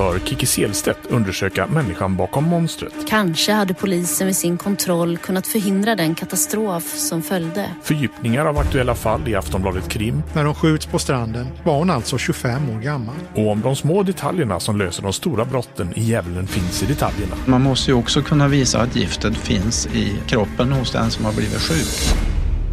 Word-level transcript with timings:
Hör 0.00 0.18
Kiki 0.18 0.46
Selstedt 0.46 1.06
undersöka 1.06 1.66
människan 1.66 2.16
bakom 2.16 2.44
monstret. 2.44 2.94
Kanske 3.08 3.52
hade 3.52 3.74
polisen 3.74 4.26
med 4.26 4.36
sin 4.36 4.58
kontroll 4.58 5.18
kunnat 5.18 5.46
förhindra 5.46 5.96
den 5.96 6.14
katastrof 6.14 6.82
som 6.82 7.22
följde. 7.22 7.74
Fördjupningar 7.82 8.46
av 8.46 8.58
aktuella 8.58 8.94
fall 8.94 9.28
i 9.28 9.34
Aftonbladet 9.34 9.88
Krim. 9.88 10.22
När 10.34 10.44
de 10.44 10.54
skjuts 10.54 10.86
på 10.86 10.98
stranden 10.98 11.46
var 11.64 11.78
hon 11.78 11.90
alltså 11.90 12.18
25 12.18 12.70
år 12.70 12.80
gammal. 12.80 13.14
Och 13.34 13.50
om 13.50 13.60
de 13.60 13.76
små 13.76 14.02
detaljerna 14.02 14.60
som 14.60 14.78
löser 14.78 15.02
de 15.02 15.12
stora 15.12 15.44
brotten 15.44 15.92
i 15.94 16.02
Djävulen 16.02 16.46
finns 16.46 16.82
i 16.82 16.86
detaljerna. 16.86 17.36
Man 17.46 17.62
måste 17.62 17.90
ju 17.90 17.96
också 17.96 18.22
kunna 18.22 18.48
visa 18.48 18.80
att 18.80 18.96
giftet 18.96 19.36
finns 19.36 19.86
i 19.86 20.18
kroppen 20.26 20.72
hos 20.72 20.92
den 20.92 21.10
som 21.10 21.24
har 21.24 21.32
blivit 21.32 21.60
sjuk. 21.60 22.18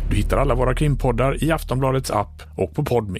Du 0.09 0.15
hittar 0.15 0.37
alla 0.37 0.55
våra 0.55 0.75
krimpoddar 0.75 1.43
i 1.43 1.51
Aftonbladets 1.51 2.11
app 2.11 2.41
och 2.55 2.75
på 2.75 2.83
Podme. 2.83 3.19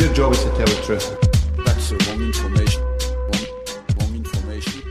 Your 0.00 0.14
job 0.14 0.32
is 0.32 0.42
to 0.44 0.50
tell 0.56 0.66
the 0.66 0.82
truth. 0.86 1.12
That's 1.66 1.88
the 1.90 1.96
wrong 2.10 2.22
information. 2.26 2.82
Wrong, 3.98 4.16
information. 4.16 4.82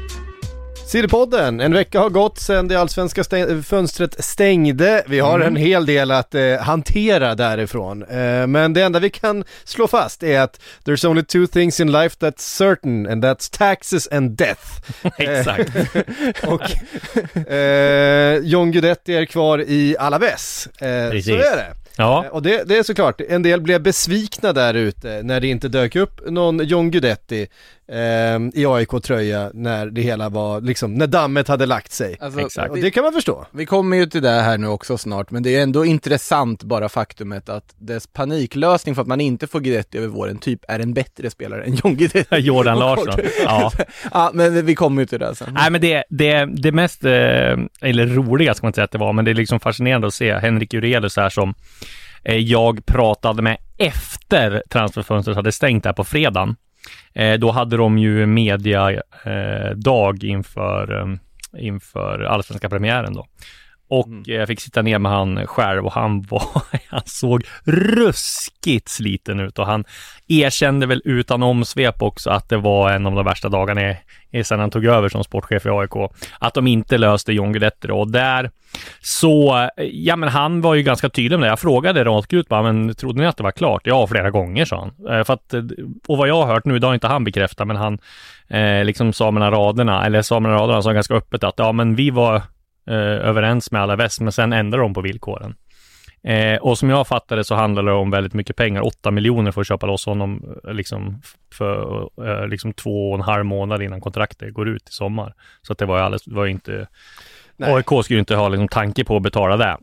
Sillypodden, 0.88 1.60
en 1.62 1.74
vecka 1.74 2.00
har 2.00 2.10
gått 2.10 2.40
sedan 2.40 2.68
det 2.68 2.76
allsvenska 2.76 3.24
stäng- 3.24 3.62
fönstret 3.64 4.24
stängde. 4.26 5.04
Vi 5.08 5.20
har 5.20 5.36
Mm. 5.36 5.48
en 5.48 5.56
hel 5.56 5.86
del 5.86 6.12
att 6.12 6.36
eh, 6.36 6.58
hantera 6.60 7.36
därifrån. 7.36 8.04
Eh, 8.04 8.48
men 8.48 8.74
det 8.74 8.82
enda 8.82 9.00
vi 9.00 9.10
kan 9.10 9.44
slå 9.64 9.88
fast 9.88 10.24
är 10.24 10.40
att 10.40 10.60
there's 10.86 11.08
only 11.08 11.24
two 11.24 11.48
things 11.48 11.80
in 11.80 11.92
life 11.92 12.16
that's 12.20 12.40
certain 12.58 13.08
and 13.08 13.26
that's 13.26 13.58
taxes 13.58 14.08
and 14.12 14.32
death. 14.32 14.62
Exakt. 15.18 15.70
Och 16.48 16.62
eh, 17.52 18.38
John 18.44 18.72
Guidetti 18.72 19.16
är 19.16 19.26
kvar 19.26 19.62
i 19.62 19.96
Alaves. 20.00 20.68
Eh, 20.82 21.10
Precis. 21.12 21.26
så 21.26 21.32
är 21.34 21.56
det. 21.56 21.74
Ja. 21.96 22.26
Eh, 22.26 22.32
och 22.32 22.42
det, 22.42 22.64
det 22.64 22.78
är 22.78 22.84
såklart, 22.84 23.22
en 23.22 23.44
del 23.44 23.62
blev 23.62 23.82
besvikna 23.82 24.54
där 24.54 24.74
ute 24.74 25.24
när 25.24 25.40
det 25.40 25.48
inte 25.48 25.68
dök 25.68 25.96
upp 25.96 26.30
någon 26.30 26.68
John 26.68 26.92
Guidetti 26.92 27.48
eh, 27.92 28.62
i 28.62 28.66
AIK-tröja 28.66 29.52
när 29.54 29.86
det 29.86 30.02
hela 30.02 30.30
var 30.30 30.62
liksom, 30.62 30.94
när 30.94 31.08
dammet 31.08 31.48
hade 31.48 31.66
lagt 31.66 31.92
sig. 31.92 32.18
Exakt. 32.38 32.72
Och 32.72 32.78
det 32.78 32.92
kan 32.92 33.04
man 33.04 33.14
förstå. 33.14 33.46
Vi 33.52 33.66
kommer 33.66 33.98
ju 33.98 34.06
till 34.06 34.22
det 34.22 34.30
här 34.30 34.58
nu 34.58 34.68
också 34.68 34.98
snart, 34.98 35.32
men 35.32 35.44
det 35.44 35.56
är 35.56 35.64
ändå 35.64 35.86
intressant 35.86 36.64
bara 36.64 36.90
faktumet 36.90 37.50
att 37.50 37.76
dess 37.78 38.08
paniklösning 38.08 38.96
för 38.96 39.02
att 39.02 39.08
man 39.08 39.22
inte 39.22 39.48
får 39.48 39.60
Guidetti 39.60 39.98
över 39.98 40.08
våren 40.08 40.38
typ 40.38 40.60
är 40.68 40.80
en 40.80 40.94
bättre 40.94 41.30
spelare 41.30 41.64
än 41.64 41.76
John 41.76 41.96
Guidetti. 41.96 42.36
Jordan 42.38 42.80
Larsson. 42.80 43.20
Ja. 43.44 43.72
ja, 44.12 44.32
men 44.34 44.66
vi 44.66 44.76
kommer 44.76 45.02
ju 45.02 45.06
till 45.06 45.20
det 45.20 45.36
sen. 45.36 45.54
Nej 45.54 45.72
men 45.72 45.82
det, 45.82 46.04
det, 46.10 46.46
det 46.46 46.72
mest, 46.72 47.06
eh, 47.06 47.12
eller 47.82 48.08
roliga 48.08 48.54
ska 48.54 48.66
man 48.66 48.70
inte 48.70 48.76
säga 48.76 48.86
att 48.86 48.92
det 48.92 48.98
var, 48.98 49.14
men 49.14 49.26
det 49.26 49.32
är 49.32 49.36
liksom 49.36 49.60
fascinerande 49.60 50.08
att 50.08 50.14
se 50.14 50.34
Henrik 50.34 50.74
Jurelius 50.74 51.18
här 51.18 51.30
som 51.30 51.54
eh, 52.24 52.38
jag 52.38 52.86
pratade 52.86 53.42
med 53.42 53.58
efter 53.78 54.64
transferfönstret 54.70 55.36
hade 55.36 55.52
stängt 55.52 55.84
där 55.84 55.94
på 55.94 56.04
fredagen. 56.04 56.56
Eh, 57.14 57.34
då 57.34 57.52
hade 57.52 57.78
de 57.78 57.98
ju 57.98 58.26
mediadag 58.26 60.24
eh, 60.24 60.24
inför, 60.24 61.02
eh, 61.02 61.16
inför 61.64 62.20
allsvenska 62.20 62.70
premiären 62.70 63.14
då. 63.14 63.28
Och 63.90 64.08
eh, 64.08 64.36
jag 64.36 64.48
fick 64.48 64.62
sitta 64.62 64.82
ner 64.82 65.00
med 65.00 65.12
han 65.12 65.48
själv 65.48 65.86
och 65.86 65.94
han 65.94 66.22
var, 66.22 66.44
han 66.90 67.02
såg 67.06 67.44
ruskigt 67.66 68.90
sliten 68.90 69.40
ut 69.40 69.60
och 69.60 69.66
han 69.66 69.86
erkände 70.28 70.86
väl 70.86 71.02
utan 71.06 71.44
omsvep 71.44 72.02
också 72.02 72.30
att 72.30 72.50
det 72.50 72.58
var 72.58 72.92
en 72.92 73.06
av 73.06 73.16
de 73.16 73.26
värsta 73.26 73.50
dagarna 73.50 73.92
i, 73.92 73.98
i 74.32 74.44
sedan 74.44 74.60
han 74.60 74.72
tog 74.72 74.86
över 74.86 75.10
som 75.10 75.24
sportchef 75.24 75.66
i 75.66 75.70
AIK. 75.70 76.12
Att 76.40 76.54
de 76.54 76.68
inte 76.68 76.98
löste 76.98 77.34
John 77.34 77.54
Guidetti 77.54 77.88
och 77.92 78.12
där 78.12 78.52
så, 79.02 79.70
ja 79.92 80.16
men 80.16 80.30
han 80.30 80.62
var 80.62 80.76
ju 80.76 80.84
ganska 80.84 81.10
tydlig 81.10 81.40
med 81.40 81.48
det. 81.48 81.52
Jag 81.52 81.60
frågade 81.60 82.04
rakt 82.04 82.34
ut 82.34 82.48
bara, 82.50 82.64
men 82.64 82.96
trodde 82.96 83.22
ni 83.22 83.28
att 83.28 83.38
det 83.38 83.44
var 83.44 83.52
klart? 83.52 83.82
Ja, 83.86 84.08
flera 84.08 84.30
gånger 84.30 84.66
sa 84.66 84.80
han. 84.80 85.18
Eh, 85.18 85.24
För 85.24 85.34
att, 85.34 85.54
och 86.08 86.18
vad 86.18 86.28
jag 86.28 86.36
har 86.36 86.54
hört 86.54 86.66
nu, 86.66 86.80
det 86.80 86.88
har 86.88 86.94
inte 86.94 87.08
han 87.08 87.24
bekräftat, 87.24 87.68
men 87.68 87.76
han 87.76 88.00
eh, 88.48 88.86
liksom 88.86 89.14
sa 89.14 89.32
mellan 89.32 89.52
raderna, 89.52 90.06
eller 90.06 90.22
sa 90.22 90.40
mellan 90.40 90.60
raderna, 90.60 90.82
sa 90.82 90.94
ganska 90.94 91.14
öppet 91.14 91.44
att 91.44 91.54
ja 91.58 91.72
men 91.72 91.96
vi 91.96 92.10
var 92.10 92.42
eh, 92.90 93.28
överens 93.30 93.72
med 93.72 93.82
alla 93.82 93.96
väst, 93.96 94.22
men 94.22 94.32
sen 94.32 94.54
ändrade 94.54 94.84
de 94.84 94.94
på 94.94 95.02
villkoren. 95.02 95.56
Eh, 96.24 96.58
och 96.58 96.78
som 96.78 96.90
jag 96.90 97.08
fattade 97.08 97.44
så 97.44 97.56
handlar 97.56 97.84
det 97.84 97.92
om 97.92 98.12
väldigt 98.12 98.34
mycket 98.34 98.56
pengar, 98.56 98.86
8 98.86 99.12
miljoner 99.12 99.52
för 99.52 99.62
att 99.62 99.68
köpa 99.68 99.88
loss 99.88 100.06
honom 100.06 100.56
eh, 100.68 100.74
liksom 100.74 101.22
för 101.54 102.10
eh, 102.26 102.48
liksom 102.48 102.74
två 102.74 103.10
och 103.10 103.16
en 103.16 103.22
halv 103.22 103.46
månad 103.46 103.82
innan 103.82 104.02
kontraktet 104.02 104.54
går 104.54 104.70
ut 104.70 104.90
i 104.90 104.92
sommar. 104.92 105.34
Så 105.62 105.74
att 105.74 105.80
det 105.80 105.86
var 105.86 105.98
ju 105.98 106.04
alldeles, 106.04 106.28
var 106.28 106.46
ju 106.46 106.52
inte, 106.52 106.88
Nej. 107.58 107.74
AIK 107.74 108.04
skulle 108.04 108.18
ju 108.18 108.20
inte 108.20 108.36
ha 108.36 108.50
liksom 108.50 108.68
tanke 108.68 109.06
på 109.06 109.16
att 109.16 109.24
betala 109.24 109.58
det. 109.58 109.78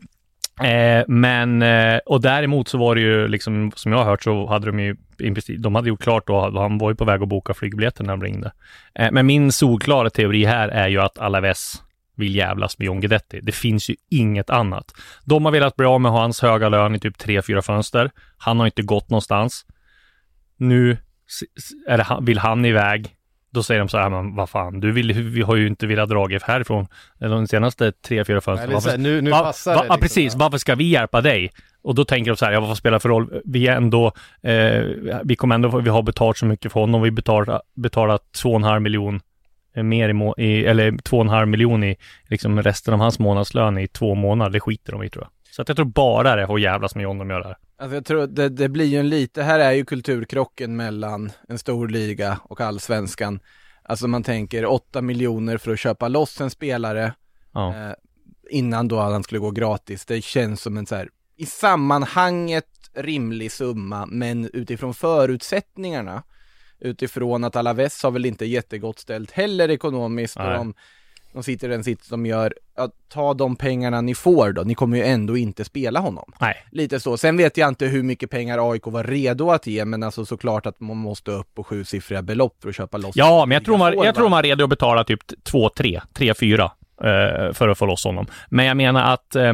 Eh, 0.67 1.03
men, 1.07 1.61
eh, 1.61 1.99
och 2.05 2.21
däremot 2.21 2.67
så 2.67 2.77
var 2.77 2.95
det 2.95 3.01
ju 3.01 3.27
liksom, 3.27 3.71
som 3.75 3.91
jag 3.91 3.99
har 3.99 4.05
hört 4.05 4.23
så 4.23 4.47
hade 4.47 4.65
de 4.65 4.79
ju, 4.79 4.95
de 5.57 5.75
hade 5.75 5.89
gjort 5.89 6.03
klart 6.03 6.27
då, 6.27 6.59
han 6.59 6.77
var 6.77 6.89
ju 6.89 6.95
på 6.95 7.05
väg 7.05 7.21
att 7.21 7.29
boka 7.29 7.53
flygbiljetten 7.53 8.05
när 8.05 8.13
de 8.13 8.23
ringde. 8.23 8.51
Eh, 8.95 9.11
men 9.11 9.25
min 9.25 9.51
solklara 9.51 10.09
teori 10.09 10.45
här 10.45 10.69
är 10.69 10.87
ju 10.87 11.01
att 11.01 11.17
Alaves 11.17 11.83
vill 12.17 12.35
jävlas 12.35 12.79
med 12.79 12.85
John 12.85 12.99
Guidetti. 13.01 13.39
Det 13.43 13.51
finns 13.51 13.89
ju 13.89 13.95
inget 14.09 14.49
annat. 14.49 14.85
De 15.25 15.45
har 15.45 15.51
velat 15.51 15.75
bli 15.75 15.85
av 15.85 16.01
med 16.01 16.11
hans 16.11 16.41
höga 16.41 16.69
lön 16.69 16.95
i 16.95 16.99
typ 16.99 17.17
tre, 17.17 17.41
fyra 17.41 17.61
fönster. 17.61 18.11
Han 18.37 18.59
har 18.59 18.65
inte 18.65 18.81
gått 18.81 19.09
någonstans. 19.09 19.65
Nu 20.57 20.97
det, 21.87 22.07
vill 22.21 22.37
han 22.39 22.65
iväg. 22.65 23.13
Då 23.51 23.63
säger 23.63 23.79
de 23.79 23.89
så 23.89 23.97
här, 23.97 24.09
men 24.09 24.35
vad 24.35 24.49
fan, 24.49 24.79
du 24.79 24.91
vill, 24.91 25.13
vi 25.13 25.41
har 25.41 25.55
ju 25.55 25.67
inte 25.67 25.87
velat 25.87 26.09
dra 26.09 26.27
härifrån 26.43 26.87
de 27.19 27.47
senaste 27.47 27.91
tre, 27.91 28.25
fyra 28.25 28.41
fönstren. 28.41 28.81
Här, 28.91 28.97
nu- 28.97 29.21
nu 29.21 29.29
va- 29.31 29.43
passar 29.43 29.75
va- 29.75 29.81
det 29.81 29.87
Ja, 29.87 29.93
liksom, 29.93 30.01
precis. 30.01 30.35
Varför 30.35 30.57
ska 30.57 30.75
vi 30.75 30.83
hjälpa 30.89 31.21
dig? 31.21 31.51
Och 31.81 31.95
då 31.95 32.05
tänker 32.05 32.31
de 32.31 32.37
så 32.37 32.45
här, 32.45 32.51
ja 32.51 32.59
vad 32.59 32.77
spelar 32.77 32.99
för 32.99 33.09
roll? 33.09 33.41
Vi 33.45 33.67
är 33.67 33.75
ändå, 33.75 34.11
eh, 34.43 34.81
vi 35.23 35.35
kommer 35.35 35.55
ändå, 35.55 35.79
vi 35.79 35.89
har 35.89 36.01
betalt 36.03 36.37
så 36.37 36.45
mycket 36.45 36.71
för 36.71 36.79
honom. 36.79 37.01
Vi 37.01 37.11
betalar, 37.11 37.61
betalar 37.75 38.19
två 38.41 38.49
och 38.49 38.55
en 38.55 38.63
halv 38.63 38.81
miljon 38.81 39.15
eh, 39.15 39.21
mer 39.83 40.09
i, 40.09 40.13
må- 40.13 40.35
i 40.37 40.65
eller 40.65 40.97
två 40.97 41.17
och 41.17 41.23
en 41.23 41.29
halv 41.29 41.47
miljon 41.47 41.83
i 41.83 41.95
liksom 42.27 42.61
resten 42.61 42.93
av 42.93 42.99
hans 42.99 43.19
månadslön 43.19 43.77
i 43.77 43.87
två 43.87 44.15
månader. 44.15 44.51
Det 44.51 44.59
skiter 44.59 44.91
de 44.91 45.03
i 45.03 45.09
tror 45.09 45.23
jag. 45.23 45.31
Så 45.55 45.61
att 45.61 45.67
jag 45.67 45.75
tror 45.75 45.85
bara 45.85 46.35
det 46.35 46.41
är 46.41 46.55
att 46.55 46.61
jävlas 46.61 46.95
med 46.95 47.03
John 47.03 47.17
de 47.17 47.29
gör 47.29 47.39
det 47.39 47.45
här. 47.47 47.57
Alltså 47.79 47.95
jag 47.95 48.05
tror 48.05 48.27
det, 48.27 48.49
det 48.49 48.69
blir 48.69 48.85
ju 48.85 48.97
en 48.99 49.09
lite, 49.09 49.43
här 49.43 49.59
är 49.59 49.71
ju 49.71 49.85
kulturkrocken 49.85 50.75
mellan 50.75 51.31
en 51.49 51.57
stor 51.57 51.87
liga 51.87 52.39
och 52.43 52.61
allsvenskan. 52.61 53.39
Alltså 53.83 54.07
man 54.07 54.23
tänker 54.23 54.65
8 54.65 55.01
miljoner 55.01 55.57
för 55.57 55.71
att 55.71 55.79
köpa 55.79 56.07
loss 56.07 56.41
en 56.41 56.49
spelare 56.49 57.13
Ja. 57.53 57.69
eh, 57.75 57.93
innan 58.49 58.87
då 58.87 58.99
han 58.99 59.23
skulle 59.23 59.39
gå 59.39 59.51
gratis. 59.51 60.05
Det 60.05 60.23
känns 60.23 60.61
som 60.61 60.77
en 60.77 60.85
så 60.85 60.95
här 60.95 61.09
i 61.37 61.45
sammanhanget 61.45 62.65
rimlig 62.95 63.51
summa, 63.51 64.05
men 64.05 64.49
utifrån 64.53 64.93
förutsättningarna 64.93 66.23
utifrån 66.79 67.43
att 67.43 67.55
Alaves 67.55 68.03
har 68.03 68.11
väl 68.11 68.25
inte 68.25 68.45
jättegott 68.45 68.99
ställt 68.99 69.31
heller 69.31 69.69
ekonomiskt 69.69 70.37
och 70.37 70.43
de, 70.43 70.73
de 71.33 71.43
sitter 71.43 71.69
i 71.69 71.71
den 71.71 71.83
sitt 71.83 72.09
de 72.09 72.25
gör, 72.25 72.53
att 72.75 72.91
ta 73.09 73.33
de 73.33 73.55
pengarna 73.55 74.01
ni 74.01 74.15
får 74.15 74.51
då, 74.51 74.61
ni 74.61 74.75
kommer 74.75 74.97
ju 74.97 75.03
ändå 75.03 75.37
inte 75.37 75.65
spela 75.65 75.99
honom. 75.99 76.31
Nej. 76.41 76.55
Lite 76.71 76.99
så. 76.99 77.17
Sen 77.17 77.37
vet 77.37 77.57
jag 77.57 77.67
inte 77.67 77.85
hur 77.85 78.03
mycket 78.03 78.29
pengar 78.29 78.71
AIK 78.71 78.85
var 78.85 79.03
redo 79.03 79.51
att 79.51 79.67
ge, 79.67 79.85
men 79.85 80.03
alltså 80.03 80.25
såklart 80.25 80.65
att 80.65 80.79
man 80.79 80.97
måste 80.97 81.31
upp 81.31 81.53
på 81.53 81.63
sjusiffriga 81.63 82.21
belopp 82.21 82.55
för 82.61 82.69
att 82.69 82.75
köpa 82.75 82.97
loss 82.97 83.15
Ja, 83.15 83.45
men 83.45 83.55
jag 83.55 83.65
tror 83.65 83.77
man, 83.77 83.93
jag 83.93 84.15
tror 84.15 84.29
man 84.29 84.39
är 84.39 84.43
redo 84.43 84.63
att 84.63 84.69
betala 84.69 85.03
typ 85.03 85.21
2-3, 85.43 86.01
3-4 86.13 86.59
eh, 86.59 86.69
Eh, 87.03 87.53
för 87.53 87.69
att 87.69 87.77
få 87.77 87.85
loss 87.85 88.03
honom. 88.03 88.25
Men 88.49 88.65
jag 88.65 88.77
menar 88.77 89.13
att 89.13 89.35
eh, 89.35 89.53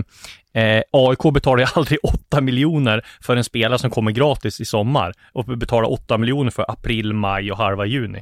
eh, 0.53 0.81
AIK 0.91 1.33
betalar 1.33 1.59
ju 1.59 1.67
aldrig 1.75 1.99
8 2.03 2.41
miljoner 2.41 3.05
för 3.21 3.35
en 3.35 3.43
spelare 3.43 3.79
som 3.79 3.89
kommer 3.89 4.11
gratis 4.11 4.61
i 4.61 4.65
sommar 4.65 5.13
och 5.33 5.45
betalar 5.45 5.91
8 5.91 6.17
miljoner 6.17 6.51
för 6.51 6.71
april, 6.71 7.13
maj 7.13 7.51
och 7.51 7.57
halva 7.57 7.85
juni. 7.85 8.21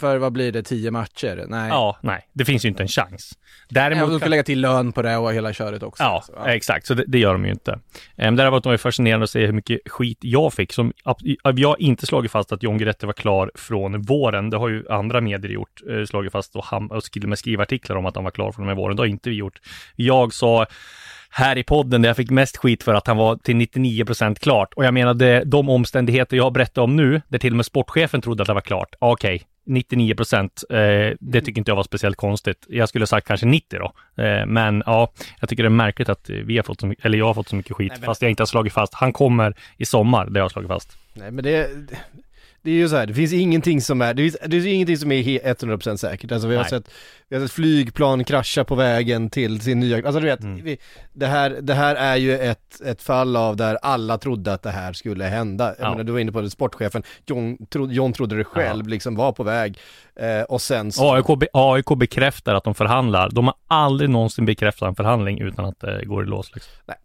För 0.00 0.16
vad 0.18 0.32
blir 0.32 0.52
det, 0.52 0.62
tio 0.62 0.90
matcher? 0.90 1.44
Nej. 1.48 1.68
Ja, 1.68 1.98
nej, 2.02 2.28
det 2.32 2.44
finns 2.44 2.64
ju 2.64 2.68
inte 2.68 2.82
en 2.82 2.88
chans. 2.88 3.32
Däremot 3.68 4.10
de 4.10 4.20
ska 4.20 4.28
lägga 4.28 4.42
till 4.42 4.60
lön 4.60 4.92
på 4.92 5.02
det 5.02 5.16
och 5.16 5.32
hela 5.34 5.52
köret 5.52 5.82
också. 5.82 6.02
Ja, 6.02 6.22
Så, 6.26 6.44
exakt. 6.46 6.86
Så 6.86 6.94
det, 6.94 7.04
det 7.06 7.18
gör 7.18 7.32
de 7.32 7.44
ju 7.44 7.50
inte. 7.50 7.78
Um, 8.16 8.36
däremot 8.36 8.64
var 8.64 8.72
det 8.72 8.78
fascinerande 8.78 9.24
att 9.24 9.30
se 9.30 9.46
hur 9.46 9.52
mycket 9.52 9.80
skit 9.86 10.18
jag 10.20 10.52
fick. 10.52 10.72
Som, 10.72 10.92
jag 11.54 11.68
har 11.68 11.82
inte 11.82 12.06
slagit 12.06 12.30
fast 12.30 12.52
att 12.52 12.62
John 12.62 12.78
Guidetti 12.78 13.06
var 13.06 13.12
klar 13.12 13.50
från 13.54 14.02
våren. 14.02 14.50
Det 14.50 14.56
har 14.56 14.68
ju 14.68 14.84
andra 14.90 15.20
medier 15.20 15.52
gjort, 15.52 15.82
eh, 15.90 16.04
slagit 16.04 16.32
fast 16.32 16.56
och, 16.56 16.64
ham- 16.64 16.90
och 17.22 17.28
med 17.28 17.38
skrivartiklar 17.38 17.96
om 17.96 18.06
att 18.06 18.14
han 18.14 18.24
var 18.24 18.30
klar 18.30 18.52
från 18.52 18.62
och 18.62 18.66
med 18.66 18.76
våren. 18.76 18.96
Det 18.96 19.02
har 19.02 19.06
inte 19.06 19.30
vi 19.30 19.36
gjort. 19.36 19.60
Jag 19.96 20.32
sa 20.34 20.66
här 21.30 21.58
i 21.58 21.62
podden 21.62 22.02
där 22.02 22.08
jag 22.08 22.16
fick 22.16 22.30
mest 22.30 22.56
skit 22.56 22.82
för 22.82 22.94
att 22.94 23.06
han 23.06 23.16
var 23.16 23.36
till 23.36 23.56
99% 23.56 24.38
klart. 24.38 24.74
Och 24.74 24.84
jag 24.84 24.94
menade 24.94 25.42
de 25.44 25.68
omständigheter 25.68 26.36
jag 26.36 26.52
berättar 26.52 26.82
om 26.82 26.96
nu, 26.96 27.22
där 27.28 27.38
till 27.38 27.52
och 27.52 27.56
med 27.56 27.66
sportchefen 27.66 28.20
trodde 28.20 28.42
att 28.42 28.46
det 28.46 28.54
var 28.54 28.60
klart. 28.60 28.94
Ja, 29.00 29.12
Okej, 29.12 29.42
99 29.66 30.14
procent, 30.14 30.64
eh, 30.70 30.76
det 31.20 31.40
tycker 31.40 31.58
inte 31.58 31.70
jag 31.70 31.76
var 31.76 31.82
speciellt 31.82 32.16
konstigt. 32.16 32.66
Jag 32.68 32.88
skulle 32.88 33.02
ha 33.02 33.06
sagt 33.06 33.26
kanske 33.26 33.46
90 33.46 33.78
då. 33.78 34.22
Eh, 34.22 34.46
men 34.46 34.82
ja, 34.86 35.12
jag 35.40 35.48
tycker 35.48 35.62
det 35.62 35.66
är 35.68 35.70
märkligt 35.70 36.08
att 36.08 36.30
vi 36.30 36.56
har 36.56 36.62
fått 36.62 36.80
så 36.80 36.86
mycket, 36.86 37.04
eller 37.04 37.18
jag 37.18 37.26
har 37.26 37.34
fått 37.34 37.48
så 37.48 37.56
mycket 37.56 37.76
skit, 37.76 37.88
Nej, 37.90 37.98
men- 38.00 38.06
fast 38.06 38.22
jag 38.22 38.30
inte 38.30 38.40
har 38.42 38.46
slagit 38.46 38.72
fast. 38.72 38.94
Han 38.94 39.12
kommer 39.12 39.54
i 39.76 39.84
sommar, 39.86 40.26
det 40.30 40.40
har 40.40 40.44
jag 40.44 40.50
slagit 40.52 40.68
fast. 40.68 40.98
Nej 41.14 41.30
men 41.30 41.44
det, 41.44 41.70
det 42.64 42.70
är 42.70 42.74
ju 42.74 42.88
så 42.88 42.96
här, 42.96 43.06
det 43.06 43.14
finns 43.14 43.32
ingenting 43.32 43.80
som 43.80 44.02
är, 44.02 44.14
det 44.14 44.22
finns, 44.22 44.36
det 44.42 44.50
finns 44.50 44.66
ingenting 44.66 44.96
som 44.96 45.12
är 45.12 45.22
he- 45.22 45.54
100% 45.54 45.96
säkert. 45.96 46.32
Alltså 46.32 46.48
vi 46.48 46.56
har 46.56 46.62
Nej. 46.62 46.70
sett, 46.70 46.90
vi 47.28 47.36
har 47.36 47.42
sett 47.42 47.52
flygplan 47.52 48.24
krascha 48.24 48.64
på 48.64 48.74
vägen 48.74 49.30
till 49.30 49.60
sin 49.60 49.80
nya, 49.80 49.96
alltså 49.96 50.20
du 50.20 50.26
vet, 50.26 50.40
Mm. 50.40 50.64
vi, 50.64 50.78
det, 51.12 51.26
här, 51.26 51.50
det 51.62 51.74
här 51.74 51.94
är 51.96 52.16
ju 52.16 52.38
ett, 52.38 52.80
ett 52.84 53.02
fall 53.02 53.36
av 53.36 53.56
där 53.56 53.78
alla 53.82 54.18
trodde 54.18 54.52
att 54.52 54.62
det 54.62 54.70
här 54.70 54.92
skulle 54.92 55.24
hända. 55.24 55.74
Jag 55.78 55.86
Ja. 55.86 55.90
menar, 55.90 56.04
du 56.04 56.12
var 56.12 56.18
inne 56.20 56.32
på 56.32 56.40
det, 56.40 56.50
sportchefen, 56.50 57.02
John, 57.26 57.66
tro, 57.66 57.90
John 57.90 58.12
trodde 58.12 58.36
det 58.36 58.44
själv, 58.44 58.88
liksom 58.88 59.14
var 59.16 59.32
på 59.32 59.42
väg. 59.42 59.78
Eh, 60.16 60.42
och 60.42 60.60
sen 60.62 60.92
så... 60.92 61.14
AIK, 61.14 61.26
be, 61.38 61.46
AIK 61.52 61.86
bekräftar 61.98 62.54
att 62.54 62.64
de 62.64 62.74
förhandlar. 62.74 63.30
De 63.30 63.44
har 63.46 63.54
aldrig 63.66 64.10
någonsin 64.10 64.46
bekräftat 64.46 64.88
en 64.88 64.94
förhandling 64.94 65.40
utan 65.40 65.64
att 65.64 65.80
det 65.80 66.04
går 66.04 66.24
i 66.24 66.26
lås. 66.26 66.50
Liksom. 66.54 66.72
Nej. 66.86 66.96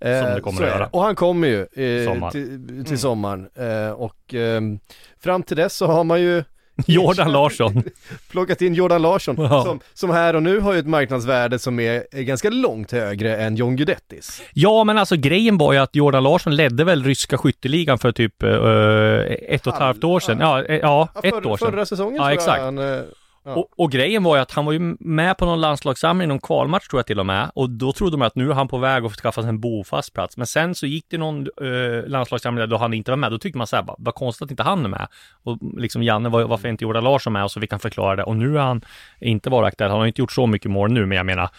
Som 0.00 0.08
Eh, 0.10 0.34
det 0.34 0.40
kommer 0.40 0.62
att 0.62 0.68
göra. 0.68 0.86
Och 0.92 1.02
han 1.02 1.14
kommer 1.14 1.48
ju 1.48 1.60
eh, 1.60 2.12
Sommar. 2.12 2.30
till, 2.30 2.46
till 2.66 2.74
Mm. 2.86 2.96
sommaren. 2.98 3.48
Eh, 3.54 3.90
och 3.90 4.34
ehm, 4.34 4.78
fram 5.22 5.42
till 5.42 5.56
dess 5.56 5.76
så 5.76 5.86
har 5.86 6.04
man 6.04 6.20
ju 6.20 6.44
Jordan 6.86 7.32
Larsson. 7.32 7.82
plockat 8.30 8.62
in 8.62 8.74
Jordan 8.74 9.02
Larsson, 9.02 9.36
Ja. 9.38 9.64
som, 9.64 9.80
som 9.94 10.10
här 10.10 10.36
och 10.36 10.42
nu 10.42 10.60
har 10.60 10.72
ju 10.72 10.78
ett 10.78 10.86
marknadsvärde 10.86 11.58
som 11.58 11.80
är, 11.80 12.22
ganska 12.22 12.50
långt 12.50 12.92
högre 12.92 13.36
än 13.36 13.56
John 13.56 13.76
Guidettis. 13.76 14.42
Ja, 14.52 14.84
men 14.84 14.98
alltså 14.98 15.16
grejen 15.16 15.58
var 15.58 15.72
ju 15.72 15.78
att 15.78 15.96
Jordan 15.96 16.22
Larsson 16.22 16.56
ledde 16.56 16.84
väl 16.84 17.04
ryska 17.04 17.38
skytteligan 17.38 17.98
för 17.98 18.12
typ 18.12 18.42
eh, 18.42 19.54
ett 19.54 19.66
och 19.66 19.72
ett 19.74 19.80
halvt 19.80 20.04
år 20.04 20.20
sedan. 20.20 20.38
Ja, 20.40 20.64
eh, 20.64 20.76
ja 20.76 21.08
Ja, 21.14 21.20
ett 21.22 21.34
förra, 21.34 21.48
år 21.52 21.56
sedan. 21.56 21.70
Förra 21.70 21.86
säsongen 21.86 22.16
Ja, 22.16 22.22
tror 22.22 22.32
exakt. 22.32 22.58
jag 22.58 22.64
han, 22.64 22.78
eh, 22.78 23.00
ja. 23.46 23.54
Och, 23.54 23.68
och 23.76 23.92
grejen 23.92 24.22
var 24.22 24.36
ju 24.36 24.42
att 24.42 24.52
han 24.52 24.64
var 24.64 24.72
ju 24.72 24.96
med 25.00 25.38
på 25.38 25.44
någon 25.44 25.60
landslagssamling, 25.60 26.28
någon 26.28 26.40
kvalmatch 26.40 26.88
tror 26.88 26.98
jag 26.98 27.06
till 27.06 27.20
och 27.20 27.26
med. 27.26 27.50
Och 27.54 27.70
då 27.70 27.92
trodde 27.92 28.16
man 28.16 28.26
att 28.26 28.34
nu 28.34 28.50
är 28.50 28.54
han 28.54 28.68
på 28.68 28.78
väg 28.78 29.04
att 29.04 29.12
skaffa 29.12 29.42
sig 29.42 29.48
en 29.48 29.60
bofast 29.60 30.12
plats. 30.12 30.36
Men 30.36 30.46
sen 30.46 30.74
så 30.74 30.86
gick 30.86 31.06
det 31.08 31.18
någon 31.18 31.46
eh, 31.62 32.08
landslagssamling 32.08 32.60
där 32.60 32.66
då 32.66 32.76
han 32.76 32.94
inte 32.94 33.10
var 33.10 33.16
med. 33.16 33.30
Då 33.30 33.38
tyckte 33.38 33.58
man 33.58 33.66
så 33.66 33.76
här, 33.76 33.84
vad, 33.98 34.14
konstigt 34.14 34.44
att 34.44 34.50
inte 34.50 34.62
han 34.62 34.84
är 34.84 34.88
med. 34.88 35.08
Och 35.42 35.58
liksom 35.76 36.02
Janne, 36.02 36.28
var, 36.28 36.42
varför 36.42 36.68
är 36.68 36.72
inte 36.72 36.84
Jordan 36.84 37.04
Larsson 37.04 37.32
med? 37.32 37.44
Och 37.44 37.50
så 37.50 37.60
fick 37.60 37.70
han 37.70 37.80
förklara 37.80 38.16
det. 38.16 38.22
Och 38.22 38.36
nu 38.36 38.58
är 38.58 38.62
han 38.62 38.82
inte 39.20 39.50
varit 39.50 39.68
aktuell. 39.68 39.90
Han 39.90 40.00
har 40.00 40.06
inte 40.06 40.20
gjort 40.20 40.32
så 40.32 40.46
mycket 40.46 40.70
mål 40.70 40.92
nu, 40.92 41.06
men 41.06 41.16
jag 41.16 41.26
menar, 41.26 41.50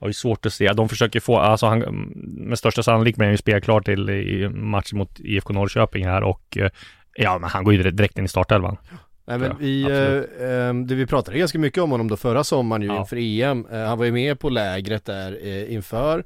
det 0.00 0.08
ju 0.08 0.12
svårt 0.12 0.46
att 0.46 0.52
se. 0.52 0.72
De 0.72 0.88
försöker 0.88 1.20
få, 1.20 1.38
alltså 1.38 1.66
han, 1.66 1.80
med 2.24 2.58
största 2.58 2.82
sannolikhet 2.82 3.16
blir 3.16 3.26
han 3.26 3.32
ju 3.32 3.38
spelklar 3.38 3.80
till 3.80 4.10
i 4.10 4.48
matchen 4.48 4.98
mot 4.98 5.20
IFK 5.20 5.52
Norrköping 5.52 6.06
här 6.06 6.22
och 6.22 6.56
eh, 6.56 6.70
ja, 7.14 7.38
men 7.38 7.50
han 7.50 7.64
går 7.64 7.74
ju 7.74 7.90
direkt 7.90 8.18
in 8.18 8.24
i 8.24 8.28
startelvan. 8.28 8.76
Nej 9.24 9.38
men 9.38 9.58
vi, 9.58 9.82
eh, 9.82 10.48
eh, 10.48 10.74
det 10.74 10.94
vi 10.94 11.06
pratade 11.06 11.38
ganska 11.38 11.58
mycket 11.58 11.82
om 11.82 11.90
honom 11.90 12.08
då 12.08 12.16
förra 12.16 12.44
sommaren 12.44 12.82
ju 12.82 12.88
Ja. 12.88 13.00
inför 13.00 13.16
EM. 13.16 13.66
Eh, 13.72 13.78
han 13.80 13.98
var 13.98 14.04
ju 14.04 14.12
med 14.12 14.40
på 14.40 14.48
lägret 14.48 15.04
där 15.04 15.38
eh, 15.42 15.72
inför. 15.74 16.24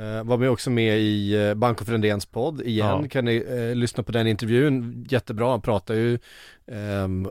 Eh, 0.00 0.24
var 0.24 0.36
med 0.36 0.50
också 0.50 0.70
med 0.70 0.98
i 1.00 1.34
eh, 1.48 1.54
Banco 1.54 1.84
Frändéns 1.84 2.26
podd 2.26 2.60
igen. 2.62 2.86
Ja. 3.02 3.08
Kan 3.10 3.24
ni 3.24 3.44
eh, 3.48 3.74
lyssna 3.76 4.02
på 4.02 4.12
den 4.12 4.26
intervjun? 4.26 5.06
Jättebra, 5.08 5.50
han 5.50 5.60
pratar 5.60 5.94
ju 5.94 6.18
ehm, 6.72 7.28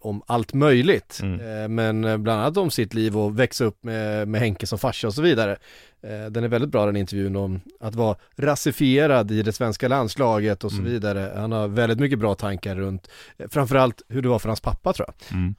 om 0.00 0.22
allt 0.26 0.54
möjligt. 0.54 1.20
Mm. 1.22 1.62
Eh, 1.62 1.68
men 1.68 2.04
eh, 2.04 2.16
bland 2.16 2.40
annat 2.40 2.56
om 2.56 2.70
sitt 2.70 2.94
liv 2.94 3.18
och 3.18 3.38
växa 3.38 3.64
upp 3.64 3.84
med, 3.84 4.28
med 4.28 4.40
Henke 4.40 4.66
som 4.66 4.78
farsa 4.78 5.06
och 5.06 5.14
så 5.14 5.22
vidare. 5.22 5.56
Eh, 6.02 6.30
den 6.30 6.44
är 6.44 6.48
väldigt 6.48 6.70
bra 6.70 6.86
den 6.86 6.96
intervjun 6.96 7.36
om 7.36 7.60
att 7.80 7.94
vara 7.94 8.16
rasifierad 8.36 9.30
i 9.30 9.42
det 9.42 9.52
svenska 9.52 9.88
landslaget 9.88 10.64
och 10.64 10.70
så 10.72 10.78
Mm. 10.78 10.90
vidare. 10.92 11.32
Han 11.36 11.52
har 11.52 11.68
väldigt 11.68 11.98
mycket 12.00 12.18
bra 12.18 12.34
tankar 12.34 12.74
runt 12.76 13.08
eh, 13.38 13.48
framförallt 13.50 14.02
hur 14.08 14.22
det 14.22 14.28
var 14.28 14.38
för 14.38 14.48
hans 14.48 14.60
pappa 14.60 14.92
tror 14.92 15.08
jag. 15.08 15.38
Mm. 15.38 15.54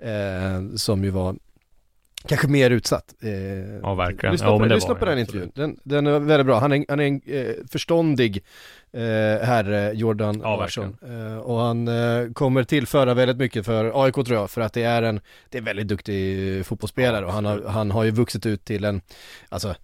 Eh, 0.72 0.76
som 0.76 1.04
ju 1.04 1.10
var 1.10 1.36
kanske 2.28 2.48
mer 2.48 2.70
utsatt. 2.70 3.14
Eh, 3.22 3.32
Ja, 3.82 3.94
verkligen. 3.94 4.34
Lyssna 4.34 4.48
Ja, 4.48 4.60
på, 4.60 4.66
lyssna 4.66 4.94
var 4.94 5.00
på 5.00 5.06
den 5.06 5.20
intervjun. 5.20 5.52
Den, 5.56 5.80
den 5.84 6.08
är 6.08 6.20
väldigt 6.20 6.46
bra. 6.46 6.60
Han 6.60 6.72
är, 6.72 6.86
han 6.90 7.00
är 7.00 7.08
en 7.08 7.22
eh, 7.26 7.54
förståndig 7.72 8.44
eh, 8.94 9.02
herre, 9.48 9.92
Jordan 9.94 10.40
Ja, 10.44 10.56
Larsson. 10.58 10.98
Eh, 11.08 11.38
och 11.38 11.60
han 11.60 11.88
eh, 11.88 12.32
kommer 12.34 12.64
tillföra 12.64 13.14
väldigt 13.14 13.38
mycket 13.38 13.66
för 13.66 14.04
AIK 14.06 14.16
tror 14.16 14.34
jag, 14.34 14.50
för 14.50 14.62
att 14.62 14.74
det 14.74 14.84
är 14.84 15.04
en, 15.04 15.20
det 15.50 15.58
är 15.58 15.60
en 15.62 15.66
väldigt 15.66 15.88
duktig 15.88 16.66
fotbollsspelare 16.66 17.26
och 17.26 17.34
han 17.34 17.46
har, 17.46 17.64
han 17.68 17.92
har 17.92 18.04
ju 18.04 18.12
vuxit 18.12 18.46
ut 18.46 18.66
till 18.66 18.84
en, 18.86 19.02
alltså 19.50 19.76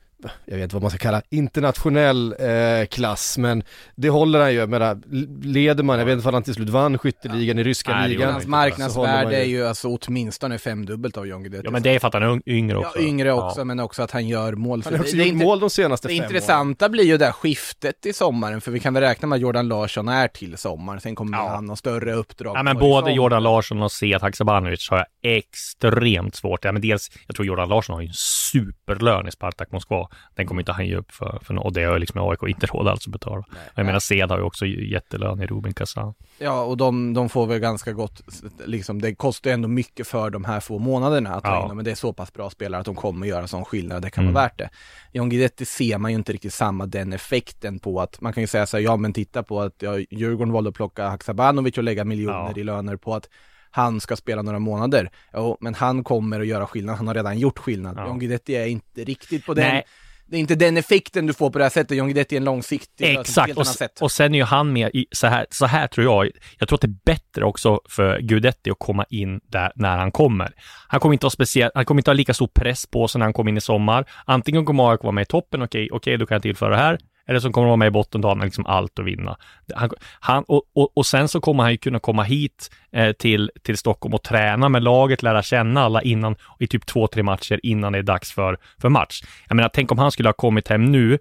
jag 0.46 0.56
vet 0.56 0.64
inte 0.64 0.76
vad 0.76 0.82
man 0.82 0.92
ska 0.92 0.98
kalla 1.00 1.22
internationell 1.30 2.36
eh, 2.40 2.86
klass, 2.90 3.38
men 3.38 3.64
det 3.96 4.10
håller 4.10 4.40
han 4.40 4.52
ju, 4.54 4.60
jag 4.60 4.70
menar, 4.70 5.00
leder 5.46 5.84
man, 5.84 6.00
jag 6.00 6.06
vet 6.06 6.14
inte 6.16 6.28
om 6.28 6.34
han 6.34 6.44
till 6.44 6.54
slut 6.54 6.70
vann 6.70 6.98
skytteligan 6.98 7.60
i 7.60 7.64
ryska 7.64 7.92
Nej, 7.92 8.02
det 8.04 8.08
ligan. 8.10 8.24
han 8.26 8.34
Hans 8.34 8.48
marknadsvärde 8.48 9.38
är 9.38 9.44
ju 9.46 9.68
alltså 9.68 9.88
åtminstone 10.02 10.58
femdubbelt 10.58 11.18
av 11.18 11.28
John 11.28 11.44
Guidetti. 11.44 11.62
Ja, 11.66 11.72
men 11.72 11.84
det 11.84 11.96
är 11.96 12.00
för 12.00 12.08
att 12.08 12.14
han 12.14 12.24
är 12.24 12.42
yngre 12.46 12.78
också. 12.78 13.00
Ja, 13.00 13.06
yngre 13.06 13.32
också, 13.34 13.60
Ja. 13.60 13.64
men 13.64 13.80
också 13.80 14.02
att 14.04 14.12
han 14.12 14.28
gör 14.28 14.54
mål. 14.54 14.82
Han 14.86 14.94
har 14.94 15.00
också 15.00 15.12
det, 15.12 15.18
det, 15.18 15.24
gjort 15.24 15.34
inte- 15.34 15.46
mål 15.46 15.60
de 15.60 15.70
senaste 15.70 16.08
det 16.08 16.14
fem 16.14 16.20
åren. 16.24 16.32
intressanta 16.36 16.90
blir 16.90 17.04
ju 17.04 17.18
det 17.18 17.26
här 17.26 17.32
skiftet 17.32 18.06
i 18.06 18.14
sommaren, 18.14 18.62
för 18.62 18.72
vi 18.72 18.80
kan 18.80 18.94
väl 18.94 19.04
räkna 19.04 19.28
med 19.28 19.36
att 19.36 19.42
Jordan 19.42 19.68
Larsson 19.68 20.08
är 20.08 20.28
till 20.28 20.58
sommaren, 20.58 21.02
sen 21.02 21.16
kommer 21.16 21.38
Ja. 21.38 21.50
han 21.50 21.70
ha 21.70 21.76
större 21.76 22.14
uppdrag. 22.14 22.58
Ja, 22.58 22.64
men 22.64 22.78
både 22.78 23.12
Jordan 23.12 23.44
Larsson 23.44 23.82
och 23.84 23.92
Sead 23.92 24.22
Haksabanovic 24.22 24.90
har 24.90 24.98
jag 24.98 25.36
extremt 25.38 26.36
svårt. 26.36 26.66
Ja, 26.66 26.72
men 26.72 26.82
dels, 26.82 27.12
jag 27.28 27.36
tror 27.36 27.46
Jordan 27.46 27.70
Larsson 27.70 27.94
har 27.96 28.02
ju 28.02 28.08
en 28.08 28.14
superlön 28.14 29.28
i 29.28 29.32
Spartak 29.32 29.72
Moskva. 29.72 30.08
Den 30.36 30.48
kommer 30.48 30.62
inte 30.62 30.72
han 30.72 30.88
ge 30.88 30.96
upp 30.96 31.12
för, 31.12 31.40
för 31.44 31.58
och 31.66 31.74
det 31.74 31.84
har 31.84 31.94
ju 31.94 32.00
liksom 32.00 32.30
AIK 32.30 32.44
inte 32.48 32.68
råd 32.68 32.88
alltså 32.88 33.10
att 33.10 33.12
betala. 33.14 33.44
Jag 33.76 33.86
menar, 33.86 34.00
Sead 34.00 34.32
har 34.32 34.38
ju 34.38 34.44
också 34.44 34.66
jättelön 34.66 35.42
i 35.42 35.46
Rubin 35.46 35.74
Kazan. 35.74 36.14
Ja, 36.40 36.62
och 36.64 36.78
de, 36.78 37.14
de 37.14 37.30
får 37.30 37.48
väl 37.48 37.60
ganska 37.60 37.94
gott, 37.94 38.22
liksom, 38.66 39.02
det 39.02 39.16
kostar 39.16 39.50
ju 39.50 39.54
ändå 39.54 39.68
mycket 39.68 40.08
för 40.08 40.30
de 40.30 40.46
här 40.46 40.60
få 40.60 40.80
månaderna 40.80 41.36
att 41.36 41.44
ta 41.44 41.50
Ja. 41.50 41.62
in 41.62 41.68
dem, 41.68 41.78
men 41.78 41.86
det 41.86 41.92
är 41.92 41.96
så 41.96 42.14
pass 42.14 42.34
bra 42.34 42.50
spelare 42.50 42.80
att 42.80 42.86
de 42.86 42.96
kommer 42.96 43.28
göra 43.28 43.48
sån 43.48 43.66
skillnad, 43.66 44.02
det 44.02 44.10
kan 44.10 44.24
Mm. 44.24 44.34
vara 44.34 44.44
värt 44.44 44.58
det. 44.58 44.70
John 45.14 45.30
Guidetti 45.30 45.66
ser 45.66 45.98
man 45.98 46.12
ju 46.12 46.18
inte 46.18 46.34
riktigt 46.34 46.54
samma 46.54 46.86
den 46.86 47.14
effekten 47.14 47.80
på 47.80 48.02
att, 48.02 48.22
man 48.22 48.34
kan 48.34 48.44
ju 48.44 48.48
säga 48.48 48.66
så 48.66 48.78
här, 48.78 48.84
ja 48.84 48.96
men 48.98 49.14
titta 49.14 49.44
på 49.44 49.62
att 49.62 49.76
ja, 49.80 49.98
Djurgården 50.10 50.54
valde 50.54 50.70
att 50.70 50.76
plocka 50.76 51.08
Haksabanovic 51.10 51.78
och 51.78 51.84
lägga 51.84 52.06
miljoner 52.06 52.52
Ja. 52.56 52.62
i 52.62 52.64
löner 52.64 52.96
på 52.98 53.16
att 53.16 53.30
han 53.72 54.02
ska 54.02 54.16
spela 54.16 54.42
några 54.42 54.60
månader. 54.60 55.10
Jo, 55.34 55.58
men 55.60 55.76
han 55.76 56.04
kommer 56.04 56.40
att 56.40 56.48
göra 56.48 56.68
skillnad, 56.68 56.98
han 56.98 57.08
har 57.08 57.14
redan 57.14 57.40
gjort 57.40 57.60
skillnad. 57.60 57.98
Ja. 57.98 58.08
John 58.08 58.20
Guidetti 58.20 58.56
är 58.56 58.66
inte 58.66 59.04
riktigt 59.04 59.46
på 59.46 59.54
den, 59.54 59.68
Nej. 59.68 59.84
det 60.28 60.38
är 60.38 60.40
inte 60.40 60.56
den 60.56 60.78
effekten 60.78 61.28
du 61.28 61.34
får 61.34 61.50
på 61.50 61.58
det 61.58 61.66
här 61.66 61.70
sättet, 61.70 61.98
John 61.98 62.08
Guidetti 62.08 62.36
är 62.36 62.38
en 62.38 62.44
långsiktig 62.44 63.06
Exakt, 63.20 63.58
och, 63.58 63.68
sätt. 63.68 64.02
och 64.02 64.12
sen 64.12 64.34
är 64.34 64.38
ju 64.38 64.44
han 64.44 64.74
med 64.74 64.90
i, 64.94 65.06
så 65.12 65.28
här, 65.28 65.46
så 65.50 65.66
här 65.66 65.88
tror 65.88 66.06
jag, 66.06 66.30
jag 66.60 66.68
tror 66.68 66.78
att 66.78 66.82
det 66.82 66.88
är 66.88 67.00
bättre 67.06 67.46
också 67.46 67.80
för 67.90 68.20
Gudetti 68.20 68.72
att 68.72 68.80
komma 68.80 69.06
in 69.10 69.40
där 69.44 69.72
när 69.76 69.98
han 69.98 70.12
kommer. 70.12 70.52
Han 70.88 71.00
kommer 71.00 71.14
inte 71.14 71.26
ha 71.26 71.32
speciellt, 71.32 71.72
han 71.76 71.86
kommer 71.86 72.00
inte 72.02 72.12
ha 72.12 72.16
lika 72.16 72.34
stor 72.34 72.48
press 72.48 72.86
på 72.86 73.08
sig 73.08 73.20
när 73.20 73.26
han 73.26 73.34
kommer 73.34 73.52
in 73.52 73.58
i 73.58 73.62
sommar. 73.62 74.06
Antingen 74.26 74.66
kommer 74.66 74.92
AIK 74.92 75.04
vara 75.04 75.12
med 75.12 75.22
i 75.22 75.26
toppen, 75.26 75.62
okej, 75.62 75.90
okej, 75.92 76.18
då 76.18 76.26
kan 76.26 76.36
jag 76.36 76.42
tillföra 76.42 76.70
det 76.70 76.78
här. 76.78 76.98
Eller 77.28 77.40
som 77.40 77.54
kommer 77.54 77.68
att 77.68 77.70
vara 77.70 77.78
med 77.78 77.88
i 77.88 77.92
botten, 77.92 78.22
då 78.22 78.28
har 78.28 78.36
han 78.36 78.46
liksom 78.46 78.66
allt 78.66 79.00
att 79.00 79.06
vinna. 79.06 79.38
Han, 79.76 79.90
han, 80.20 80.44
och, 80.44 80.64
och, 80.74 80.98
och 80.98 81.06
sen 81.06 81.28
så 81.28 81.42
kommer 81.42 81.64
han 81.64 81.72
ju 81.72 81.78
kunna 81.78 82.00
komma 82.00 82.24
hit 82.24 82.72
eh, 82.92 83.12
till, 83.12 83.52
till 83.64 83.78
Stockholm 83.78 84.14
och 84.14 84.24
träna 84.24 84.70
med 84.70 84.84
laget, 84.84 85.24
lära 85.24 85.44
känna 85.44 85.82
alla 85.82 86.02
innan, 86.02 86.36
i 86.60 86.68
typ 86.68 86.86
två, 86.86 87.08
tre 87.08 87.24
matcher 87.24 87.60
innan 87.64 87.94
det 87.94 88.00
är 88.00 88.04
dags 88.04 88.32
för, 88.32 88.58
för 88.82 88.90
match. 88.90 89.24
Jag 89.48 89.56
menar, 89.56 89.70
tänk 89.74 89.92
om 89.92 89.98
han 89.98 90.12
skulle 90.12 90.30
ha 90.30 90.34
kommit 90.34 90.68
hem 90.68 90.86
nu 90.86 91.18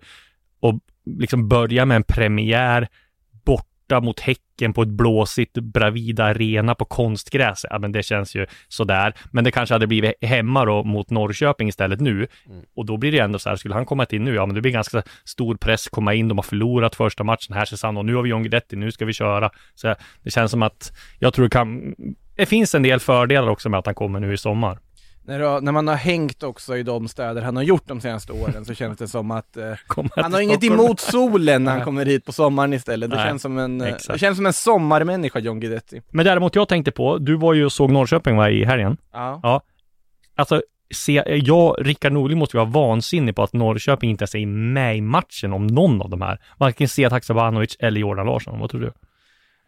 och 0.60 0.74
liksom 1.18 1.48
börja 1.48 1.84
med 1.84 1.96
en 1.96 2.02
premiär 2.02 2.88
borta 3.90 4.00
mot 4.00 4.20
Häcken 4.20 4.72
på 4.72 4.82
ett 4.82 4.88
blåsigt 4.88 5.58
Bravida 5.58 6.24
Arena 6.24 6.74
på 6.74 6.84
konstgräs. 6.84 7.66
Ja, 7.70 7.78
men 7.78 7.92
det 7.92 8.02
känns 8.02 8.34
ju 8.34 8.46
sådär. 8.68 9.14
Men 9.32 9.44
det 9.44 9.50
kanske 9.50 9.74
hade 9.74 9.86
blivit 9.86 10.14
hemma 10.20 10.64
då 10.64 10.84
mot 10.84 11.10
Norrköping 11.10 11.68
istället 11.68 12.00
nu. 12.00 12.26
Mm. 12.46 12.64
Och 12.76 12.86
då 12.86 12.96
blir 12.96 13.12
det 13.12 13.18
ändå 13.18 13.38
så 13.38 13.48
här, 13.48 13.56
skulle 13.56 13.74
han 13.74 13.86
komma 13.86 14.06
in 14.10 14.24
nu, 14.24 14.34
ja 14.34 14.46
men 14.46 14.54
det 14.54 14.60
blir 14.60 14.72
ganska 14.72 15.02
stor 15.24 15.56
press 15.56 15.88
komma 15.88 16.14
in. 16.14 16.28
De 16.28 16.38
har 16.38 16.42
förlorat 16.42 16.94
första 16.94 17.24
matchen 17.24 17.54
här 17.54 17.64
säsongen 17.64 17.96
och 17.96 18.04
nu 18.04 18.14
har 18.14 18.22
vi 18.22 18.30
John 18.30 18.42
Guidetti, 18.42 18.76
nu 18.76 18.92
ska 18.92 19.04
vi 19.04 19.12
köra. 19.12 19.50
Så 19.74 19.94
det 20.22 20.30
känns 20.30 20.50
som 20.50 20.62
att 20.62 20.92
jag 21.18 21.34
tror 21.34 21.44
det 21.44 21.50
kan, 21.50 21.94
det 22.36 22.46
finns 22.46 22.74
en 22.74 22.82
del 22.82 23.00
fördelar 23.00 23.48
också 23.48 23.68
med 23.68 23.78
att 23.78 23.86
han 23.86 23.94
kommer 23.94 24.20
nu 24.20 24.32
i 24.32 24.36
sommar. 24.36 24.78
När, 25.30 25.38
du, 25.38 25.60
när 25.60 25.72
man 25.72 25.88
har 25.88 25.94
hängt 25.94 26.42
också 26.42 26.76
i 26.76 26.82
de 26.82 27.08
städer 27.08 27.42
han 27.42 27.56
har 27.56 27.62
gjort 27.62 27.82
de 27.86 28.00
senaste 28.00 28.32
åren 28.32 28.64
så 28.64 28.74
känns 28.74 28.98
det 28.98 29.08
som 29.08 29.30
att 29.30 29.56
eh, 29.56 29.72
han 30.16 30.32
har 30.32 30.40
inget 30.40 30.64
emot 30.64 31.00
solen 31.00 31.64
när 31.64 31.72
han 31.72 31.84
kommer 31.84 32.06
hit 32.06 32.24
på 32.24 32.32
sommaren 32.32 32.72
istället. 32.72 33.10
Det, 33.10 33.16
Nej, 33.16 33.26
känns 33.26 33.42
som 33.42 33.58
en, 33.58 33.80
eh, 33.80 33.88
exakt. 33.88 34.12
det 34.12 34.18
känns 34.18 34.36
som 34.36 34.46
en 34.46 34.52
sommarmänniska, 34.52 35.38
John 35.38 35.60
Guidetti. 35.60 36.02
Men 36.10 36.24
däremot 36.24 36.54
jag 36.54 36.68
tänkte 36.68 36.90
på, 36.90 37.18
du 37.18 37.36
var 37.36 37.54
ju 37.54 37.64
och 37.64 37.72
såg 37.72 37.90
Norrköping 37.90 38.36
va, 38.36 38.50
i 38.50 38.64
helgen? 38.64 38.96
Ja. 39.12 39.40
Ja. 39.42 39.62
Alltså, 40.36 40.62
se, 40.94 41.22
jag, 41.26 41.76
Rickard 41.78 42.12
Norling 42.12 42.38
måste 42.38 42.56
ju 42.56 42.58
vara 42.64 42.70
vansinnig 42.70 43.36
på 43.36 43.42
att 43.42 43.52
Norrköping 43.52 44.10
inte 44.10 44.22
ens 44.22 44.34
är 44.34 44.46
med 44.46 44.96
i 44.96 45.00
matchen 45.00 45.52
om 45.52 45.66
någon 45.66 46.02
av 46.02 46.10
de 46.10 46.22
här. 46.22 46.38
Varken 46.58 46.88
Sead 46.88 47.12
Haksabanovic 47.12 47.76
eller 47.80 48.00
Jordan 48.00 48.26
Larsson. 48.26 48.60
Vad 48.60 48.70
tror 48.70 48.80
du? 48.80 48.92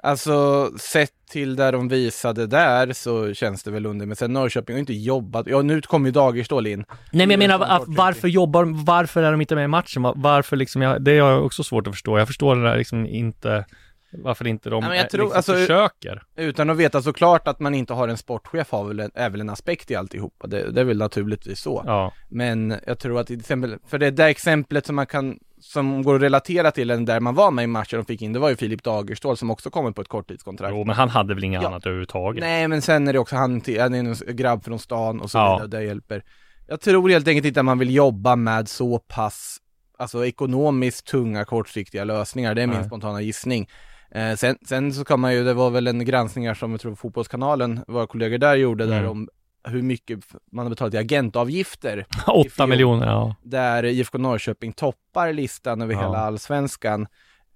Alltså, 0.05 0.71
sett 0.79 1.11
till 1.31 1.57
där 1.57 1.73
de 1.73 1.89
visade 1.89 2.47
där 2.47 2.93
så 2.93 3.35
känns 3.35 3.63
det 3.63 3.71
väl 3.71 3.87
under, 3.87 4.07
men 4.07 4.17
sen 4.17 4.33
Norrköping 4.33 4.75
har 4.75 4.81
inte 4.81 4.93
jobbat, 4.93 5.47
ja 5.47 5.63
nu 5.63 5.81
kommer 5.81 6.07
ju 6.09 6.13
Dagerstål 6.13 6.67
in. 6.67 6.85
Nej 7.13 7.27
men 7.27 7.31
jag 7.31 7.39
menar, 7.39 7.85
varför 7.87 8.29
jobbar, 8.29 8.85
varför 8.85 9.23
är 9.23 9.33
de 9.33 9.41
inte 9.41 9.55
med 9.55 9.65
i 9.65 9.69
matchen? 9.69 10.03
Va- 10.03 10.13
Varför 10.17 10.57
liksom, 10.57 10.83
jag, 10.83 11.03
det 11.05 11.19
har 11.19 11.31
jag 11.31 11.45
också 11.45 11.65
svårt 11.65 11.87
att 11.87 11.93
förstå. 11.95 12.19
Jag 12.19 12.27
förstår 12.27 12.57
det 12.57 12.63
där 12.63 12.77
liksom 12.77 13.07
inte, 13.07 13.65
varför 14.13 14.47
inte 14.47 14.71
de 14.71 14.85
Nej, 14.85 14.99
eh, 15.01 15.07
tror- 15.07 15.21
liksom 15.23 15.37
alltså, 15.37 15.53
försöker. 15.53 16.23
Utan 16.37 16.71
att 16.71 16.77
veta 16.77 17.03
såklart 17.03 17.49
att 17.49 17.61
man 17.61 17.75
inte 17.75 17.93
har 17.95 18.09
en 18.09 18.17
sportchef 18.17 18.71
har 18.71 18.85
väl 18.85 19.01
en, 19.01 19.11
är 19.15 19.31
väl 19.31 19.41
en 19.41 19.51
aspekt 19.51 19.91
i 19.91 19.95
alltihopa, 19.97 20.47
det, 20.47 20.71
det 20.71 20.81
är 20.81 20.85
väl 20.85 20.99
naturligtvis 20.99 21.61
så. 21.61 21.83
Ja. 21.87 22.13
Men 22.29 22.75
jag 22.87 22.99
tror 22.99 23.21
att 23.21 23.27
till 23.27 23.39
exempel, 23.41 23.77
för 23.87 23.99
det 23.99 24.11
där 24.11 24.29
exemplet 24.29 24.87
som 24.87 24.97
man 24.97 25.07
kan, 25.07 25.39
som 25.61 26.03
går 26.03 26.17
att 26.17 26.23
relatera 26.23 26.71
till 26.71 26.89
den 26.89 27.05
där 27.05 27.21
man 27.21 27.35
var 27.35 27.51
med 27.51 27.63
i 27.63 27.67
matchen 27.67 28.01
och 28.01 28.07
fick 28.07 28.23
in, 28.23 28.33
det 28.33 28.39
var 28.39 28.49
ju 28.49 28.57
Filip 28.57 28.83
Dagerstål 28.83 29.37
som 29.37 29.51
också 29.51 29.71
kommer 29.71 29.91
på 29.91 30.01
ett 30.03 30.09
korttidskontrakt. 30.09 30.75
Jo, 30.77 30.85
men 30.85 30.97
han 30.97 31.09
hade 31.09 31.35
väl 31.35 31.45
inget 31.45 31.63
Ja. 31.63 31.69
annat 31.69 31.87
överhuvudtaget. 31.87 32.41
Nej 32.41 32.69
men 32.69 32.83
sen 32.83 33.09
är 33.09 33.13
det 33.13 33.19
också 33.19 33.37
han, 33.37 33.51
han 33.79 33.95
är 33.95 33.99
en 33.99 34.37
grabb 34.37 34.65
från 34.65 34.79
stan 34.79 35.21
och 35.21 35.31
så 35.31 35.39
Ja. 35.39 35.61
vidare, 35.63 35.81
det 35.81 35.87
hjälper. 35.87 36.25
Jag 36.69 36.81
tror 36.81 37.09
helt 37.11 37.29
enkelt 37.29 37.47
inte 37.47 37.61
att 37.61 37.67
man 37.67 37.79
vill 37.79 37.95
jobba 37.95 38.37
med 38.37 38.69
så 38.69 38.99
pass, 38.99 39.59
alltså 39.99 40.27
ekonomiskt 40.27 41.07
tunga 41.07 41.45
kortsiktiga 41.45 42.05
lösningar, 42.05 42.55
det 42.55 42.63
är 42.63 42.67
min 42.67 42.77
Nej. 42.77 42.87
spontana 42.87 43.21
gissning. 43.21 43.69
Eh, 44.15 44.35
sen, 44.37 44.57
sen 44.67 44.93
så 44.95 45.05
kan 45.05 45.21
man 45.21 45.35
ju, 45.35 45.45
det 45.45 45.55
var 45.55 45.71
väl 45.71 45.87
en 45.87 46.05
granskning 46.05 46.55
som 46.55 46.71
jag 46.71 46.81
tror 46.81 46.95
Fotbollskanalen, 46.95 47.85
våra 47.89 48.07
kollegor 48.07 48.39
där 48.39 48.55
gjorde 48.55 48.87
där 48.87 48.99
Mm. 48.99 49.11
om 49.11 49.29
hur 49.65 49.83
mycket 49.83 50.19
man 50.53 50.65
har 50.65 50.71
betalat 50.71 50.95
i 50.95 50.97
agentavgifter. 50.97 51.99
i 51.99 52.05
Åtta 52.31 52.49
fjol, 52.51 52.69
miljoner, 52.69 53.07
ja. 53.07 53.35
Där 53.43 53.85
IFK 53.85 54.19
Norrköping 54.19 54.73
toppar 54.73 55.33
listan 55.33 55.83
över 55.83 55.95
Ja. 55.95 56.01
hela 56.01 56.19
allsvenskan. 56.19 57.07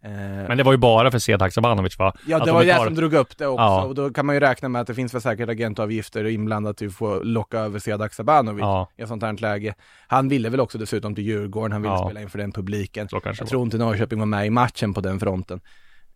Eh, 0.04 0.10
Men 0.48 0.56
det 0.58 0.62
var 0.62 0.72
ju 0.72 0.78
bara 0.78 1.10
för 1.10 1.18
Sead 1.18 1.42
Haksabanovic 1.42 1.98
va? 1.98 2.14
Ja, 2.26 2.36
Att 2.36 2.42
det 2.44 2.50
de 2.50 2.54
var 2.54 2.62
ju 2.62 2.66
det 2.66 2.72
betalar- 2.72 2.86
som 2.86 2.94
drog 2.94 3.14
upp 3.14 3.38
det 3.38 3.46
också. 3.46 3.62
Ja. 3.62 3.84
Och 3.84 3.94
då 3.94 4.10
kan 4.10 4.26
man 4.26 4.34
ju 4.36 4.40
räkna 4.40 4.68
med 4.68 4.80
att 4.80 4.86
det 4.86 4.94
finns 4.94 5.14
väl 5.14 5.20
säkert 5.22 5.48
agentavgifter 5.48 6.24
inblandat 6.24 6.76
till 6.76 6.86
att 6.88 6.94
få 6.94 7.22
locka 7.22 7.58
över 7.58 7.78
Sead 7.78 8.12
Sabanovic 8.12 8.60
Ja. 8.60 8.88
i 8.96 9.02
ett 9.02 9.08
sånt 9.08 9.22
här 9.22 9.32
läge. 9.40 9.74
Han 10.08 10.28
ville 10.28 10.48
väl 10.48 10.60
också 10.60 10.78
dessutom 10.78 11.14
till 11.14 11.24
Djurgården, 11.24 11.72
han 11.72 11.82
ville 11.82 11.94
Ja. 11.94 12.04
spela 12.08 12.20
inför 12.22 12.38
den 12.38 12.52
publiken. 12.52 13.08
Jag 13.12 13.48
tror 13.48 13.62
inte 13.62 13.78
Norrköping 13.78 14.18
var 14.18 14.26
med 14.26 14.46
i 14.46 14.50
matchen 14.50 14.94
på 14.94 15.00
den 15.00 15.20
fronten. 15.20 15.60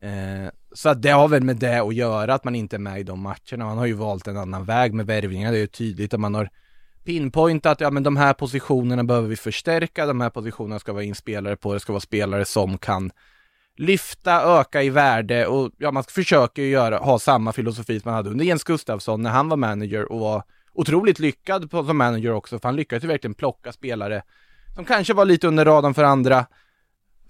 Eh, 0.03 0.51
så 0.73 0.89
att 0.89 1.03
det 1.03 1.11
har 1.11 1.29
väl 1.29 1.43
med 1.43 1.57
det 1.57 1.79
att 1.79 1.95
göra, 1.95 2.35
att 2.35 2.45
man 2.45 2.55
inte 2.55 2.77
är 2.77 2.81
med 2.81 3.01
i 3.01 3.03
de 3.03 3.21
matcherna. 3.21 3.65
Man 3.65 3.79
har 3.79 3.87
ju 3.87 3.93
valt 3.93 4.27
en 4.27 4.37
annan 4.37 4.65
väg 4.65 4.95
med 4.95 5.07
värvningar, 5.07 5.53
det 5.53 5.59
är 5.59 5.61
ju 5.61 5.67
tydligt 5.67 6.15
att 6.15 6.21
man 6.21 6.35
har 6.35 6.51
pinpointat, 7.05 7.81
ja 7.81 7.91
men 7.91 8.03
de 8.03 8.17
här 8.17 8.33
positionerna 8.33 9.05
behöver 9.05 9.29
vi 9.29 9.37
förstärka, 9.37 10.07
de 10.07 10.21
här 10.21 10.31
positionerna 10.31 10.79
ska 10.79 10.93
vara 10.93 11.05
in 11.05 11.15
spelare 11.15 11.57
på, 11.57 11.75
det 11.75 11.81
ska 11.81 11.93
vara 11.93 12.01
spelare 12.01 12.45
som 12.45 12.79
kan 12.79 13.11
lyfta, 13.77 14.61
öka 14.61 14.83
i 14.83 14.91
värde 14.91 15.47
och 15.47 15.71
ja, 15.79 15.91
man 15.91 16.05
försöker 16.05 16.63
ju 16.63 16.69
göra, 16.69 16.99
ha 16.99 17.19
samma 17.19 17.53
filosofi 17.53 18.01
som 18.01 18.09
man 18.09 18.15
hade 18.15 18.31
under 18.31 18.45
Jens 18.45 18.65
Gustafsson 18.65 19.23
när 19.23 19.31
han 19.31 19.49
var 19.49 19.57
manager 19.57 20.13
och 20.13 20.21
var 20.21 20.43
otroligt 20.73 21.19
lyckad 21.19 21.71
på, 21.71 21.85
som 21.85 21.97
manager 21.97 22.33
också, 22.33 22.59
för 22.59 22.69
han 22.69 22.77
lyckades 22.77 23.05
ju 23.05 23.09
verkligen 23.09 23.35
plocka 23.35 23.73
spelare 23.73 24.23
som 24.75 24.85
kanske 24.85 25.15
var 25.15 25.25
lite 25.25 25.49
under 25.49 25.65
radarn 25.65 25.95
för 25.95 26.05
andra, 26.05 26.47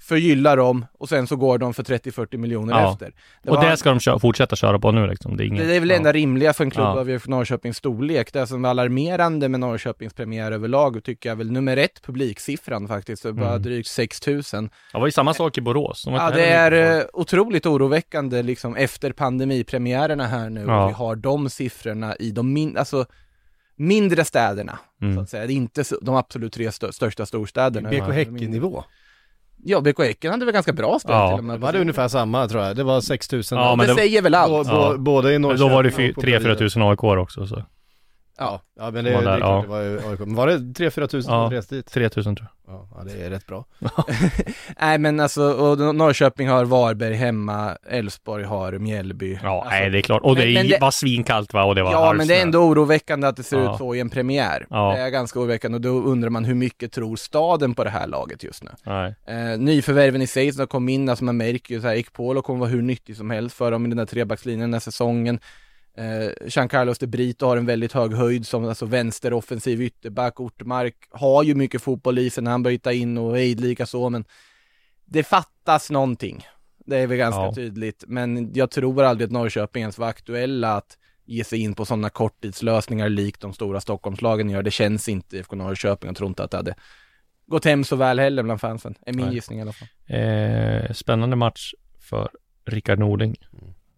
förgylla 0.03 0.57
dem 0.57 0.87
och 0.99 1.09
sen 1.09 1.27
så 1.27 1.37
går 1.37 1.59
de 1.59 1.75
för 1.75 1.83
30-40 1.83 2.37
miljoner 2.37 2.81
Ja. 2.81 2.93
efter. 2.93 3.13
Det 3.43 3.51
och 3.51 3.57
var- 3.57 3.71
det 3.71 3.77
ska 3.77 3.91
de 3.91 3.99
kö- 4.01 4.19
fortsätta 4.19 4.57
köra 4.57 4.79
på 4.79 4.93
nu 4.93 5.07
liksom. 5.07 5.37
Det 5.37 5.45
är, 5.45 5.47
ingen, 5.47 5.67
det 5.69 5.77
är 5.77 5.81
väl 5.81 5.89
det 5.89 5.95
ja. 5.95 5.99
enda 5.99 6.13
rimliga 6.13 6.53
för 6.53 6.65
en 6.65 6.71
klubb 6.71 6.87
Ja. 6.87 7.01
av 7.01 7.11
IFK 7.11 7.31
Norrköpings 7.31 7.77
storlek. 7.77 8.33
Det 8.33 8.47
som 8.47 8.65
är 8.65 8.69
alarmerande 8.69 9.49
med 9.49 9.61
Norrköpings 9.61 10.15
premiär 10.15 10.53
överlag 10.53 11.05
tycker 11.05 11.29
jag 11.29 11.37
väl 11.37 11.53
nummer 11.53 11.77
ett 11.77 12.03
publiksiffran 12.03 12.89
faktiskt. 12.89 13.23
Det 13.23 13.29
är 13.29 13.33
bara 13.33 13.49
Mm. 13.51 13.63
drygt 13.63 13.89
6000. 13.89 14.71
Det 14.93 14.99
var 14.99 15.07
ju 15.07 15.13
samma 15.13 15.35
sak 15.35 15.59
i 15.59 15.61
Borås. 15.61 16.05
De 16.05 16.13
var 16.13 16.21
Ja 16.21 16.31
det 16.31 16.47
är 16.47 16.99
eh, 16.99 17.05
otroligt 17.13 17.67
oroväckande 17.67 18.43
liksom 18.43 18.77
efter 18.77 19.13
pandemipremiärerna 19.13 20.27
här 20.27 20.51
nu. 20.51 20.61
Ja. 20.67 20.87
Vi 20.87 20.93
har 20.93 21.17
de 21.17 21.51
siffrorna 21.51 22.17
i 22.17 22.31
de 22.31 22.53
min 22.53 22.77
alltså, 22.77 23.05
mindre 23.77 24.25
städerna. 24.25 24.79
Mm. 25.03 25.15
Så 25.15 25.21
att 25.21 25.29
säga. 25.31 25.47
Det 25.47 25.53
är 25.53 25.55
inte 25.55 25.85
så- 25.85 25.99
de 26.03 26.15
absolut 26.17 26.53
tre 26.53 26.69
stö- 26.71 26.93
största 26.93 27.27
storstäderna. 27.27 27.91
BK 27.91 28.13
Häcken-nivå. 28.13 28.85
Ja, 29.65 29.81
BK 29.81 29.99
Häcken 30.03 30.31
hade 30.31 30.45
väl 30.45 30.55
ganska 30.55 30.73
bra 30.73 30.99
spel 30.99 31.13
Ja. 31.15 31.29
till 31.31 31.39
och 31.39 31.45
med. 31.45 31.61
De 31.61 31.67
hade 31.67 31.81
ungefär 31.81 32.09
samma 32.09 32.49
tror 32.49 32.63
jag, 32.65 32.77
det 32.77 32.83
var 32.85 33.01
6000 33.01 33.59
Ja, 33.59 33.77
men 33.77 33.87
det, 33.87 33.93
det- 33.93 33.99
säger 33.99 34.23
väl 34.23 34.35
allt. 34.35 34.67
Ja. 34.69 34.93
bå- 34.95 34.99
Både 34.99 35.33
i 35.35 35.39
Norrköping 35.39 35.69
då 35.69 35.75
var 35.75 35.83
det 35.83 35.91
fy- 35.91 36.09
och 36.11 36.15
på 36.15 36.21
3-4 36.21 36.31
Bravida. 36.41 36.55
tusen 36.59 36.83
AIK 36.83 37.03
också 37.05 37.47
så. 37.47 37.63
Ja, 38.41 38.61
ja 38.79 38.91
men 38.91 39.05
det, 39.05 39.13
Var 39.15 39.19
det 39.21 39.25
där, 39.27 39.35
är 39.35 39.39
klart, 39.39 39.51
ja. 39.57 39.63
det 39.63 39.69
var 39.69 39.81
ju 39.83 40.11
AIK. 40.11 40.19
Men 40.21 40.35
var 40.35 40.47
det 40.47 40.57
3-4 40.59 41.07
tusen 41.07 41.35
Ja. 41.35 41.47
som 41.49 41.51
reste 41.57 41.75
dit? 41.75 41.87
3000 41.93 42.37
tror 42.37 42.49
jag. 42.67 42.87
Ja, 42.95 43.05
det 43.05 43.25
är 43.27 43.31
rätt 43.31 43.47
bra. 43.47 43.65
Nej 44.81 44.99
men 44.99 45.21
alltså, 45.21 45.43
och 45.53 45.95
Norrköping 45.95 46.49
har 46.49 46.65
Varberg 46.65 47.15
hemma, 47.15 47.77
Elfsborg 47.91 48.45
har 48.45 48.73
Mjällby. 48.73 49.39
Ja, 49.43 49.55
alltså, 49.57 49.71
nej 49.71 49.91
det 49.91 49.99
är 49.99 50.03
klart. 50.03 50.23
Och 50.23 50.37
det, 50.37 50.55
men- 50.55 50.69
det- 50.69 50.81
var 50.81 50.91
svinkallt 50.91 51.53
va? 51.55 51.65
Och 51.65 51.75
det 51.75 51.83
var 51.83 51.93
Ja 51.93 52.13
men 52.13 52.29
det 52.29 52.37
är 52.39 52.43
ändå 52.43 52.59
oroväckande 52.59 53.27
att 53.27 53.37
det 53.37 53.43
ser 53.43 53.59
Ja. 53.59 53.73
ut 53.73 53.79
så 53.79 53.95
i 53.95 54.01
en 54.01 54.11
premiär. 54.11 54.67
Ja. 54.71 54.93
Det 54.97 55.01
är 55.03 55.11
ganska 55.11 55.39
oroväckande 55.41 55.77
och 55.77 55.83
då 55.83 55.89
undrar 55.91 56.31
man 56.31 56.45
hur 56.45 56.55
mycket 56.55 56.93
tror 56.93 57.17
staden 57.17 57.75
på 57.75 57.85
det 57.85 57.91
här 57.91 58.07
laget 58.07 58.43
just 58.45 58.63
nu? 58.65 58.71
Nej. 58.83 59.15
Eh, 59.27 59.59
nyförvärven 59.59 60.23
i 60.23 60.27
sig 60.27 60.53
som 60.53 60.67
kom 60.67 60.89
in, 60.89 61.09
alltså 61.09 61.25
man 61.25 61.37
märker 61.37 61.75
ju 61.75 61.81
så 61.81 61.87
här, 61.89 61.95
Ekpolo 61.95 62.43
kommer 62.43 62.61
vara 62.61 62.71
hur 62.71 62.83
nyttig 62.83 63.17
som 63.17 63.31
helst 63.31 63.57
för 63.57 63.71
dem 63.71 63.87
i 63.87 63.89
den 63.89 63.97
där 63.99 64.07
trebackslinjen 64.07 64.61
den 64.61 64.73
här 64.73 64.81
säsongen. 64.81 65.41
Eh, 65.95 66.31
Jean 66.47 66.69
Carlos 66.69 66.99
de 66.99 67.07
Brito 67.07 67.47
har 67.47 67.57
en 67.57 67.67
väldigt 67.67 67.93
hög 67.93 68.13
höjd 68.15 68.47
som 68.47 68.65
alltså 68.69 68.87
vänsteroffensiv 68.87 69.83
ytterback. 69.83 70.41
Ortmark 70.41 70.95
har 71.11 71.43
ju 71.43 71.55
mycket 71.55 71.83
fotboll 71.83 72.19
i 72.19 72.31
sig 72.31 72.45
när 72.45 72.51
han 72.51 72.63
börjar 72.63 72.91
in 72.93 73.19
och 73.19 73.39
Eid 73.39 73.61
lika 73.61 73.87
så 73.87 74.11
men 74.11 74.25
det 75.05 75.23
fattas 75.23 75.91
någonting. 75.91 76.47
Det 76.87 76.97
är 76.97 77.07
väl 77.07 77.19
ganska 77.19 77.41
Ja. 77.41 77.55
tydligt, 77.55 78.05
men 78.07 78.55
jag 78.55 78.71
tror 78.71 79.03
aldrig 79.05 79.27
att 79.27 79.33
Norrköping 79.33 79.81
ens 79.81 79.99
var 79.99 80.09
aktuella 80.09 80.77
att 80.77 80.99
ge 81.25 81.45
sig 81.45 81.59
in 81.61 81.75
på 81.75 81.85
sådana 81.85 82.11
korttidslösningar 82.11 83.09
likt 83.09 83.41
de 83.41 83.53
stora 83.53 83.81
Stockholmslagen 83.81 84.51
gör. 84.51 84.63
Det 84.63 84.71
känns 84.71 85.09
inte 85.09 85.37
IFK 85.37 85.57
Norrköping. 85.57 86.09
Jag 86.09 86.17
tror 86.17 86.29
inte 86.29 86.45
att 86.45 86.51
det 86.51 86.57
hade 86.57 86.75
gått 87.47 87.65
hem 87.65 87.85
så 87.85 87.97
väl 87.97 88.19
heller 88.19 88.43
bland 88.43 88.61
fansen. 88.61 88.95
Är 89.07 89.13
min 89.13 89.25
Nej. 89.27 89.35
gissning 89.35 89.59
i 89.59 89.63
alla 89.63 89.73
fall. 89.73 89.89
Eh, 90.07 90.93
spännande 90.93 91.37
match 91.37 91.73
för 92.01 92.31
Rickard 92.67 92.99
Norling 92.99 93.37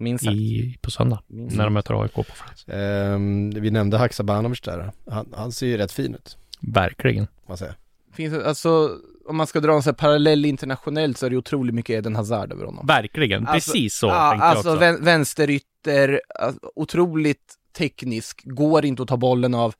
Minst 0.02 0.24
sagt. 0.24 0.34
i, 0.36 0.78
på 0.80 0.90
söndag. 0.90 1.22
Minst 1.26 1.56
När 1.56 1.64
de 1.64 1.72
möter 1.74 2.02
AIK 2.02 2.12
på 2.14 2.24
fredag. 2.24 2.78
Ehm, 2.80 3.50
vi 3.50 3.70
nämnde 3.70 3.98
Haksabanovic 3.98 4.60
där. 4.60 4.92
Han, 5.10 5.32
han 5.36 5.52
ser 5.52 5.66
ju 5.66 5.76
rätt 5.76 5.92
fin 5.92 6.14
ut, 6.14 6.36
Verkligen. 6.60 7.26
man 7.48 7.56
säga. 7.56 7.74
Finns 8.14 8.34
det, 8.34 8.46
alltså, 8.48 8.90
om 9.28 9.36
man 9.36 9.46
ska 9.46 9.60
dra 9.60 9.72
en 9.72 9.82
sån 9.82 9.90
här 9.90 9.94
parallell 9.96 10.44
internationellt 10.44 11.18
så 11.18 11.26
är 11.26 11.30
det 11.30 11.36
otroligt 11.36 11.74
mycket 11.74 11.94
Eden 11.98 12.16
Hazard 12.16 12.52
över 12.52 12.64
honom. 12.64 12.86
Verkligen. 12.86 13.46
Alltså, 13.46 13.72
Precis 13.72 13.94
så 13.94 14.06
ja, 14.06 14.30
tänkte 14.30 14.46
alltså 14.46 14.68
jag 14.68 14.74
också. 14.74 14.80
vän, 14.80 15.04
vänsterytter, 15.04 16.20
alltså, 16.40 16.60
otroligt 16.74 17.54
teknisk, 17.76 18.42
går 18.44 18.84
inte 18.84 19.02
att 19.02 19.08
ta 19.08 19.16
bollen 19.16 19.54
av. 19.54 19.74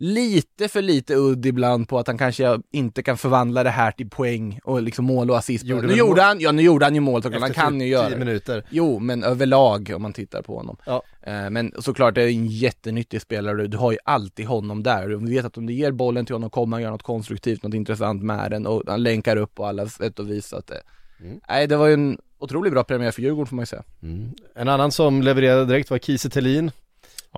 Lite 0.00 0.68
för 0.68 0.82
lite 0.82 1.14
udd 1.14 1.46
ibland 1.46 1.88
på 1.88 1.98
att 1.98 2.06
han 2.06 2.18
kanske 2.18 2.58
inte 2.70 3.02
kan 3.02 3.16
förvandla 3.16 3.62
det 3.62 3.70
här 3.70 3.90
till 3.90 4.10
poäng 4.10 4.60
och 4.64 4.82
liksom 4.82 5.04
mål 5.04 5.30
och 5.30 5.38
assist. 5.38 5.64
Gjorde 5.64 5.86
nu 5.86 5.94
gjorde 5.94 6.22
han, 6.22 6.40
ja 6.40 6.52
nu 6.52 6.62
gjorde 6.62 6.84
han 6.86 6.94
ju 6.94 7.00
mål 7.00 7.22
såklart, 7.22 7.40
han 7.42 7.52
kan 7.52 7.74
ju 7.74 7.86
typ 7.86 7.92
göra 7.92 8.06
10 8.08 8.14
det. 8.14 8.24
minuter. 8.24 8.64
Jo, 8.70 8.98
men 8.98 9.24
överlag 9.24 9.92
om 9.96 10.02
man 10.02 10.12
tittar 10.12 10.42
på 10.42 10.56
honom. 10.56 10.76
Ja. 10.86 11.02
Eh, 11.22 11.50
Men 11.50 11.72
såklart 11.78 12.14
det 12.14 12.22
är 12.22 12.28
en 12.28 12.46
jättenyttig 12.46 13.20
spelare, 13.22 13.66
du 13.66 13.76
har 13.76 13.92
ju 13.92 13.98
alltid 14.04 14.46
honom 14.46 14.82
där. 14.82 15.08
Du 15.08 15.16
vet 15.34 15.44
att 15.44 15.58
om 15.58 15.66
du 15.66 15.72
ger 15.72 15.92
bollen 15.92 16.26
till 16.26 16.34
honom 16.34 16.50
kommer 16.50 16.76
han 16.76 16.82
göra 16.82 16.92
något 16.92 17.02
konstruktivt, 17.02 17.62
något 17.62 17.74
intressant 17.74 18.22
med 18.22 18.50
den 18.50 18.66
och 18.66 18.82
han 18.86 19.02
länkar 19.02 19.36
upp 19.36 19.54
på 19.54 19.66
alla 19.66 19.88
sätt 19.88 20.18
och 20.18 20.30
vis. 20.30 20.46
Så 20.46 20.56
att 20.56 20.66
det... 20.66 20.82
Mm. 21.20 21.40
Nej, 21.48 21.66
det 21.66 21.76
var 21.76 21.86
ju 21.86 21.94
en 21.94 22.18
otroligt 22.38 22.72
bra 22.72 22.84
premiär 22.84 23.10
för 23.10 23.22
Djurgården 23.22 23.46
får 23.46 23.56
man 23.56 23.62
ju 23.62 23.66
säga. 23.66 23.84
Mm. 24.02 24.30
En 24.54 24.68
annan 24.68 24.92
som 24.92 25.22
levererade 25.22 25.64
direkt 25.66 25.90
var 25.90 25.98
Kiese 25.98 26.30
Thelin. 26.30 26.70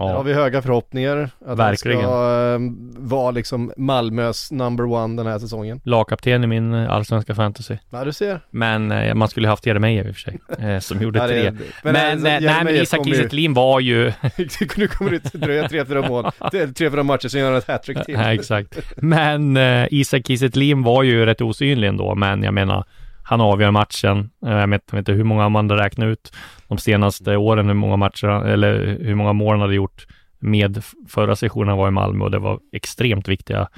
Där 0.07 0.15
har 0.15 0.23
vi 0.25 0.33
höga 0.33 0.63
förhoppningar 0.63 1.31
att 1.47 1.59
Verkligen. 1.59 2.01
han 2.01 2.09
ska 2.09 2.55
eh, 2.55 3.09
vara 3.09 3.31
liksom 3.31 3.73
Malmös 3.77 4.51
number 4.53 4.85
one 4.85 5.17
den 5.17 5.27
här 5.33 5.39
säsongen. 5.39 5.81
Lagkapten 5.85 6.45
i 6.45 6.47
min 6.47 6.75
eh, 6.75 6.91
allsvenska 6.91 7.35
fantasy. 7.35 7.77
Ja 7.91 8.05
du 8.05 8.13
ser. 8.13 8.41
Men 8.51 8.91
eh, 8.93 9.15
man 9.15 9.29
skulle 9.29 9.49
haft 9.49 9.67
Jeremejeff 9.67 10.07
i 10.07 10.11
och 10.11 10.15
för 10.15 10.21
sig, 10.21 10.39
eh, 10.59 10.79
som 10.79 11.03
gjorde 11.03 11.19
Ja, 11.19 11.27
det- 11.27 11.43
tre. 11.43 11.51
men 11.83 11.93
Men, 11.93 12.13
alltså, 12.13 12.27
nej 12.29 12.65
men 12.65 12.75
Isak 12.75 13.05
Kiese 13.05 13.49
var 13.51 13.81
ju 13.81 14.13
nu 14.77 14.87
kommer 14.89 15.11
det 15.11 15.33
dröja 15.33 15.69
tre, 15.69 15.85
fyra 15.85 16.09
mål, 16.09 16.25
tre, 16.51 16.67
fyra 16.79 17.03
matcher 17.03 17.29
så 17.29 17.39
gör 17.39 17.47
han 17.49 17.57
ett 17.59 17.69
hattrick 17.69 18.05
till. 18.05 18.15
Nej, 18.19 18.35
exakt. 18.39 18.79
Men 18.97 19.57
Isak 19.91 20.27
Kiese 20.27 20.75
var 20.77 21.03
ju 21.03 21.27
rätt 21.27 21.41
osynlig 21.41 21.89
ändå, 21.89 22.15
men 22.15 22.43
jag 22.43 22.55
menar, 22.55 22.85
han 23.31 23.41
avgör 23.41 23.71
matchen. 23.71 24.31
Eh, 24.47 24.53
jag 24.53 24.69
vet, 24.69 24.83
jag 24.91 24.97
vet 24.97 25.09
inte 25.09 25.13
hur 25.13 25.25
många 25.25 25.49
man 25.49 25.71
räknar 25.71 25.85
räknat 25.85 26.07
ut 26.07 26.33
de 26.69 26.79
senaste 26.79 27.37
åren, 27.37 27.67
hur 27.67 27.75
många 27.75 27.97
matcher, 27.97 28.29
eller 28.29 28.99
hur 29.01 29.15
många 29.15 29.33
mål 29.33 29.53
han 29.53 29.61
hade 29.61 29.75
gjort 29.75 30.07
med 30.39 30.83
förra 31.09 31.37
sessionen 31.37 31.69
han 31.69 31.79
var 31.79 31.89
i 31.89 31.91
Malmö 31.91 32.25
och 32.25 32.31
det 32.31 32.39
var 32.39 32.59
extremt 32.73 33.29
viktiga 33.29 33.69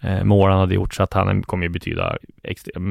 eh, 0.00 0.24
mål 0.24 0.50
han 0.50 0.60
hade 0.60 0.74
gjort, 0.74 0.94
så 0.94 1.02
att 1.02 1.12
han 1.12 1.42
kommer 1.42 1.62
ju 1.62 1.68
betyda 1.68 2.16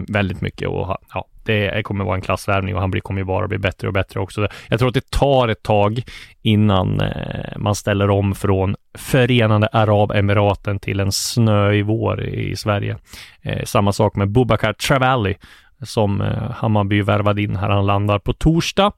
väldigt 0.08 0.42
mycket 0.42 0.68
och 0.68 0.98
ja, 1.14 1.26
det 1.44 1.84
kommer 1.84 2.06
vara 2.06 2.16
en 2.16 2.22
klassvärvning 2.22 2.76
och 2.76 2.82
han 2.82 2.92
blir, 2.92 3.02
kommer 3.02 3.22
ju 3.22 3.26
bara 3.26 3.48
bli 3.48 3.58
bättre 3.58 3.88
och 3.88 3.94
bättre 3.94 4.20
också. 4.20 4.48
Jag 4.68 4.80
tror 4.80 4.88
att 4.88 4.94
det 4.94 5.10
tar 5.10 5.48
ett 5.48 5.64
tag 5.64 6.04
innan 6.42 7.02
eh, 7.02 7.58
man 7.58 7.76
ställer 7.76 8.10
om 8.10 8.36
från 8.36 8.76
Förenade 8.98 9.68
Arabemiraten 9.68 10.80
till 10.80 11.00
en 11.00 11.12
snöig 11.12 11.86
vår 11.86 12.24
i 12.24 12.56
Sverige. 12.56 12.98
Eh, 13.42 13.64
samma 13.64 13.94
sak 13.94 14.16
med 14.16 14.30
Bubakar 14.30 14.74
Travalli 14.74 15.36
som 15.84 16.22
eh, 16.22 16.52
Hammarby 16.52 17.02
värvade 17.02 17.42
in 17.42 17.56
här. 17.56 17.70
Han 17.70 17.86
landar 17.86 18.20
på 18.20 18.34
torsdag 18.34 18.92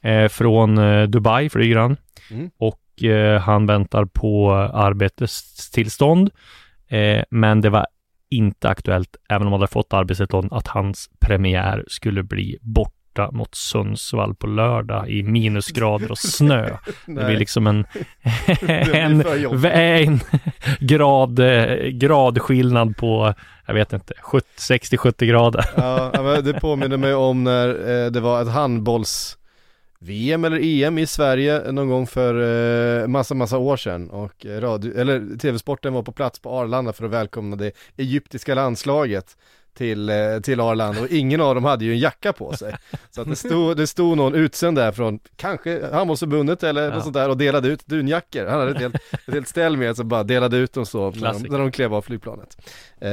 eh, 0.00 0.28
från 0.28 0.78
eh, 0.78 1.02
Dubai 1.02 1.48
flyger 1.48 1.76
han 1.76 1.96
Mm. 2.30 2.50
och 2.58 2.78
han 3.40 3.66
väntar 3.66 4.04
på 4.04 4.52
arbetstillstånd. 4.54 6.30
Men 7.30 7.60
det 7.60 7.70
var 7.70 7.86
inte 8.30 8.68
aktuellt, 8.68 9.16
även 9.28 9.46
om 9.46 9.52
han 9.52 9.60
hade 9.60 9.72
fått 9.72 9.92
arbetstillstånd, 9.92 10.52
att 10.52 10.68
hans 10.68 11.10
premiär 11.20 11.84
skulle 11.88 12.22
bli 12.22 12.58
borta 13.12 13.30
mot 13.30 13.54
Sundsvall 13.54 14.34
på 14.34 14.46
lördag 14.46 15.10
i 15.10 15.22
minusgrader 15.22 16.10
och 16.10 16.18
snö. 16.18 16.76
det 17.06 17.24
blir 17.24 17.36
liksom 17.36 17.66
en, 17.66 17.84
en, 18.92 19.24
en 19.64 20.20
grad, 20.80 21.40
gradskillnad 21.92 22.96
på, 22.96 23.34
jag 23.66 23.74
vet 23.74 23.92
inte, 23.92 24.14
70 24.20 24.46
60-70 24.58 25.24
grader. 25.24 25.64
Ja, 25.76 26.40
det 26.40 26.60
påminner 26.60 26.96
mig 26.96 27.14
om 27.14 27.44
när 27.44 27.68
eh, 27.68 28.10
det 28.10 28.20
var 28.20 28.42
ett 28.42 28.48
handbolls 28.48 29.38
VM 29.98 30.44
eller 30.44 30.60
EM 30.62 30.98
i 30.98 31.06
Sverige 31.06 31.72
någon 31.72 31.88
gång 31.88 32.06
för 32.06 32.34
eh, 33.02 33.06
massa, 33.06 33.34
massa 33.34 33.58
år 33.58 33.76
sedan 33.76 34.10
och 34.10 34.46
eh, 34.46 34.60
radio, 34.60 35.00
eller 35.00 35.38
TV-sporten 35.38 35.92
var 35.92 36.02
på 36.02 36.12
plats 36.12 36.38
på 36.38 36.50
Arlanda 36.50 36.92
för 36.92 37.04
att 37.04 37.10
välkomna 37.10 37.56
det 37.56 37.72
egyptiska 37.96 38.54
landslaget 38.54 39.36
till, 39.76 40.08
eh, 40.08 40.14
till 40.42 40.60
Arlanda 40.60 41.00
och 41.00 41.08
ingen 41.08 41.40
av 41.40 41.54
dem 41.54 41.64
hade 41.64 41.84
ju 41.84 41.92
en 41.92 41.98
jacka 41.98 42.32
på 42.32 42.56
sig. 42.56 42.76
Så 43.10 43.20
att 43.20 43.28
det 43.28 43.36
stod, 43.36 43.76
det 43.76 43.86
stod 43.86 44.16
någon 44.16 44.34
utsänd 44.34 44.76
där 44.76 44.92
från 44.92 45.18
kanske 45.36 45.86
handbollsförbundet 45.92 46.62
eller 46.62 46.82
Ja. 46.88 46.94
något 46.94 47.02
sånt 47.02 47.14
där 47.14 47.28
och 47.28 47.36
delade 47.36 47.68
ut 47.68 47.86
dunjackor. 47.86 48.46
Han 48.46 48.58
hade 48.60 48.70
ett 48.70 48.78
helt, 48.78 48.94
ett 48.94 49.34
helt 49.34 49.48
ställ 49.48 49.76
med 49.76 49.96
sig 49.96 50.04
bara 50.04 50.22
delade 50.22 50.56
ut 50.56 50.72
dem 50.72 50.86
så 50.86 51.10
när 51.10 51.32
de, 51.32 51.42
när 51.42 51.58
de 51.58 51.72
klev 51.72 51.94
av 51.94 52.02
flygplanet. 52.02 52.56
Eh, 53.00 53.10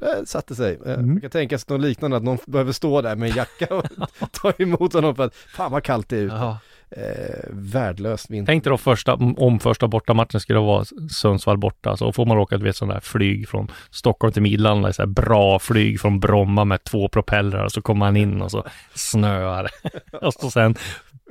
det 0.00 0.22
satte 0.26 0.54
sig. 0.54 0.78
Eh, 0.86 0.92
Mm. 0.98 1.10
Man 1.10 1.20
kan 1.20 1.30
tänka 1.30 1.58
sig 1.58 1.66
något 1.76 1.80
liknande 1.86 2.16
att 2.16 2.22
någon 2.22 2.38
behöver 2.46 2.72
stå 2.72 3.00
där 3.02 3.16
med 3.16 3.30
en 3.30 3.36
jacka 3.36 3.74
och 3.74 3.84
ta 4.32 4.52
emot 4.58 4.92
honom 4.92 5.14
för 5.14 5.24
att 5.24 5.34
fan 5.34 5.72
vad 5.72 5.82
kallt 5.84 6.08
det 6.08 6.16
är 6.16 6.20
ute. 6.22 6.34
Jaha. 6.34 6.56
Eh, 6.90 7.44
värdelöst 7.50 8.30
vinter. 8.30 8.52
Tänk 8.52 8.64
dig 8.64 8.70
då 8.70 8.78
första, 8.78 9.14
om 9.14 9.60
första 9.60 9.88
bortamatchen 9.88 10.40
skulle 10.40 10.58
vara 10.58 10.84
Sundsvall 11.10 11.58
borta, 11.58 11.96
så 11.96 12.12
får 12.12 12.26
man 12.26 12.38
åka 12.38 12.56
du 12.56 12.64
vet 12.64 12.76
sån 12.76 12.88
där 12.88 13.00
flyg 13.00 13.48
från 13.48 13.70
Stockholm 13.90 14.32
till 14.32 14.42
Midlanda, 14.42 14.92
så 14.92 15.02
här 15.02 15.06
bra 15.06 15.58
flyg 15.58 16.00
från 16.00 16.20
Bromma 16.20 16.64
med 16.64 16.84
två 16.84 17.08
propellrar 17.08 17.64
och 17.64 17.72
så 17.72 17.82
kommer 17.82 17.98
man 17.98 18.16
in 18.16 18.42
och 18.42 18.50
så 18.50 18.64
snöar 18.94 19.68
och 20.22 20.34
så 20.34 20.50
sen 20.50 20.74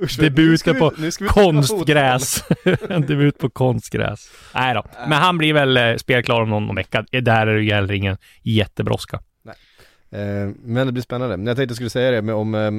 Usch, 0.02 0.20
debuten 0.20 0.78
på 0.78 0.92
vi 0.98 1.10
konstgräs. 1.28 2.44
en 2.88 3.02
debut 3.06 3.38
på 3.38 3.50
konstgräs. 3.50 4.30
Nej 4.54 4.74
då, 4.74 4.84
men 4.98 5.12
han 5.12 5.38
blir 5.38 5.54
väl 5.54 5.76
eh, 5.76 5.96
spelklar 5.96 6.40
om 6.40 6.50
någon 6.50 6.74
vecka. 6.74 7.04
Där 7.10 7.46
är 7.46 7.56
det 7.56 7.64
gäller 7.64 7.94
ingen 7.94 8.16
jättebrådska. 8.42 9.20
Eh, 10.10 10.50
men 10.64 10.86
det 10.86 10.92
blir 10.92 11.02
spännande. 11.02 11.36
Men 11.36 11.46
jag 11.46 11.56
tänkte 11.56 11.70
jag 11.70 11.76
skulle 11.76 11.90
säga 11.90 12.10
det 12.10 12.22
med 12.22 12.34
om 12.34 12.54
eh, 12.54 12.70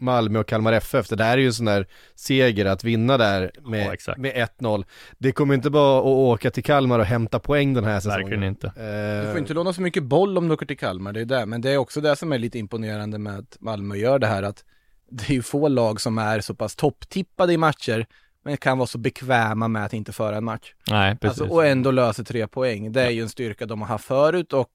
Malmö 0.00 0.38
och 0.38 0.46
Kalmar 0.46 0.72
FF. 0.72 1.08
Det 1.08 1.16
där 1.16 1.32
är 1.32 1.36
ju 1.38 1.46
en 1.46 1.52
sån 1.52 1.66
där 1.66 1.86
seger 2.14 2.66
att 2.66 2.84
vinna 2.84 3.18
där 3.18 3.50
med, 3.64 3.96
Ja, 4.06 4.14
med 4.16 4.48
1-0. 4.60 4.84
Det 5.18 5.32
kommer 5.32 5.54
inte 5.54 5.70
bara 5.70 5.98
att 5.98 6.04
åka 6.04 6.50
till 6.50 6.64
Kalmar 6.64 6.98
och 6.98 7.04
hämta 7.04 7.38
poäng 7.38 7.74
den 7.74 7.84
här 7.84 8.00
säsongen. 8.00 8.20
Verkligen 8.20 8.42
inte. 8.44 8.66
Eh, 8.66 9.24
Du 9.26 9.30
får 9.30 9.38
inte 9.38 9.54
låna 9.54 9.72
så 9.72 9.82
mycket 9.82 10.02
boll 10.02 10.38
om 10.38 10.48
du 10.48 10.54
åker 10.54 10.66
till 10.66 10.78
Kalmar, 10.78 11.12
det 11.12 11.20
är 11.20 11.24
det. 11.24 11.46
Men 11.46 11.60
det 11.60 11.70
är 11.70 11.76
också 11.76 12.00
det 12.00 12.16
som 12.16 12.32
är 12.32 12.38
lite 12.38 12.58
imponerande 12.58 13.18
med 13.18 13.38
att 13.38 13.56
Malmö 13.60 13.96
gör 13.96 14.18
det 14.18 14.26
här 14.26 14.42
att 14.42 14.64
det 15.10 15.30
är 15.30 15.34
ju 15.34 15.42
få 15.42 15.68
lag 15.68 16.00
som 16.00 16.18
är 16.18 16.40
så 16.40 16.54
pass 16.54 16.76
topptippade 16.76 17.52
i 17.52 17.56
matcher 17.56 18.06
men 18.44 18.56
kan 18.56 18.78
vara 18.78 18.86
så 18.86 18.98
bekväma 18.98 19.68
med 19.68 19.84
att 19.84 19.92
inte 19.92 20.12
föra 20.12 20.36
en 20.36 20.44
match. 20.44 20.74
Nej, 20.90 21.16
precis. 21.16 21.40
Alltså, 21.40 21.54
och 21.54 21.66
ändå 21.66 21.90
löser 21.90 22.24
tre 22.24 22.46
poäng. 22.46 22.92
Det 22.92 23.02
är 23.02 23.10
ju 23.10 23.22
en 23.22 23.28
styrka 23.28 23.66
de 23.66 23.80
har 23.80 23.88
haft 23.88 24.04
förut 24.04 24.52
och 24.52 24.70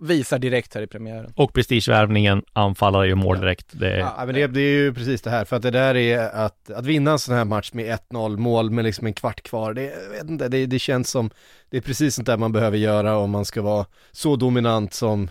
visar 0.00 0.38
direkt 0.38 0.74
här 0.74 0.82
i 0.82 0.86
premiären. 0.86 1.32
Och 1.36 1.52
prestigevärvningen, 1.52 2.42
anfallare 2.52 3.08
gör 3.08 3.14
mål 3.14 3.40
direkt. 3.40 3.66
Det 3.72 3.92
är, 3.92 3.98
Ja 3.98 4.22
men 4.26 4.34
det, 4.34 4.46
det 4.46 4.60
är 4.60 4.74
ju 4.74 4.94
precis 4.94 5.22
det 5.22 5.30
här, 5.30 5.44
för 5.44 5.56
att 5.56 5.62
det 5.62 5.70
där 5.70 5.96
är 5.96 6.18
att, 6.18 6.70
att 6.70 6.86
vinna 6.86 7.10
en 7.10 7.18
sån 7.18 7.34
här 7.34 7.44
match 7.44 7.72
med 7.72 7.98
1-0 8.10 8.36
mål 8.36 8.70
med 8.70 8.84
liksom 8.84 9.06
en 9.06 9.12
kvart 9.12 9.42
kvar, 9.42 9.74
det, 9.74 9.92
vet 10.12 10.30
inte, 10.30 10.48
det, 10.48 10.66
det 10.66 10.78
känns 10.78 11.10
som, 11.10 11.30
det 11.70 11.76
är 11.76 11.80
precis 11.80 12.14
sånt 12.14 12.26
där 12.26 12.36
man 12.36 12.52
behöver 12.52 12.78
göra 12.78 13.16
om 13.16 13.30
man 13.30 13.44
ska 13.44 13.62
vara 13.62 13.86
så 14.12 14.36
dominant 14.36 14.94
som 14.94 15.30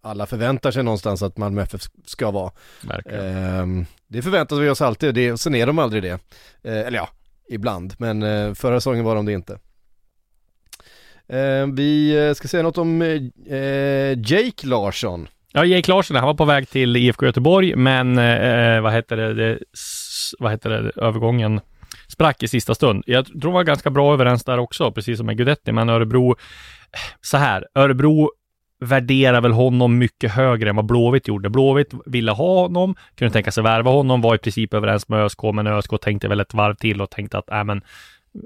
alla 0.00 0.26
förväntar 0.26 0.70
sig 0.70 0.82
någonstans 0.82 1.22
att 1.22 1.36
Malmö 1.36 1.62
FF 1.62 1.82
ska 2.04 2.30
vara. 2.30 2.52
Ehm, 3.10 3.86
det 4.08 4.22
förväntar 4.22 4.56
vi 4.56 4.68
oss 4.68 4.80
alltid, 4.80 5.14
det, 5.14 5.38
sen 5.38 5.54
är 5.54 5.66
de 5.66 5.78
aldrig 5.78 6.02
det. 6.02 6.18
Eh, 6.62 6.86
eller 6.86 6.98
ja, 6.98 7.08
ibland, 7.48 7.94
men 7.98 8.22
eh, 8.22 8.54
förra 8.54 8.80
säsongen 8.80 9.04
var 9.04 9.14
de 9.14 9.26
det 9.26 9.32
inte. 9.32 9.58
Eh, 11.28 11.66
vi 11.72 12.26
eh, 12.26 12.34
ska 12.34 12.48
säga 12.48 12.62
något 12.62 12.78
om 12.78 13.02
eh, 13.02 13.56
eh, 13.56 14.18
Jake 14.18 14.66
Larsson. 14.66 15.28
Ja, 15.52 15.64
Jake 15.64 15.90
Larsson, 15.90 16.16
han 16.16 16.26
var 16.26 16.34
på 16.34 16.44
väg 16.44 16.68
till 16.68 16.96
IFK 16.96 17.26
Göteborg, 17.26 17.76
men 17.76 18.18
eh, 18.18 18.80
vad 18.80 18.92
heter 18.92 19.16
det, 19.16 19.34
det 19.34 19.58
vad 20.38 20.52
heter 20.52 20.70
det, 20.70 20.92
övergången 20.96 21.60
sprack 22.08 22.42
i 22.42 22.48
sista 22.48 22.74
stund. 22.74 23.02
Jag 23.06 23.26
tror 23.26 23.40
de 23.40 23.52
var 23.52 23.64
ganska 23.64 23.90
bra 23.90 24.12
överens 24.12 24.44
där 24.44 24.58
också, 24.58 24.92
precis 24.92 25.16
som 25.16 25.26
med 25.26 25.36
Gudetti, 25.36 25.72
men 25.72 25.88
Örebro, 25.88 26.36
så 27.20 27.36
här, 27.36 27.66
Örebro 27.74 28.30
värderar 28.80 29.40
väl 29.40 29.52
honom 29.52 29.98
mycket 29.98 30.32
högre 30.32 30.70
än 30.70 30.76
vad 30.76 30.86
Blåvitt 30.86 31.28
gjorde. 31.28 31.50
Blåvitt 31.50 31.94
ville 32.06 32.32
ha 32.32 32.60
honom, 32.60 32.96
kunde 33.14 33.32
tänka 33.32 33.50
sig 33.50 33.62
värva 33.62 33.90
honom, 33.90 34.20
var 34.20 34.34
i 34.34 34.38
princip 34.38 34.74
överens 34.74 35.08
med 35.08 35.24
ÖSK, 35.24 35.42
men 35.54 35.66
ÖSK 35.66 35.90
tänkte 36.00 36.28
väl 36.28 36.40
ett 36.40 36.54
varv 36.54 36.74
till 36.74 37.02
och 37.02 37.10
tänkte 37.10 37.38
att, 37.38 37.50
äh, 37.50 37.64
men 37.64 37.82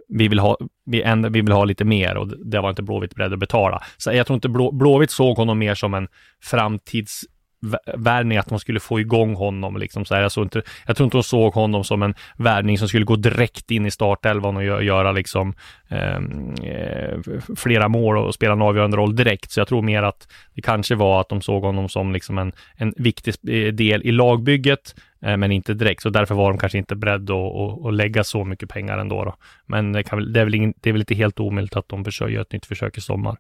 vi 0.08 0.28
vill 0.28 0.38
ha, 0.38 0.56
vi, 0.86 1.02
en, 1.02 1.32
vi 1.32 1.40
vill 1.40 1.52
ha 1.52 1.64
lite 1.64 1.84
mer 1.84 2.16
och 2.16 2.28
det 2.28 2.60
var 2.60 2.70
inte 2.70 2.82
Blåvitt 2.82 3.14
beredd 3.14 3.32
att 3.32 3.38
betala. 3.38 3.82
Så 3.96 4.12
jag 4.12 4.26
tror 4.26 4.34
inte 4.34 4.48
Blå, 4.48 4.72
Blåvitt 4.72 5.10
såg 5.10 5.36
honom 5.36 5.58
mer 5.58 5.74
som 5.74 5.94
en 5.94 6.08
framtidsvärvning, 6.44 8.38
att 8.38 8.50
man 8.50 8.60
skulle 8.60 8.80
få 8.80 9.00
igång 9.00 9.34
honom 9.34 9.76
liksom 9.76 10.04
så 10.04 10.14
här. 10.14 10.22
Jag, 10.22 10.32
såg 10.32 10.44
inte, 10.44 10.62
jag 10.86 10.96
tror 10.96 11.04
inte 11.04 11.16
de 11.16 11.22
såg 11.22 11.54
honom 11.54 11.84
som 11.84 12.02
en 12.02 12.14
värvning 12.36 12.78
som 12.78 12.88
skulle 12.88 13.04
gå 13.04 13.16
direkt 13.16 13.70
in 13.70 13.86
i 13.86 13.90
startelvan 13.90 14.56
och 14.56 14.62
gö- 14.62 14.80
göra 14.80 15.12
liksom 15.12 15.54
ehm, 15.88 16.54
eh, 16.54 17.18
flera 17.56 17.88
mål 17.88 18.16
och 18.18 18.34
spela 18.34 18.52
en 18.52 18.62
avgörande 18.62 18.96
roll 18.96 19.16
direkt. 19.16 19.50
Så 19.50 19.60
jag 19.60 19.68
tror 19.68 19.82
mer 19.82 20.02
att 20.02 20.28
det 20.54 20.62
kanske 20.62 20.94
var 20.94 21.20
att 21.20 21.28
de 21.28 21.40
såg 21.40 21.62
honom 21.62 21.88
som 21.88 22.12
liksom 22.12 22.38
en, 22.38 22.52
en 22.76 22.94
viktig 22.96 23.34
del 23.74 24.02
i 24.02 24.12
lagbygget, 24.12 24.94
men 25.20 25.52
inte 25.52 25.74
direkt. 25.74 26.02
Så 26.02 26.10
därför 26.10 26.34
var 26.34 26.50
de 26.50 26.58
kanske 26.58 26.78
inte 26.78 26.94
beredda 26.96 27.34
att, 27.34 27.56
att, 27.56 27.86
att 27.86 27.94
lägga 27.94 28.24
så 28.24 28.44
mycket 28.44 28.68
pengar 28.68 28.98
ändå. 28.98 29.24
Då. 29.24 29.34
Men 29.66 29.92
det, 29.92 30.02
kan, 30.02 30.32
det, 30.32 30.40
är 30.40 30.44
väl 30.44 30.54
ingen, 30.54 30.74
det 30.80 30.88
är 30.88 30.92
väl 30.92 31.02
inte 31.02 31.14
helt 31.14 31.40
omöjligt 31.40 31.76
att 31.76 31.88
de 31.88 32.04
försöker 32.04 32.32
göra 32.32 32.42
ett 32.42 32.52
nytt 32.52 32.66
försök 32.66 32.98
i 32.98 33.00
sommar. 33.00 33.36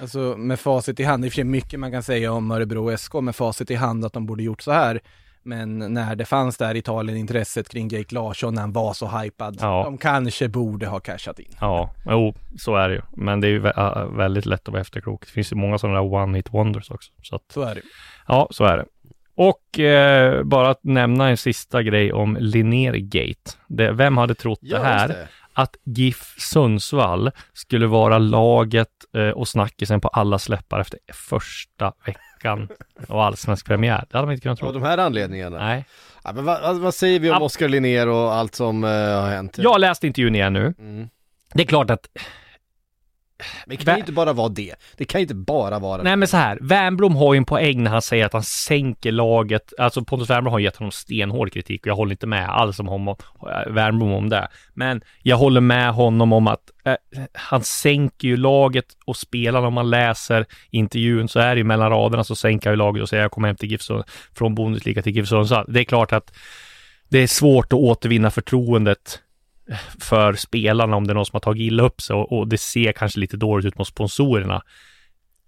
Alltså 0.00 0.18
med 0.36 0.60
facit 0.60 1.00
i 1.00 1.04
hand, 1.04 1.22
det 1.24 1.28
är 1.28 1.30
för 1.30 1.44
mycket 1.44 1.80
man 1.80 1.92
kan 1.92 2.02
säga 2.02 2.32
om 2.32 2.50
Örebro 2.50 2.96
SK 2.96 3.14
med 3.14 3.36
facit 3.36 3.70
i 3.70 3.74
hand 3.74 4.04
att 4.04 4.12
de 4.12 4.26
borde 4.26 4.42
gjort 4.42 4.62
så 4.62 4.72
här. 4.72 5.00
Men 5.42 5.78
när 5.78 6.16
det 6.16 6.24
fanns 6.24 6.56
där 6.56 6.74
i 6.74 6.78
Italien-intresset 6.78 7.68
kring 7.68 7.88
Jake 7.88 8.14
Larsson 8.14 8.54
när 8.54 8.60
han 8.60 8.72
var 8.72 8.92
så 8.92 9.06
hypad, 9.08 9.56
Ja. 9.60 9.82
de 9.84 9.98
kanske 9.98 10.48
borde 10.48 10.86
ha 10.86 11.00
cashat 11.00 11.38
in. 11.38 11.52
Ja, 11.60 11.90
jo, 12.06 12.34
så 12.58 12.76
är 12.76 12.88
det 12.88 12.94
ju. 12.94 13.00
Men 13.16 13.40
det 13.40 13.46
är 13.46 13.50
ju 13.50 13.66
äh, 13.66 14.04
väldigt 14.16 14.46
lätt 14.46 14.68
att 14.68 14.72
vara 14.72 14.80
efterklok. 14.80 15.26
Det 15.26 15.32
finns 15.32 15.52
ju 15.52 15.56
många 15.56 15.78
sådana 15.78 16.00
där 16.00 16.08
one-hit 16.08 16.48
wonders 16.52 16.90
också. 16.90 17.12
Så 17.22 17.36
att, 17.36 17.42
Så 17.52 17.62
är 17.62 17.74
det. 17.74 17.80
ja, 18.28 18.48
så 18.50 18.64
är 18.64 18.76
det. 18.76 18.84
Och 19.40 19.78
eh, 19.78 20.42
bara 20.42 20.70
att 20.70 20.84
nämna 20.84 21.28
en 21.28 21.36
sista 21.36 21.82
grej 21.82 22.12
om 22.12 22.36
Linnergate. 22.40 23.50
Det, 23.68 23.92
vem 23.92 24.16
hade 24.16 24.34
trott 24.34 24.58
Ja, 24.62 24.78
det 24.78 24.84
här? 24.84 25.08
det. 25.08 25.28
Att 25.52 25.76
GIF 25.84 26.34
Sundsvall 26.38 27.30
skulle 27.52 27.86
vara 27.86 28.18
laget 28.18 28.88
eh, 29.16 29.28
och 29.28 29.48
snackisen 29.48 30.00
på 30.00 30.08
alla 30.08 30.38
släppar 30.38 30.80
efter 30.80 30.98
första 31.12 31.92
veckan 32.06 32.68
av 33.08 33.18
allsvensk 33.20 33.66
premiär. 33.66 34.04
Det 34.10 34.16
hade 34.16 34.26
man 34.26 34.32
inte 34.32 34.42
kunnat 34.42 34.62
Av 34.62 34.72
tro. 34.72 34.80
de 34.80 34.86
här 34.86 34.98
anledningarna. 34.98 35.58
Nej. 35.58 35.84
Ja, 36.24 36.32
men 36.32 36.44
vad, 36.44 36.76
vad, 36.76 36.94
säger 36.94 37.20
vi 37.20 37.30
om 37.30 37.36
Ja. 37.40 37.40
Oskar 37.44 37.68
Linnér 37.68 38.06
och 38.08 38.34
allt 38.34 38.54
som 38.54 38.84
eh, 38.84 38.90
har 38.90 39.28
hänt? 39.28 39.58
Jag 39.58 39.80
läste 39.80 40.06
intervjun 40.06 40.34
igen 40.34 40.52
nu. 40.52 40.74
Mm. 40.78 41.08
det 41.54 41.62
är 41.62 41.66
klart 41.66 41.90
att 41.90 42.08
Men 43.66 43.76
det 43.76 43.84
kan 43.84 43.94
ju 43.94 44.00
inte 44.00 44.12
bara 44.12 44.32
vara 44.32 44.48
det. 44.48 44.74
Det 44.96 45.04
kan 45.04 45.20
ju 45.20 45.22
inte 45.22 45.34
bara 45.34 45.78
vara 45.78 46.02
Nej 46.02 46.16
men 46.16 46.28
så 46.28 46.36
här, 46.36 46.58
Wernbloom 46.60 47.16
har 47.16 47.34
ju 47.34 47.38
en 47.38 47.44
poäng 47.44 47.82
när 47.82 47.90
han 47.90 48.02
säger 48.02 48.26
att 48.26 48.32
han 48.32 48.42
sänker 48.42 49.12
laget. 49.12 49.72
Alltså 49.78 50.04
Pontus 50.04 50.30
Wernbloom 50.30 50.52
har 50.52 50.60
gett 50.60 50.76
honom 50.76 50.90
stenhård 50.90 51.52
kritik 51.52 51.80
och 51.80 51.86
jag 51.86 51.94
håller 51.94 52.12
inte 52.12 52.26
med 52.26 52.48
alls 52.48 52.80
om 52.80 52.88
honom, 52.88 53.16
Wernbloom 53.66 54.12
om 54.12 54.28
det. 54.28 54.48
Men 54.74 55.00
jag 55.22 55.36
håller 55.36 55.60
med 55.60 55.92
honom 55.92 56.32
om 56.32 56.46
att 56.46 56.70
eh, 56.84 56.94
han 57.32 57.62
sänker 57.64 58.28
ju 58.28 58.36
laget 58.36 58.86
och 59.04 59.16
spelarna 59.16 59.66
om 59.66 59.74
man 59.74 59.90
läser 59.90 60.46
intervjun 60.70 61.28
så 61.28 61.40
är 61.40 61.54
det 61.54 61.58
ju 61.58 61.64
mellan 61.64 61.90
raderna 61.90 62.24
så 62.24 62.36
sänker 62.36 62.70
han 62.70 62.72
ju 62.72 62.78
laget 62.78 63.02
och 63.02 63.08
säger 63.08 63.22
jag 63.22 63.30
kommer 63.30 63.48
hem 63.48 63.56
till 63.56 63.70
GIF 63.70 63.82
från 64.34 64.54
Bundesliga 64.54 65.02
till 65.02 65.16
GIF 65.16 65.28
Sundsvall. 65.28 65.66
Det 65.68 65.80
är 65.80 65.84
klart 65.84 66.12
att 66.12 66.32
det 67.08 67.18
är 67.18 67.26
svårt 67.26 67.66
att 67.66 67.78
återvinna 67.78 68.30
förtroendet 68.30 69.20
för 70.00 70.32
spelarna 70.34 70.96
om 70.96 71.06
det 71.06 71.12
är 71.12 71.14
någon 71.14 71.26
som 71.26 71.34
har 71.36 71.40
tagit 71.40 71.60
illa 71.72 71.82
upp 71.82 72.00
sig 72.00 72.16
och, 72.16 72.32
och 72.38 72.48
det 72.48 72.58
ser 72.58 72.92
kanske 72.92 73.20
lite 73.20 73.36
dåligt 73.36 73.66
ut 73.66 73.78
mot 73.78 73.88
sponsorerna. 73.88 74.62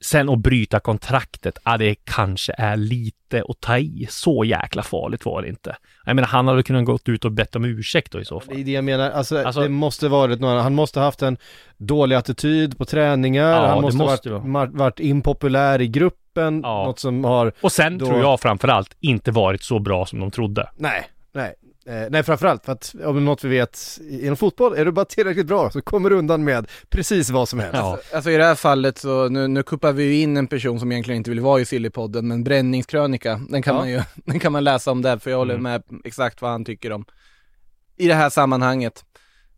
Sen 0.04 0.28
att 0.28 0.38
bryta 0.38 0.80
kontraktet, 0.80 1.58
ja 1.64 1.76
det 1.76 1.94
kanske 2.04 2.54
är 2.58 2.76
lite 2.76 3.42
att 3.48 3.60
ta 3.60 3.78
i. 3.78 4.06
Så 4.10 4.44
jäkla 4.44 4.82
farligt 4.82 5.24
var 5.24 5.42
det 5.42 5.48
inte. 5.48 5.76
Jag 6.06 6.16
menar, 6.16 6.28
han 6.28 6.48
hade 6.48 6.62
kunnat 6.62 6.84
gått 6.84 7.08
ut 7.08 7.24
och 7.24 7.32
bett 7.32 7.56
om 7.56 7.64
ursäkt 7.64 8.12
då 8.12 8.20
i 8.20 8.24
så 8.24 8.40
fall. 8.40 8.54
Det 8.54 8.60
är 8.60 8.64
det 8.64 8.70
jag 8.70 8.84
menar, 8.84 9.10
alltså, 9.10 9.38
Alltså- 9.44 9.60
det 9.62 9.68
måste 9.68 10.08
varit 10.08 10.40
några, 10.40 10.62
han 10.62 10.74
måste 10.74 11.00
haft 11.00 11.22
en 11.22 11.36
dålig 11.76 12.16
attityd 12.16 12.78
på 12.78 12.84
träningar, 12.84 13.50
Ja, 13.50 13.66
han 13.66 13.82
måste, 13.82 13.98
måste 13.98 14.30
varit, 14.30 14.44
vara. 14.44 14.66
varit 14.66 15.00
impopulär 15.00 15.80
i 15.80 15.88
gruppen, 15.88 16.60
Ja. 16.64 16.84
något 16.86 16.98
som 16.98 17.24
har 17.24 17.52
Och 17.60 17.72
sen 17.72 17.98
då- 17.98 18.06
tror 18.06 18.20
jag 18.20 18.40
framförallt 18.40 18.96
inte 19.00 19.30
varit 19.30 19.62
så 19.62 19.78
bra 19.78 20.06
som 20.06 20.20
de 20.20 20.30
trodde. 20.30 20.70
Nej, 20.76 21.04
nej. 21.32 21.54
Eh, 21.90 22.06
nej 22.10 22.22
framförallt 22.22 22.64
för 22.64 22.72
att 22.72 22.94
om 23.04 23.24
något 23.24 23.44
vi 23.44 23.48
vet 23.48 23.98
inom 24.10 24.36
fotboll, 24.36 24.74
är 24.78 24.84
du 24.84 24.92
bara 24.92 25.04
tillräckligt 25.04 25.46
bra 25.46 25.70
så 25.70 25.82
kommer 25.82 26.10
du 26.10 26.16
undan 26.16 26.44
med 26.44 26.66
precis 26.88 27.30
vad 27.30 27.48
som 27.48 27.58
helst. 27.58 27.74
Alltså, 27.74 28.16
alltså 28.16 28.30
i 28.30 28.36
det 28.36 28.44
här 28.44 28.54
fallet 28.54 28.98
så, 28.98 29.28
nu, 29.28 29.48
nu 29.48 29.62
kuppar 29.62 29.92
vi 29.92 30.04
ju 30.04 30.20
in 30.20 30.36
en 30.36 30.46
person 30.46 30.80
som 30.80 30.92
egentligen 30.92 31.16
inte 31.16 31.30
vill 31.30 31.40
vara 31.40 31.60
i 31.60 31.64
Sillypodden, 31.64 32.28
men 32.28 32.44
bränningskrönika, 32.44 33.40
den 33.48 33.62
kan 33.62 33.74
Ja. 33.74 33.80
man 33.80 33.90
ju, 33.90 34.02
den 34.14 34.38
kan 34.40 34.52
man 34.52 34.64
läsa 34.64 34.90
om 34.90 35.02
där, 35.02 35.18
för 35.18 35.30
jag 35.30 35.38
håller 35.38 35.54
Mm. 35.54 35.62
med 35.62 35.82
exakt 36.04 36.42
vad 36.42 36.50
han 36.50 36.64
tycker 36.64 36.92
om 36.92 37.04
i 37.96 38.08
det 38.08 38.14
här 38.14 38.30
sammanhanget. 38.30 39.04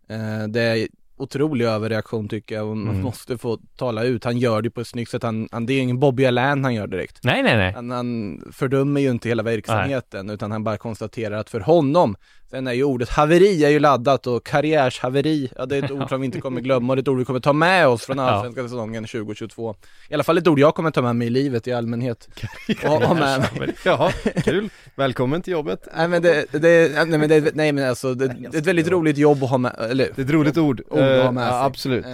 Eh, 0.09 0.49
det 0.49 0.61
är 0.63 0.89
otrolig 1.23 1.65
överreaktion 1.65 2.29
tycker 2.29 2.55
jag 2.55 2.67
och 2.69 2.77
man 2.77 2.89
Mm. 2.95 3.03
måste 3.05 3.39
få 3.39 3.59
tala 3.77 4.05
ut. 4.05 4.25
Han 4.25 4.39
gör 4.39 4.63
det 4.63 4.71
på 4.71 4.81
ett 4.81 4.87
snyggt 4.87 5.11
sätt, 5.11 5.23
han, 5.23 5.49
han, 5.53 5.67
det 5.67 5.73
är 5.73 5.81
ingen 5.81 5.99
Bobby 5.99 6.27
Allan 6.27 6.65
han 6.65 6.75
gör 6.75 6.87
direkt. 6.87 7.19
Nej, 7.25 7.43
nej, 7.43 7.57
nej. 7.57 7.73
Han, 7.73 7.91
han 7.91 8.41
fördömer 8.53 9.01
ju 9.01 9.11
inte 9.11 9.29
hela 9.29 9.43
verksamheten 9.43 10.31
utan 10.31 10.51
han 10.51 10.65
bara 10.65 10.77
konstaterar 10.77 11.37
att 11.39 11.51
för 11.51 11.61
honom, 11.61 12.17
sen 12.51 12.67
är 12.67 12.73
ju 12.73 12.85
ordet 12.85 13.09
haveri 13.09 13.65
är 13.65 13.69
ju 13.69 13.79
laddat 13.79 14.27
och 14.27 14.47
karriärshaveri, 14.47 15.51
ja 15.57 15.67
det 15.67 15.77
är 15.77 15.83
ett 15.85 15.91
ord 16.01 16.09
som 16.09 16.21
vi 16.21 16.25
inte 16.25 16.41
kommer 16.41 16.61
glömma 16.61 16.93
och 16.93 16.97
det 16.97 17.01
är 17.01 17.03
ett 17.03 17.09
ord 17.09 17.19
vi 17.19 17.25
kommer 17.25 17.41
ta 17.41 17.53
med 17.53 17.89
oss 17.89 18.05
från 18.05 18.19
allsvenska 18.19 18.63
säsongen 18.63 19.05
2022. 19.05 19.75
I 20.09 20.15
alla 20.15 20.23
fall 20.25 20.39
ett 20.39 20.47
ord 20.47 20.59
jag 20.59 20.75
kommer 20.75 20.91
ta 20.91 21.03
med 21.03 21.17
mig 21.17 21.27
i 21.27 21.31
livet 21.31 21.67
i 21.69 21.73
allmänhet. 21.73 22.29
Och 22.85 22.89
ha- 22.91 23.15
med 23.15 23.41
mig. 23.59 23.75
Jaha, 23.85 24.13
kul. 24.45 24.69
Välkommen 24.95 25.43
till 25.43 25.53
jobbet. 25.53 25.89
Nej 25.97 26.09
men 26.09 26.23
det, 26.23 26.47
det, 26.53 27.07
nej 27.09 27.19
men 27.19 27.29
det, 27.29 27.55
nej 27.55 27.73
men 27.73 27.89
alltså 27.89 28.15
det, 28.15 28.27
det 28.29 28.57
är 28.57 28.61
ett 28.61 28.67
väldigt 28.67 28.89
roligt 28.89 29.19
jobb 29.19 29.43
att 29.45 29.51
ha 29.51 29.59
med, 29.59 29.77
eller 29.91 30.09
Det 30.17 30.23
är 30.23 30.25
ett 30.25 30.31
roligt 30.31 30.59
ord. 30.59 30.81
ord 30.91 30.99
Eh, 31.21 31.33
med 31.33 31.47
ja, 31.47 31.51
sig. 31.51 31.67
absolut. 31.67 32.05
Eh, 32.05 32.11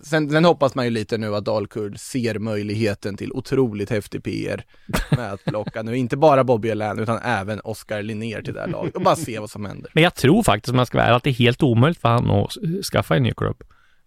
sen, 0.00 0.30
sen 0.30 0.44
hoppas 0.44 0.74
man 0.74 0.84
ju 0.84 0.90
lite 0.90 1.18
nu 1.18 1.34
att 1.34 1.44
Dalkurd 1.44 1.98
ser 1.98 2.38
möjligheten 2.38 3.16
till 3.16 3.32
otroligt 3.32 3.90
häftig 3.90 4.22
PR 4.22 4.64
med 5.10 5.32
att 5.32 5.44
plocka 5.44 5.82
nu, 5.82 5.96
inte 5.96 6.16
bara 6.16 6.44
Bobby 6.44 6.70
Allan 6.70 6.98
utan 6.98 7.18
även 7.18 7.60
Oskar 7.60 8.02
Linnér 8.02 8.42
till 8.42 8.54
det 8.54 8.60
här 8.60 8.68
laget 8.68 8.96
och 8.96 9.02
bara 9.02 9.16
se 9.16 9.38
vad 9.38 9.50
som 9.50 9.64
händer. 9.64 9.90
Men 9.94 10.02
jag 10.02 10.14
tror 10.14 10.42
faktiskt, 10.42 10.70
om 10.70 10.76
man 10.76 10.86
ska 10.86 10.98
vara 10.98 11.14
att 11.14 11.22
det 11.22 11.30
är 11.30 11.34
helt 11.34 11.62
omöjligt 11.62 12.00
för 12.00 12.08
han 12.08 12.30
att 12.30 12.52
skaffa 12.92 13.16
en 13.16 13.22
ny 13.22 13.32
klubb. 13.32 13.62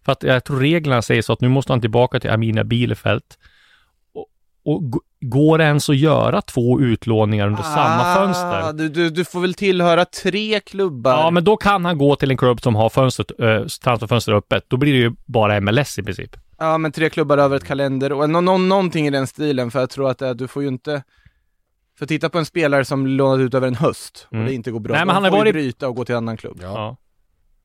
För 0.06 0.12
att 0.12 0.24
jag 0.24 0.44
tror 0.44 0.60
reglerna 0.60 1.02
säger 1.02 1.22
så 1.22 1.34
att 1.34 1.42
nu 1.42 1.50
måste 1.50 1.74
han 1.74 1.82
tillbaka 1.82 2.20
till 2.20 2.30
Amina 2.30 2.64
Bielefeld. 2.64 3.24
Och, 4.66 4.82
går 5.24 5.58
det 5.58 5.64
ens 5.64 5.90
att 5.90 5.98
göra 5.98 6.42
två 6.42 6.80
utlåningar 6.82 7.48
under 7.48 7.64
samma 7.64 8.16
fönster? 8.16 8.62
Ah, 8.70 8.72
Du, 8.72 8.90
du, 8.90 9.10
du 9.10 9.26
får 9.26 9.40
väl 9.42 9.54
tillhöra 9.54 10.06
tre 10.06 10.60
klubbar? 10.60 11.12
Ja, 11.12 11.32
men 11.32 11.44
då 11.44 11.58
kan 11.58 11.86
han 11.86 11.98
gå 11.98 12.16
till 12.16 12.32
en 12.32 12.38
klubb 12.38 12.62
som 12.62 12.76
har 12.76 12.90
fönstret, 12.90 13.40
äh, 13.40 13.66
transferfönstret 13.84 14.38
öppet. 14.38 14.66
Då 14.68 14.78
blir 14.78 14.94
det 14.94 15.00
ju 15.00 15.12
bara 15.26 15.62
MLS 15.62 16.00
i 16.00 16.04
princip. 16.04 16.36
Ja 16.60 16.78
men 16.78 16.92
tre 16.92 17.10
klubbar 17.10 17.38
över 17.38 17.56
ett 17.58 17.64
kalender 17.64 18.12
och 18.12 18.30
nå, 18.30 18.42
nå, 18.42 18.58
någonting 18.58 19.08
i 19.08 19.10
den 19.10 19.28
stilen 19.28 19.72
för 19.72 19.80
jag 19.80 19.90
tror 19.90 20.10
att 20.10 20.18
det, 20.18 20.34
du 20.34 20.48
får 20.48 20.62
ju 20.64 20.68
inte 20.68 21.04
för 22.00 22.06
titta 22.06 22.30
på 22.30 22.38
en 22.38 22.46
spelare 22.46 22.86
som 22.86 23.08
lånat 23.08 23.40
ut 23.40 23.54
över 23.54 23.68
en 23.68 23.76
höst 23.76 24.26
och 24.30 24.34
Mm. 24.34 24.46
det 24.46 24.54
inte 24.54 24.72
går 24.72 24.80
bra, 24.80 24.96
Nej, 24.96 25.06
men 25.06 25.16
han 25.16 25.24
har 25.24 25.32
varit- 25.32 25.54
bryta 25.54 25.88
och 25.90 25.96
gå 25.96 26.06
till 26.06 26.16
en 26.16 26.18
annan 26.18 26.38
klubb. 26.38 26.60
Ja. 26.62 26.98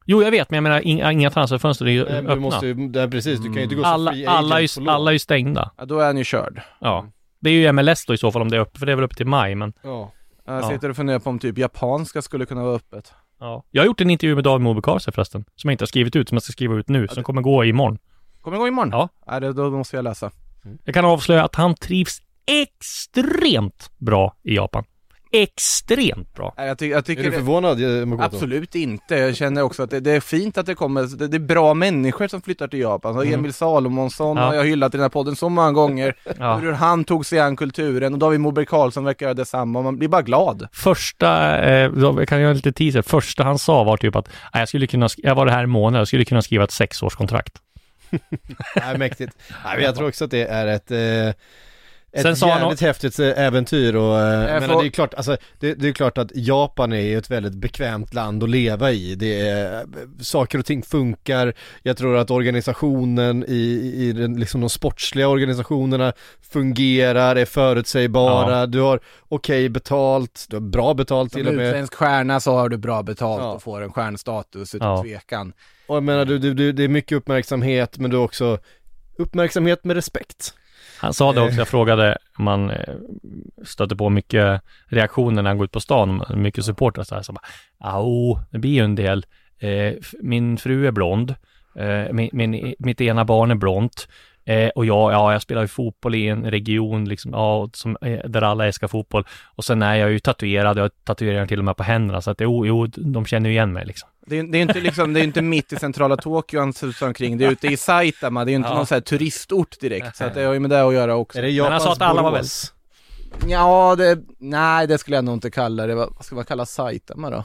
Jo, 0.09 0.23
jag 0.23 0.31
vet, 0.31 0.51
men 0.51 0.57
jag 0.57 0.62
menar 0.62 0.81
inga, 0.85 1.12
inga 1.12 1.31
transferfönster 1.31 1.85
är 1.87 1.90
ju 1.90 2.05
Nej, 2.05 2.12
öppna. 2.14 2.35
du 2.35 2.40
måste 2.40 2.66
ju, 2.66 2.75
det, 2.88 3.09
precis, 3.09 3.38
du 3.40 3.45
kan 3.47 3.55
ju 3.57 3.62
inte 3.62 3.75
gå 3.75 3.83
som 3.83 3.92
alla, 3.92 4.11
alla, 4.27 4.61
är 4.61 4.88
alla 4.88 5.11
är 5.11 5.12
ju 5.12 5.19
stängda. 5.19 5.71
Ja, 5.79 5.85
då 5.85 5.99
är 5.99 6.07
han 6.07 6.16
ju 6.19 6.25
körd. 6.25 6.61
Ja. 6.81 7.07
Det 7.40 7.51
är 7.51 7.55
ju 7.55 7.73
MLS 7.73 8.07
då 8.07 8.14
i 8.14 8.19
så 8.19 8.33
fall 8.33 8.42
om 8.42 8.49
det 8.51 8.57
är 8.57 8.61
öppet, 8.61 8.79
för 8.79 8.87
det 8.87 8.92
är 8.92 8.97
väl 8.97 9.05
uppe 9.05 9.14
till 9.14 9.27
maj, 9.27 9.55
men 9.55 9.73
Ja. 9.83 10.12
Jag 10.47 10.62
Ja. 10.62 10.69
sitter 10.71 10.88
och 10.90 10.97
funderar 10.97 11.19
på 11.19 11.31
om 11.31 11.38
typ 11.38 11.59
japanska 11.59 12.23
skulle 12.23 12.47
kunna 12.47 12.62
vara 12.64 12.75
öppet. 12.77 13.12
ja. 13.40 13.64
Jag 13.71 13.83
har 13.83 13.87
gjort 13.87 14.01
en 14.01 14.11
intervju 14.11 14.35
med 14.35 14.45
David 14.45 14.62
Moberg 14.64 15.01
förresten, 15.12 15.45
som 15.57 15.69
jag 15.71 15.73
inte 15.75 15.83
har 15.83 15.87
skrivit 15.87 16.16
ut, 16.16 16.29
som 16.29 16.37
jag 16.37 16.42
ska 16.42 16.53
skriva 16.53 16.75
ut 16.75 16.88
nu, 16.88 17.09
som 17.09 17.23
kommer 17.23 17.42
gå 17.42 17.64
imorgon. 17.64 17.99
Kommer 18.42 18.57
igång 18.57 18.69
imorgon? 18.69 18.90
Ja. 18.92 19.09
Nej, 19.27 19.40
det, 19.40 19.53
då 19.53 19.71
måste 19.71 19.97
jag 19.97 20.03
läsa. 20.03 20.31
Jag 20.85 20.95
kan 20.95 21.05
avslöja 21.05 21.45
att 21.45 21.55
han 21.55 21.75
trivs 21.75 22.19
extremt 22.90 23.90
bra 23.99 24.37
i 24.42 24.55
Japan. 24.57 24.85
Extremt 25.42 26.35
bra. 26.35 26.55
Jag, 26.57 26.79
ty- 26.79 26.88
jag 26.88 27.05
tycker 27.05 27.22
Är 27.25 27.31
du 27.31 27.33
förvånad 27.33 28.01
eh, 28.01 28.07
Makoto? 28.07 28.37
Absolut 28.37 28.75
inte. 28.75 29.14
Jag 29.16 29.37
känner 29.37 29.62
också 29.62 29.83
att 29.83 29.90
det, 29.90 30.01
det 30.01 30.11
är 30.11 30.20
fint 30.20 30.59
att 30.59 30.66
det 30.66 30.75
kommer, 30.75 31.03
det, 31.18 31.29
det 31.29 31.37
är 31.37 31.38
bra 31.38 31.75
människor 31.75 32.29
som 32.29 32.42
flyttar 32.42 32.68
till 32.68 32.81
Japan. 32.81 33.14
Så 33.14 33.20
Mm. 33.22 33.35
Emil 33.35 33.53
Salomonsson 33.53 34.37
Ja. 34.37 34.42
har 34.42 34.55
jag 34.55 34.64
hyllat 34.64 34.94
i 34.94 34.96
den 34.96 35.03
här 35.03 35.09
podden 35.09 35.37
så 35.37 35.49
många 35.49 35.72
gånger. 35.72 36.14
Ja. 36.38 36.57
Hur 36.57 36.72
han 36.72 37.05
tog 37.05 37.27
sig 37.27 37.40
an 37.40 37.57
kulturen 37.57 38.12
och 38.12 38.18
David 38.18 38.40
Moberg 38.40 38.66
Karlsson 38.66 39.05
verkar 39.05 39.27
göra 39.27 39.35
detsamma. 39.35 39.83
Man 39.83 39.99
blir 39.99 40.09
bara 40.09 40.22
glad. 40.22 40.68
Första, 40.72 41.59
eh, 41.64 41.90
då- 41.92 42.20
jag 42.20 42.29
kan 42.29 42.40
göra 42.40 42.53
lite 42.53 42.72
teaser, 42.72 43.03
första 43.03 43.44
han 43.44 43.59
sa 43.59 43.85
var 43.85 43.96
typ 43.96 44.16
att 44.16 44.29
"Nej, 44.55 44.61
jag 44.61 44.68
skulle 44.68 44.87
kunna, 44.87 45.09
jag 45.16 45.35
var 45.35 45.46
det 45.46 45.53
här 45.53 45.62
en 45.62 45.70
månad, 45.70 46.01
jag 46.01 46.09
skulle 46.09 46.25
kunna 46.25 46.42
skriva 46.42 46.64
ett 46.64 46.70
sexårskontrakt. 46.70 47.53
Nej, 48.77 48.99
mäktigt. 48.99 49.33
Nej, 49.64 49.75
men 49.77 49.85
jag 49.85 49.96
tror 49.96 50.09
också 50.09 50.25
att 50.25 50.31
det 50.31 50.44
är 50.44 50.66
ett 50.66 50.90
eh, 50.90 51.35
ett 52.12 52.23
Sen 52.23 52.37
sa 52.37 52.51
han 52.53 52.61
jävligt 52.62 52.81
häftigt 52.81 53.19
eh, 53.19 53.38
äventyr 53.38 53.95
och, 53.97 54.19
eh, 54.21 54.25
jag 54.53 54.61
menar, 54.61 54.75
får- 54.75 54.83
det 54.83 54.88
är 54.88 54.90
klart, 54.90 55.14
alltså, 55.14 55.37
det, 55.61 55.75
det 55.75 55.88
är 55.88 55.92
klart 55.92 56.19
att 56.19 56.31
Japan 56.35 56.92
är 56.92 57.19
ett 57.19 57.31
väldigt 57.31 57.55
bekvämt 57.55 58.14
land 58.14 58.42
att 58.42 58.51
leva 58.51 58.92
i. 58.92 59.14
Det 59.14 59.49
är, 59.49 59.85
saker 60.21 60.59
och 60.59 60.66
ting 60.66 60.83
funkar. 60.83 61.55
Jag 61.83 61.97
tror 61.97 62.16
att 62.16 62.31
organisationen 62.31 63.45
i, 63.49 63.92
i 63.97 64.12
den, 64.12 64.40
liksom 64.40 64.61
de 64.61 64.71
sportsliga 64.71 65.29
organisationerna 65.29 66.12
fungerar, 66.53 67.37
är 67.37 67.45
förutsägbara. 67.45 68.66
Du 68.66 68.81
har 68.81 69.01
okej 69.29 69.69
betalt, 69.69 70.47
du 70.49 70.57
har 70.57 70.61
bra 70.61 70.95
betalt 70.95 71.33
Som 71.33 71.38
till 71.40 71.49
och 71.49 71.55
med. 71.55 71.69
utländsk 71.69 71.95
stjärna 71.95 72.40
så 72.40 72.53
har 72.53 72.69
du 72.69 72.77
bra 72.77 73.03
betalt 73.03 73.42
Ja. 73.42 73.53
och 73.53 73.62
får 73.62 73.81
en 73.83 73.92
stjärnstatus 73.92 74.75
utan 74.75 74.88
Ja. 74.88 75.03
tvekan. 75.03 75.53
Och 75.87 75.97
jag 75.97 76.03
menar, 76.03 76.25
du, 76.25 76.38
du, 76.38 76.55
du, 76.55 76.73
det 76.73 76.85
är 76.85 76.88
mycket 76.88 77.16
uppmärksamhet 77.19 77.99
men 77.99 78.11
du 78.11 78.16
har 78.16 78.25
också 78.25 78.59
uppmärksamhet 79.19 79.85
med 79.85 79.97
respekt. 79.97 80.55
Han 80.98 81.14
sa 81.14 81.32
det 81.32 81.40
också, 81.40 81.59
jag 81.59 81.68
frågade 81.68 82.18
om 82.38 82.44
man 82.44 82.70
eh, 82.70 82.94
stöter 83.64 83.96
på 83.96 84.09
mycket 84.11 84.62
reaktioner 84.87 85.42
när 85.42 85.50
han 85.50 85.59
går 85.59 85.64
ut 85.64 85.72
på 85.72 85.80
stan, 85.80 86.24
mycket 86.35 86.64
supportrar 86.64 87.04
så 87.04 87.14
här, 87.14 87.22
så 87.22 87.32
bara, 87.32 87.42
"Au, 87.78 88.38
det 88.50 88.59
blir 88.59 88.70
ju 88.70 88.85
en 88.85 88.94
del. 88.94 89.26
Eh, 89.59 89.92
min 90.20 90.56
fru 90.59 90.87
är 90.87 90.90
blond, 90.90 91.35
eh, 91.76 92.12
min, 92.12 92.30
min, 92.32 92.74
mitt 92.78 93.00
ena 93.00 93.24
barn 93.24 93.50
är 93.50 93.54
blont, 93.54 94.09
eh, 94.46 94.68
och 94.68 94.87
jag, 94.87 95.12
ja, 95.12 95.32
jag 95.32 95.42
spelar 95.42 95.62
ju 95.62 95.68
fotboll 95.68 96.14
i 96.14 96.28
en 96.28 96.50
region 96.50 97.04
liksom, 97.09 97.32
ja, 97.32 97.68
som, 97.72 97.96
eh, 98.00 98.18
där 98.30 98.42
alla 98.42 98.66
älskar 98.66 98.88
fotboll. 98.88 99.24
Och 99.44 99.64
sen 99.64 99.82
är 99.82 99.94
jag 99.94 100.11
ju 100.11 100.18
tatuerad, 100.18 100.78
jag 100.78 100.82
har 100.85 100.90
tatueringar 101.04 101.46
till 101.46 101.59
och 101.59 101.64
med 101.64 101.76
på 101.76 101.82
händerna, 101.82 102.22
så 102.22 102.30
att 102.30 102.40
jo, 102.40 102.66
jo 102.66 102.87
de 102.87 103.26
känner 103.26 103.50
ju 103.50 103.54
igen 103.56 103.72
mig 103.72 103.87
liksom. 103.87 104.09
Det 104.26 104.38
är, 104.38 104.42
det 104.42 104.59
är 104.59 104.62
inte 104.62 104.80
liksom, 104.80 105.12
det 105.12 105.20
är 105.20 105.24
inte 105.24 105.42
mitt 105.42 105.72
i 105.72 105.76
centrala 105.76 106.16
Tokyo 106.16 106.61
han 106.61 106.72
susar 106.72 107.06
omkring, 107.06 107.38
det 107.38 107.44
är 107.44 107.50
ute 107.50 107.66
i 107.66 107.76
Saitama, 107.76 108.44
det 108.44 108.48
är 108.50 108.52
ju 108.52 108.56
inte 108.56 108.68
Ja. 108.68 108.74
någon 108.74 108.87
sån 108.87 108.94
här 108.96 109.00
turistort 109.00 109.80
direkt, 109.80 110.16
så 110.16 110.24
att 110.24 110.35
det 110.35 110.42
har 110.42 110.52
ju 110.52 110.61
med 110.61 110.70
det 110.70 110.82
att 110.85 110.94
göra 110.94 111.16
också. 111.16 111.38
Är 111.38 111.42
det 111.42 111.48
Men 111.48 111.56
Japans 111.56 111.72
han 111.72 111.96
sa 111.96 112.04
att 112.04 112.11
alla 112.11 112.22
var 112.22 112.30
Borås? 112.30 112.72
Ja, 113.48 113.94
det, 113.98 114.18
nej 114.38 114.87
det 114.87 114.98
skulle 114.98 115.16
jag 115.16 115.24
nog 115.24 115.35
inte 115.35 115.50
kalla 115.50 115.87
det, 115.87 115.94
vad 115.94 116.12
vad 116.16 116.24
ska 116.24 116.35
man 116.35 116.44
kalla 116.44 116.66
Saitama 116.66 117.30
då? 117.30 117.44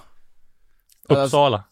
Uppsala. 1.10 1.64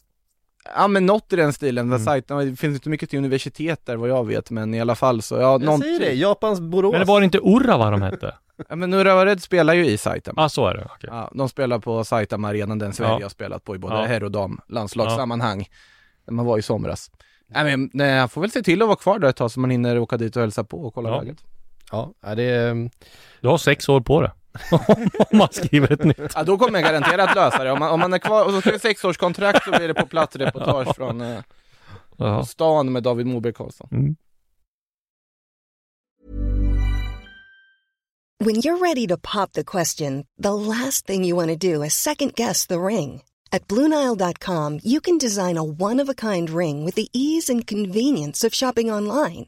Ja 0.75 0.88
men 0.88 1.05
något 1.05 1.34
i 1.34 1.36
den 1.36 1.53
stilen, 1.53 1.88
Mm. 1.88 1.99
Saitama, 2.05 2.43
det 2.43 2.55
finns 2.55 2.75
inte 2.75 2.89
mycket 2.89 3.10
till 3.10 3.19
universitet 3.19 3.86
där 3.86 3.95
vad 3.95 4.10
jag 4.10 4.27
vet, 4.27 4.49
men 4.51 4.73
i 4.73 4.82
alla 4.82 4.95
fall 4.95 5.21
så, 5.21 5.36
ja 5.36 5.41
Jag 5.41 5.62
någonting. 5.62 5.97
säger 5.97 5.99
det, 5.99 6.13
Japans 6.15 6.60
Borås. 6.60 6.91
Men 6.91 6.99
det 7.01 7.05
var 7.08 7.21
inte 7.21 7.38
Urava 7.38 7.91
de 7.91 8.01
hette? 8.01 8.36
Ja 8.69 8.75
men 8.75 8.93
Urared 8.93 9.41
spelar 9.43 9.73
ju 9.73 9.86
i 9.86 9.97
Saitama. 9.97 10.41
Ja, 10.41 10.45
ah, 10.45 10.49
så 10.49 10.67
är 10.67 10.73
det. 10.73 10.88
okej. 10.95 11.10
Ja, 11.13 11.32
de 11.34 11.49
spelar 11.49 11.79
på 11.79 12.03
Saitama 12.03 12.47
arenan, 12.49 12.79
den 12.79 12.93
Sverige 12.93 13.12
Ja. 13.19 13.25
har 13.25 13.29
spelat 13.29 13.63
på 13.63 13.75
i 13.75 13.77
både 13.79 13.95
Ja. 13.95 14.03
herr 14.05 14.23
och 14.23 14.32
dam 14.32 14.60
landslagssammanhang. 14.67 15.65
Där 16.25 16.34
man 16.34 16.45
var 16.45 16.58
i 16.58 16.62
somras. 16.62 17.12
Nej 17.47 17.63
men 17.63 17.89
nej, 17.93 18.19
han 18.19 18.29
får 18.29 18.41
väl 18.41 18.51
se 18.51 18.62
till 18.62 18.82
att 18.82 18.88
vara 18.88 18.97
kvar 18.97 19.19
där 19.19 19.29
ett 19.29 19.36
tag 19.36 19.51
så 19.51 19.60
man 19.60 19.69
hinner 19.69 19.99
åka 19.99 20.17
dit 20.17 20.36
och 20.36 20.41
hälsa 20.41 20.63
på 20.63 20.82
och 20.82 20.93
kolla 20.93 21.10
Ja. 21.10 21.21
läget. 21.21 21.38
Ja, 21.91 22.13
ja, 22.21 22.36
det 22.36 22.43
är... 22.43 22.89
Du 23.41 23.47
har 23.47 23.58
sex 23.58 23.89
år 23.89 24.01
på 24.01 24.21
det. 24.21 24.32
Om 25.31 25.38
man 25.38 25.47
skriver 25.51 25.91
ett 25.91 26.03
nytt. 26.03 26.31
Ja 26.35 26.43
då 26.43 26.57
kommer 26.57 26.79
jag 26.79 26.91
garanterat 26.91 27.35
lösa 27.35 27.63
det. 27.63 27.71
Om 27.71 27.79
man, 27.79 27.91
om 27.91 27.99
man 27.99 28.13
är 28.13 28.19
kvar, 28.19 28.45
och 28.45 28.63
så 28.63 28.69
det 28.69 28.79
sexårskontrakt 28.79 29.63
så 29.63 29.71
blir 29.71 29.88
det 29.88 29.93
på 29.93 30.05
plats 30.05 30.35
reportage 30.35 30.95
från, 30.95 31.21
eh. 31.21 31.39
På 32.17 32.45
stan 32.45 32.91
med 32.91 33.03
David 33.03 33.25
Moberg 33.25 33.53
Karlsson. 33.53 33.88
Mm. 33.91 34.15
When 38.41 38.55
you're 38.55 38.77
ready 38.77 39.07
to 39.07 39.17
pop 39.17 39.51
the 39.51 39.65
question, 39.65 40.25
the 40.43 40.53
last 40.53 41.05
thing 41.05 41.25
you 41.25 41.35
want 41.35 41.49
to 41.49 41.73
do 41.73 41.83
is 41.83 41.93
second 41.93 42.35
guess 42.35 42.67
the 42.67 42.79
ring. 42.79 43.21
At 43.51 43.67
Bluenile.com, 43.67 44.79
you 44.83 45.01
can 45.01 45.17
design 45.17 45.57
a 45.57 45.63
one 45.63 45.99
of 45.99 46.09
a 46.09 46.13
kind 46.13 46.49
ring 46.49 46.85
with 46.85 46.95
the 46.95 47.09
ease 47.12 47.49
and 47.49 47.67
convenience 47.67 48.47
of 48.47 48.53
shopping 48.53 48.91
online. 48.91 49.47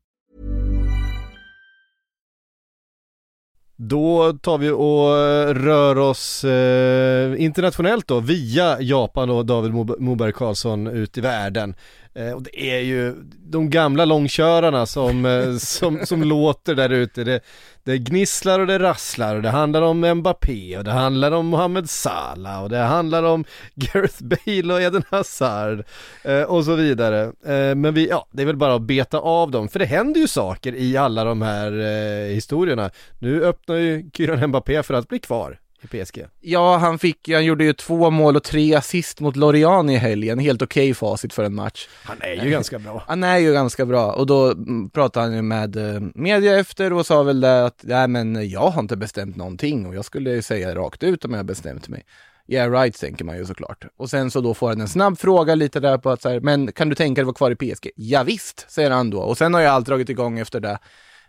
Då 3.83 4.33
tar 4.33 4.57
vi 4.57 4.69
och 4.69 5.17
eh, 5.17 5.53
rör 5.53 5.97
oss 5.97 6.43
eh, 6.43 7.41
internationellt 7.41 8.07
då 8.07 8.19
via 8.19 8.81
Japan 8.81 9.29
och 9.29 9.45
David 9.45 9.73
Moberg 9.99 10.33
Karlsson 10.33 10.87
ut 10.87 11.17
i 11.17 11.21
världen. 11.21 11.75
Eh, 12.13 12.31
och 12.31 12.43
det 12.43 12.71
är 12.71 12.79
ju 12.79 13.15
de 13.39 13.69
gamla 13.69 14.05
långkörarna 14.05 14.85
som, 14.85 15.25
eh, 15.25 15.57
som, 15.57 15.99
som 16.05 16.23
låter 16.29 16.75
där 16.75 16.89
ute. 16.89 17.23
Det, 17.23 17.39
det 17.83 17.97
gnisslar 17.97 18.59
och 18.59 18.67
det 18.67 18.79
rasslar 18.79 19.35
och 19.35 19.41
det 19.41 19.49
handlar 19.49 19.81
om 19.81 20.13
Mbappé 20.13 20.77
och 20.77 20.83
det 20.83 20.91
handlar 20.91 21.31
om 21.31 21.45
Mohamed 21.45 21.89
Salah 21.89 22.63
och 22.63 22.69
det 22.69 22.77
handlar 22.77 23.23
om 23.23 23.45
Gareth 23.75 24.23
Bale 24.23 24.73
och 24.73 24.81
Eden 24.81 25.03
Hazard 25.09 25.83
eh, 26.23 26.41
och 26.41 26.65
så 26.65 26.75
vidare. 26.75 27.21
Eh, 27.23 27.75
men 27.75 27.93
vi, 27.93 28.09
ja, 28.09 28.27
det 28.31 28.41
är 28.41 28.45
väl 28.45 28.55
bara 28.55 28.75
att 28.75 28.81
beta 28.81 29.19
av 29.19 29.51
dem, 29.51 29.69
för 29.69 29.79
det 29.79 29.85
händer 29.85 30.21
ju 30.21 30.27
saker 30.27 30.75
i 30.75 30.97
alla 30.97 31.23
de 31.23 31.41
här 31.41 31.71
eh, 31.71 32.33
historierna. 32.33 32.89
Nu 33.19 33.43
öppnar 33.43 33.75
ju 33.75 34.09
Kyran 34.13 34.49
Mbappé 34.49 34.83
för 34.83 34.93
att 34.93 35.07
bli 35.07 35.19
kvar 35.19 35.59
i 35.81 35.87
PSG. 35.87 36.25
Ja, 36.39 36.77
han 36.77 36.99
fick, 36.99 37.29
han 37.29 37.45
gjorde 37.45 37.63
ju 37.63 37.73
två 37.73 38.09
mål 38.09 38.35
och 38.35 38.43
tre 38.43 38.75
assist 38.75 39.19
mot 39.19 39.35
Lorient 39.35 39.91
i 39.91 39.95
helgen, 39.95 40.39
helt 40.39 40.61
okej 40.61 40.93
facit 40.93 41.33
för 41.33 41.43
en 41.43 41.55
match. 41.55 41.87
Han 42.03 42.17
är 42.21 42.43
ju 42.43 42.49
ganska 42.49 42.79
bra. 42.79 43.03
Han 43.07 43.23
är 43.23 43.37
ju 43.37 43.53
ganska 43.53 43.85
bra 43.85 44.11
och 44.11 44.25
då 44.25 44.51
mm, 44.51 44.89
pratade 44.89 45.25
han 45.25 45.35
ju 45.35 45.41
med 45.41 45.75
eh, 45.75 46.01
media 46.15 46.59
efter 46.59 46.93
och 46.93 47.05
sa 47.05 47.23
väl 47.23 47.41
det 47.41 47.65
att, 47.65 47.79
nej 47.81 48.07
men 48.07 48.49
jag 48.49 48.69
har 48.69 48.81
inte 48.81 48.97
bestämt 48.97 49.35
någonting 49.35 49.85
och 49.85 49.95
jag 49.95 50.05
skulle 50.05 50.29
ju 50.29 50.41
säga 50.41 50.75
rakt 50.75 51.03
ut 51.03 51.25
om 51.25 51.33
jag 51.33 51.45
bestämt 51.45 51.87
mig. 51.89 52.03
Yeah 52.47 52.71
right, 52.71 52.99
tänker 52.99 53.25
man 53.25 53.37
ju 53.37 53.45
såklart. 53.45 53.85
Och 53.97 54.09
sen 54.09 54.31
så 54.31 54.41
då 54.41 54.53
får 54.53 54.69
han 54.69 54.81
en 54.81 54.87
snabb 54.87 55.19
fråga 55.19 55.55
lite 55.55 55.79
där 55.79 55.97
på 55.97 56.09
att 56.09 56.21
så 56.21 56.29
här, 56.29 56.39
men 56.39 56.71
kan 56.71 56.89
du 56.89 56.95
tänka 56.95 57.21
dig 57.21 57.25
vara 57.25 57.35
kvar 57.35 57.51
i 57.51 57.55
PSG? 57.55 57.89
Ja, 57.95 58.23
visst, 58.23 58.71
säger 58.71 58.91
han 58.91 59.09
då. 59.09 59.19
Och 59.19 59.37
sen 59.37 59.53
har 59.53 59.61
ju 59.61 59.67
allt 59.67 59.85
dragit 59.85 60.09
igång 60.09 60.39
efter 60.39 60.59
det. 60.59 60.79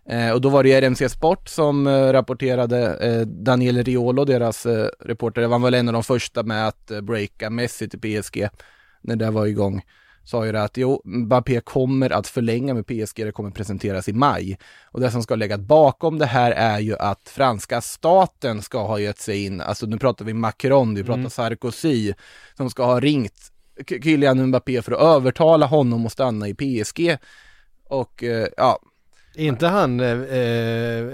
Eh, 0.08 0.32
och 0.32 0.40
då 0.40 0.48
var 0.48 0.64
det 0.64 0.72
RMC 0.72 1.08
Sport 1.08 1.48
som 1.48 1.86
eh, 1.86 2.12
rapporterade, 2.12 2.96
eh, 2.96 3.20
Daniel 3.20 3.84
Riolo, 3.84 4.24
deras 4.24 4.66
reporter, 5.00 5.46
var 5.46 5.58
väl 5.58 5.74
en 5.74 5.88
av 5.88 5.92
de 5.92 6.02
första 6.02 6.42
med 6.42 6.68
att 6.68 6.90
breaka 7.02 7.50
Messi 7.50 7.88
till 7.88 8.00
PSG 8.00 8.48
när 9.00 9.16
det 9.16 9.30
var 9.30 9.46
igång. 9.46 9.82
Sa 10.24 10.46
ju 10.46 10.52
det 10.52 10.62
att 10.62 10.76
jo, 10.76 11.02
Mbappé 11.04 11.60
kommer 11.60 12.12
att 12.12 12.26
förlänga 12.26 12.74
med 12.74 12.86
PSG, 12.86 13.24
det 13.24 13.32
kommer 13.32 13.50
presenteras 13.50 14.08
i 14.08 14.12
maj. 14.12 14.58
Och 14.84 15.00
det 15.00 15.10
som 15.10 15.22
ska 15.22 15.34
lägga 15.34 15.58
bakom 15.58 16.18
det 16.18 16.26
här 16.26 16.50
är 16.50 16.78
ju 16.80 16.96
att 16.96 17.28
franska 17.28 17.80
staten 17.80 18.62
ska 18.62 18.86
ha 18.86 18.98
gett 18.98 19.18
sig 19.18 19.44
in, 19.44 19.60
alltså 19.60 19.86
nu 19.86 19.98
pratar 19.98 20.24
vi 20.24 20.34
Macron, 20.34 20.94
vi 20.94 21.02
pratar 21.02 21.18
Mm. 21.18 21.30
Sarkozy, 21.30 22.12
som 22.56 22.70
ska 22.70 22.84
ha 22.84 23.00
ringt 23.00 23.52
Kylian 24.04 24.46
Mbappé 24.46 24.82
för 24.82 24.92
att 24.92 25.00
övertala 25.00 25.66
honom 25.66 26.06
att 26.06 26.12
stanna 26.12 26.48
i 26.48 26.54
PSG. 26.54 27.16
Och 27.88 28.24
ja, 28.56 28.78
Är 29.35 29.45
inte 29.45 29.66
han 29.66 30.01
eh, 30.01 30.09
eh, 30.09 31.05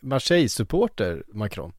Marseille-supporter, 0.00 1.22
Macron? 1.32 1.72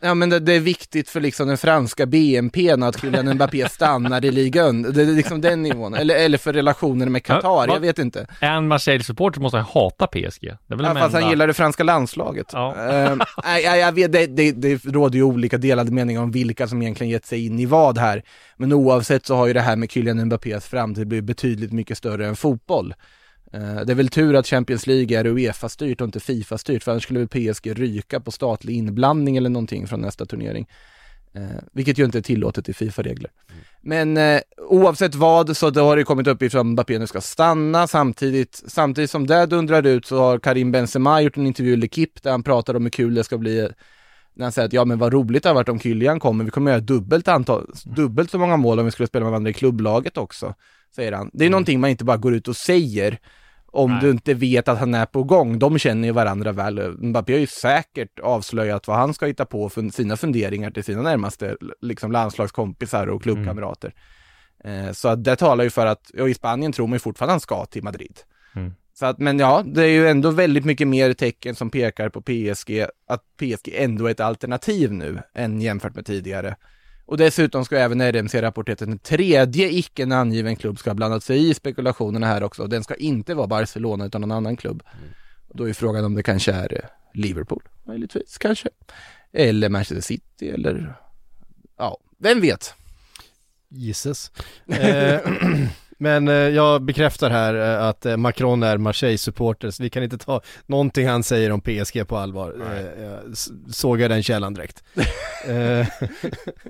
Ja 0.00 0.14
men 0.14 0.30
det, 0.30 0.38
det 0.38 0.52
är 0.52 0.60
viktigt 0.60 1.08
för 1.08 1.20
liksom 1.20 1.48
den 1.48 1.58
franska 1.58 2.06
BNPn 2.06 2.82
att 2.82 3.00
Kylian 3.00 3.34
Mbappé 3.34 3.68
stannar 3.70 4.24
i 4.24 4.30
ligan. 4.30 4.82
Det 4.82 5.02
är 5.02 5.06
liksom 5.06 5.40
den 5.40 5.62
nivån. 5.62 5.94
Eller, 5.94 6.14
eller 6.14 6.38
för 6.38 6.52
relationen 6.52 7.12
med 7.12 7.24
Qatar, 7.24 7.66
Ja, 7.68 7.74
jag 7.74 7.80
vet 7.80 7.98
inte. 7.98 8.26
En 8.40 8.68
Marseille-supporter 8.68 9.40
måste 9.40 9.58
hata 9.58 10.06
PSG. 10.06 10.42
Det 10.66 10.74
är 10.74 10.76
väl 10.76 10.86
Ja, 10.86 10.94
fast 10.94 11.14
han 11.14 11.30
gillar 11.30 11.46
det 11.46 11.54
franska 11.54 11.84
landslaget. 11.84 12.46
Ja. 12.52 12.74
Ehm, 12.74 13.18
nej, 13.44 13.64
nej, 13.64 13.80
jag 13.80 13.92
vet, 13.92 14.12
det, 14.12 14.26
det, 14.26 14.52
det 14.52 14.84
råder 14.84 15.16
ju 15.16 15.22
olika 15.22 15.58
delade 15.58 15.92
meningar 15.92 16.22
om 16.22 16.30
vilka 16.30 16.68
som 16.68 16.82
egentligen 16.82 17.10
gett 17.10 17.26
sig 17.26 17.46
in 17.46 17.60
i 17.60 17.66
vad 17.66 17.98
här. 17.98 18.22
Men 18.56 18.72
oavsett 18.72 19.26
så 19.26 19.36
har 19.36 19.46
ju 19.46 19.52
det 19.52 19.60
här 19.60 19.76
med 19.76 19.90
Kylian 19.90 20.24
Mbappés 20.24 20.66
framtid 20.66 21.08
blivit 21.08 21.24
betydligt 21.24 21.72
mycket 21.72 21.98
större 21.98 22.26
än 22.26 22.36
fotboll. 22.36 22.94
Eh, 23.52 23.80
Det 23.84 23.92
är 23.92 23.94
väl 23.94 24.08
tur 24.08 24.34
att 24.34 24.46
Champions 24.46 24.86
League 24.86 25.18
är 25.18 25.26
Uefa-styrt 25.26 26.00
och 26.00 26.04
inte 26.04 26.20
Fifa-styrt, 26.20 26.82
för 26.82 26.90
annars 26.90 27.02
skulle 27.02 27.18
väl 27.18 27.28
PSG 27.28 27.80
ryka 27.80 28.20
på 28.20 28.30
statlig 28.30 28.76
inblandning 28.76 29.36
eller 29.36 29.50
någonting 29.50 29.86
från 29.86 30.00
nästa 30.00 30.26
turnering. 30.26 30.66
Eh, 31.34 31.62
vilket 31.72 31.98
ju 31.98 32.04
inte 32.04 32.18
är 32.18 32.22
tillåtet 32.22 32.68
i 32.68 32.72
Fifa-regler. 32.72 33.30
Men 33.80 34.16
eh, 34.16 34.40
oavsett 34.68 35.14
vad 35.14 35.56
så 35.56 35.70
då 35.70 35.84
har 35.84 35.96
det 35.96 36.04
kommit 36.04 36.26
uppgifter 36.26 36.58
om 36.58 36.68
att 36.68 36.72
Mbappé 36.72 36.98
nu 36.98 37.06
ska 37.06 37.20
stanna 37.20 37.86
samtidigt, 37.86 38.62
samtidigt 38.66 39.10
som 39.10 39.26
det 39.26 39.46
dundrar 39.46 39.86
ut 39.86 40.06
så 40.06 40.18
har 40.18 40.38
Karim 40.38 40.72
Benzema 40.72 41.20
gjort 41.20 41.36
en 41.36 41.46
intervju 41.46 41.72
i 41.72 41.76
L'Equipe 41.76 42.22
där 42.22 42.30
han 42.30 42.42
pratar 42.42 42.74
om 42.74 42.82
hur 42.82 42.90
kul 42.90 43.14
det 43.14 43.24
ska 43.24 43.38
bli 43.38 43.68
när 44.36 44.44
han 44.44 44.52
säger 44.52 44.66
att 44.66 44.72
ja 44.72 44.84
men 44.84 44.98
vad 44.98 45.12
roligt 45.12 45.42
det 45.42 45.48
har 45.48 45.54
varit 45.54 45.68
om 45.68 45.80
Kylian 45.80 46.20
kommer, 46.20 46.44
vi 46.44 46.50
kommer 46.50 46.70
göra 46.70 46.80
dubbelt 46.80 47.28
antal, 47.28 47.70
dubbelt 47.84 48.30
så 48.30 48.38
många 48.38 48.56
mål 48.56 48.78
om 48.78 48.84
vi 48.84 48.90
skulle 48.90 49.06
spela 49.06 49.24
med 49.24 49.30
varandra 49.30 49.50
i 49.50 49.54
klubblaget 49.54 50.16
också, 50.18 50.54
säger 50.94 51.12
han. 51.12 51.30
Det 51.32 51.46
är 51.46 51.50
någonting 51.50 51.80
man 51.80 51.90
inte 51.90 52.04
bara 52.04 52.16
går 52.16 52.34
ut 52.34 52.48
och 52.48 52.56
säger 52.56 53.18
om 53.66 53.90
Nej. 53.90 54.00
du 54.00 54.10
inte 54.10 54.34
vet 54.34 54.68
att 54.68 54.78
han 54.78 54.94
är 54.94 55.06
på 55.06 55.24
gång. 55.24 55.58
De 55.58 55.78
känner 55.78 56.08
ju 56.08 56.12
varandra 56.12 56.52
väl. 56.52 56.96
Mbappé 56.98 57.32
har 57.32 57.40
ju 57.40 57.46
säkert 57.46 58.18
avslöjat 58.18 58.88
vad 58.88 58.96
han 58.96 59.14
ska 59.14 59.26
hitta 59.26 59.44
på 59.44 59.68
för 59.68 59.88
sina 59.92 60.16
funderingar 60.16 60.70
till 60.70 60.84
sina 60.84 61.02
närmaste 61.02 61.56
liksom 61.80 62.12
landslagskompisar 62.12 63.06
och 63.06 63.22
klubbkamrater. 63.22 63.94
Eh, 64.64 64.92
så 64.92 65.14
det 65.14 65.36
talar 65.36 65.64
ju 65.64 65.70
för 65.70 65.86
att, 65.86 66.10
och 66.10 66.30
i 66.30 66.34
Spanien 66.34 66.72
tror 66.72 66.86
man 66.86 66.94
ju 66.94 66.98
fortfarande 66.98 67.32
han 67.32 67.40
ska 67.40 67.66
till 67.66 67.84
Madrid. 67.84 68.18
Mm. 68.54 68.74
Så 68.98 69.06
att, 69.06 69.18
men 69.18 69.38
ja, 69.38 69.62
det 69.66 69.82
är 69.82 69.88
ju 69.88 70.08
ändå 70.08 70.30
väldigt 70.30 70.64
mycket 70.64 70.88
mer 70.88 71.12
tecken 71.12 71.54
som 71.54 71.70
pekar 71.70 72.08
på 72.08 72.22
PSG, 72.22 72.86
att 73.06 73.22
PSG 73.36 73.74
ändå 73.74 74.06
är 74.06 74.10
ett 74.10 74.20
alternativ 74.20 74.92
nu 74.92 75.22
än 75.34 75.60
jämfört 75.60 75.94
med 75.94 76.06
tidigare. 76.06 76.56
Och 77.06 77.16
dessutom 77.16 77.64
ska 77.64 77.76
även 77.76 78.00
RMC 78.00 78.42
rapportera 78.42 78.72
att 78.72 78.80
en 78.80 78.98
tredje 78.98 79.70
icke 79.70 80.06
namngiven 80.06 80.56
klubb 80.56 80.78
ska 80.78 80.90
ha 80.90 80.94
blandat 80.94 81.24
sig 81.24 81.50
i 81.50 81.54
spekulationerna 81.54 82.26
här 82.26 82.42
också. 82.42 82.66
Den 82.66 82.84
ska 82.84 82.94
inte 82.94 83.34
vara 83.34 83.46
Barcelona 83.46 84.06
utan 84.06 84.20
någon 84.20 84.32
annan 84.32 84.56
klubb. 84.56 84.82
Och 85.48 85.56
då 85.56 85.68
är 85.68 85.72
frågan 85.72 86.04
om 86.04 86.14
det 86.14 86.22
kanske 86.22 86.52
är 86.52 86.74
eh, 86.74 86.88
Liverpool, 87.14 87.62
möjligtvis 87.84 88.38
kanske. 88.38 88.68
Eller 89.32 89.68
Manchester 89.68 90.00
City 90.00 90.48
eller, 90.48 90.94
ja, 91.78 91.98
vem 92.18 92.40
vet? 92.40 92.74
Gisses. 93.68 94.30
Men 95.98 96.28
eh, 96.28 96.34
jag 96.34 96.82
bekräftar 96.82 97.30
här 97.30 97.54
eh, 97.54 97.88
att 97.88 98.06
eh, 98.06 98.16
Macron 98.16 98.62
är 98.62 98.78
Marseille-supporter, 98.78 99.70
så 99.70 99.82
vi 99.82 99.90
kan 99.90 100.02
inte 100.02 100.18
ta 100.18 100.40
någonting 100.66 101.08
han 101.08 101.22
säger 101.22 101.52
om 101.52 101.60
PSG 101.60 102.08
på 102.08 102.16
allvar. 102.16 102.54
Eh, 102.72 103.04
jag 103.04 103.18
sågar 103.74 104.08
den 104.08 104.22
källan 104.22 104.54
direkt. 104.54 104.84
eh, 105.48 105.86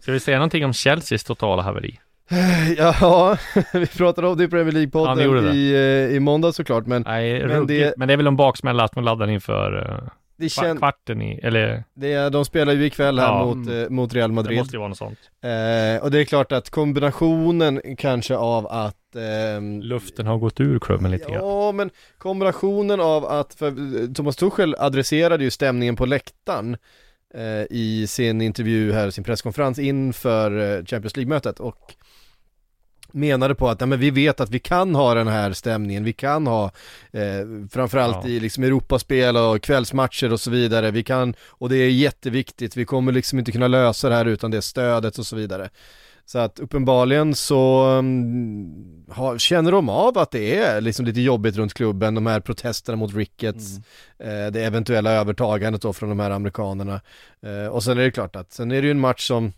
Ska 0.02 0.12
vi 0.12 0.20
säga 0.20 0.36
någonting 0.38 0.64
om 0.64 0.72
Chelseas 0.72 1.24
totala 1.24 1.62
haveri? 1.62 1.98
ja, 2.76 3.36
vi 3.72 3.86
pratade 3.86 4.28
om 4.28 4.36
det 4.38 4.44
i 4.44 4.48
Premier 4.48 4.72
League-podden 4.74 5.22
gjorde 5.24 5.40
det. 5.40 5.54
i, 5.56 6.14
i 6.16 6.20
måndag 6.20 6.52
såklart, 6.52 6.86
men 6.86 7.02
Nej, 7.02 7.46
Men 7.46 7.66
det- 7.66 7.78
det... 7.84 7.94
men 7.96 8.08
det 8.08 8.14
är 8.14 8.16
väl 8.16 8.26
en 8.26 8.36
baksmälla 8.36 8.84
att 8.84 8.94
man 8.94 9.04
laddar 9.04 9.30
inför 9.30 9.76
uh, 10.02 10.08
det 10.36 10.46
kän- 10.46 10.78
kvarten 10.78 11.22
i, 11.22 11.40
eller 11.42 11.84
det 11.94 12.12
är, 12.12 12.30
de 12.30 12.44
spelar 12.44 12.72
ju 12.72 12.84
ikväll 12.86 13.18
här 13.18 13.26
Ja. 13.26 13.44
mot, 13.44 13.68
eh, 13.68 13.88
mot 13.88 14.14
Real 14.14 14.30
det 14.30 14.34
Madrid. 14.34 14.58
måste 14.58 14.76
ju 14.76 14.78
vara 14.78 14.88
något 14.88 14.98
sånt. 14.98 15.18
Eh, 15.42 16.02
och 16.04 16.10
det 16.10 16.20
är 16.20 16.24
klart 16.24 16.52
att 16.52 16.70
kombinationen 16.70 17.80
kanske 17.98 18.36
av 18.36 18.66
att 18.66 18.96
ehm, 19.16 19.80
Luften 19.82 20.26
har 20.26 20.38
gått 20.38 20.60
ur 20.60 20.78
klubben 20.78 21.10
lite 21.10 21.24
grann. 21.30 21.44
Ja, 21.44 21.72
men 21.72 21.90
kombinationen 22.18 23.00
av 23.00 23.24
att, 23.26 23.54
för 23.54 23.66
eh, 23.68 24.08
Thomas 24.12 24.36
Tuchel 24.36 24.76
adresserade 24.78 25.44
ju 25.44 25.50
stämningen 25.50 25.96
på 25.96 26.06
läktaren 26.06 26.76
eh, 27.34 27.62
i 27.70 28.06
sin 28.08 28.40
intervju 28.40 28.92
här, 28.92 29.10
sin 29.10 29.24
presskonferens 29.24 29.78
inför 29.78 30.50
eh, 30.78 30.84
Champions 30.84 31.16
League-mötet 31.16 31.60
och 31.60 31.94
menade 33.16 33.54
på 33.54 33.68
att 33.68 33.80
ja, 33.80 33.86
men 33.86 34.00
vi 34.00 34.10
vet 34.10 34.40
att 34.40 34.50
vi 34.50 34.58
kan 34.58 34.94
ha 34.94 35.14
den 35.14 35.28
här 35.28 35.52
stämningen, 35.52 36.04
vi 36.04 36.12
kan 36.12 36.46
ha 36.46 36.64
eh, 37.12 37.68
framförallt 37.70 38.16
Ja. 38.22 38.28
i 38.28 38.40
liksom 38.40 38.64
Europaspel 38.64 39.36
och 39.36 39.62
kvällsmatcher 39.62 40.32
och 40.32 40.40
så 40.40 40.50
vidare, 40.50 40.90
vi 40.90 41.02
kan, 41.02 41.34
och 41.48 41.68
det 41.68 41.76
är 41.76 41.90
jätteviktigt, 41.90 42.76
vi 42.76 42.84
kommer 42.84 43.12
liksom 43.12 43.38
inte 43.38 43.52
kunna 43.52 43.68
lösa 43.68 44.08
det 44.08 44.14
här 44.14 44.24
utan 44.24 44.50
det 44.50 44.62
stödet 44.62 45.18
och 45.18 45.26
så 45.26 45.36
vidare. 45.36 45.70
Så 46.28 46.38
att 46.38 46.60
uppenbarligen 46.60 47.34
så 47.34 47.84
mm, 47.98 49.04
har, 49.10 49.38
känner 49.38 49.72
de 49.72 49.88
av 49.88 50.18
att 50.18 50.30
det 50.30 50.56
är 50.58 50.80
liksom 50.80 51.06
lite 51.06 51.20
jobbigt 51.20 51.56
runt 51.56 51.74
klubben, 51.74 52.14
de 52.14 52.26
här 52.26 52.40
protesterna 52.40 52.96
mot 52.96 53.14
Ricketts, 53.14 53.76
eh, 54.18 54.46
det 54.52 54.64
eventuella 54.64 55.10
övertagandet 55.12 55.82
då 55.82 55.92
från 55.92 56.08
de 56.08 56.20
här 56.20 56.30
amerikanerna. 56.30 57.00
Eh, 57.42 57.66
och 57.66 57.84
sen 57.84 57.98
är 57.98 58.02
det 58.02 58.10
klart 58.10 58.36
att, 58.36 58.52
sen 58.52 58.70
är 58.72 58.82
det 58.82 58.86
ju 58.86 58.90
en 58.90 59.00
match 59.00 59.26
som, 59.26 59.52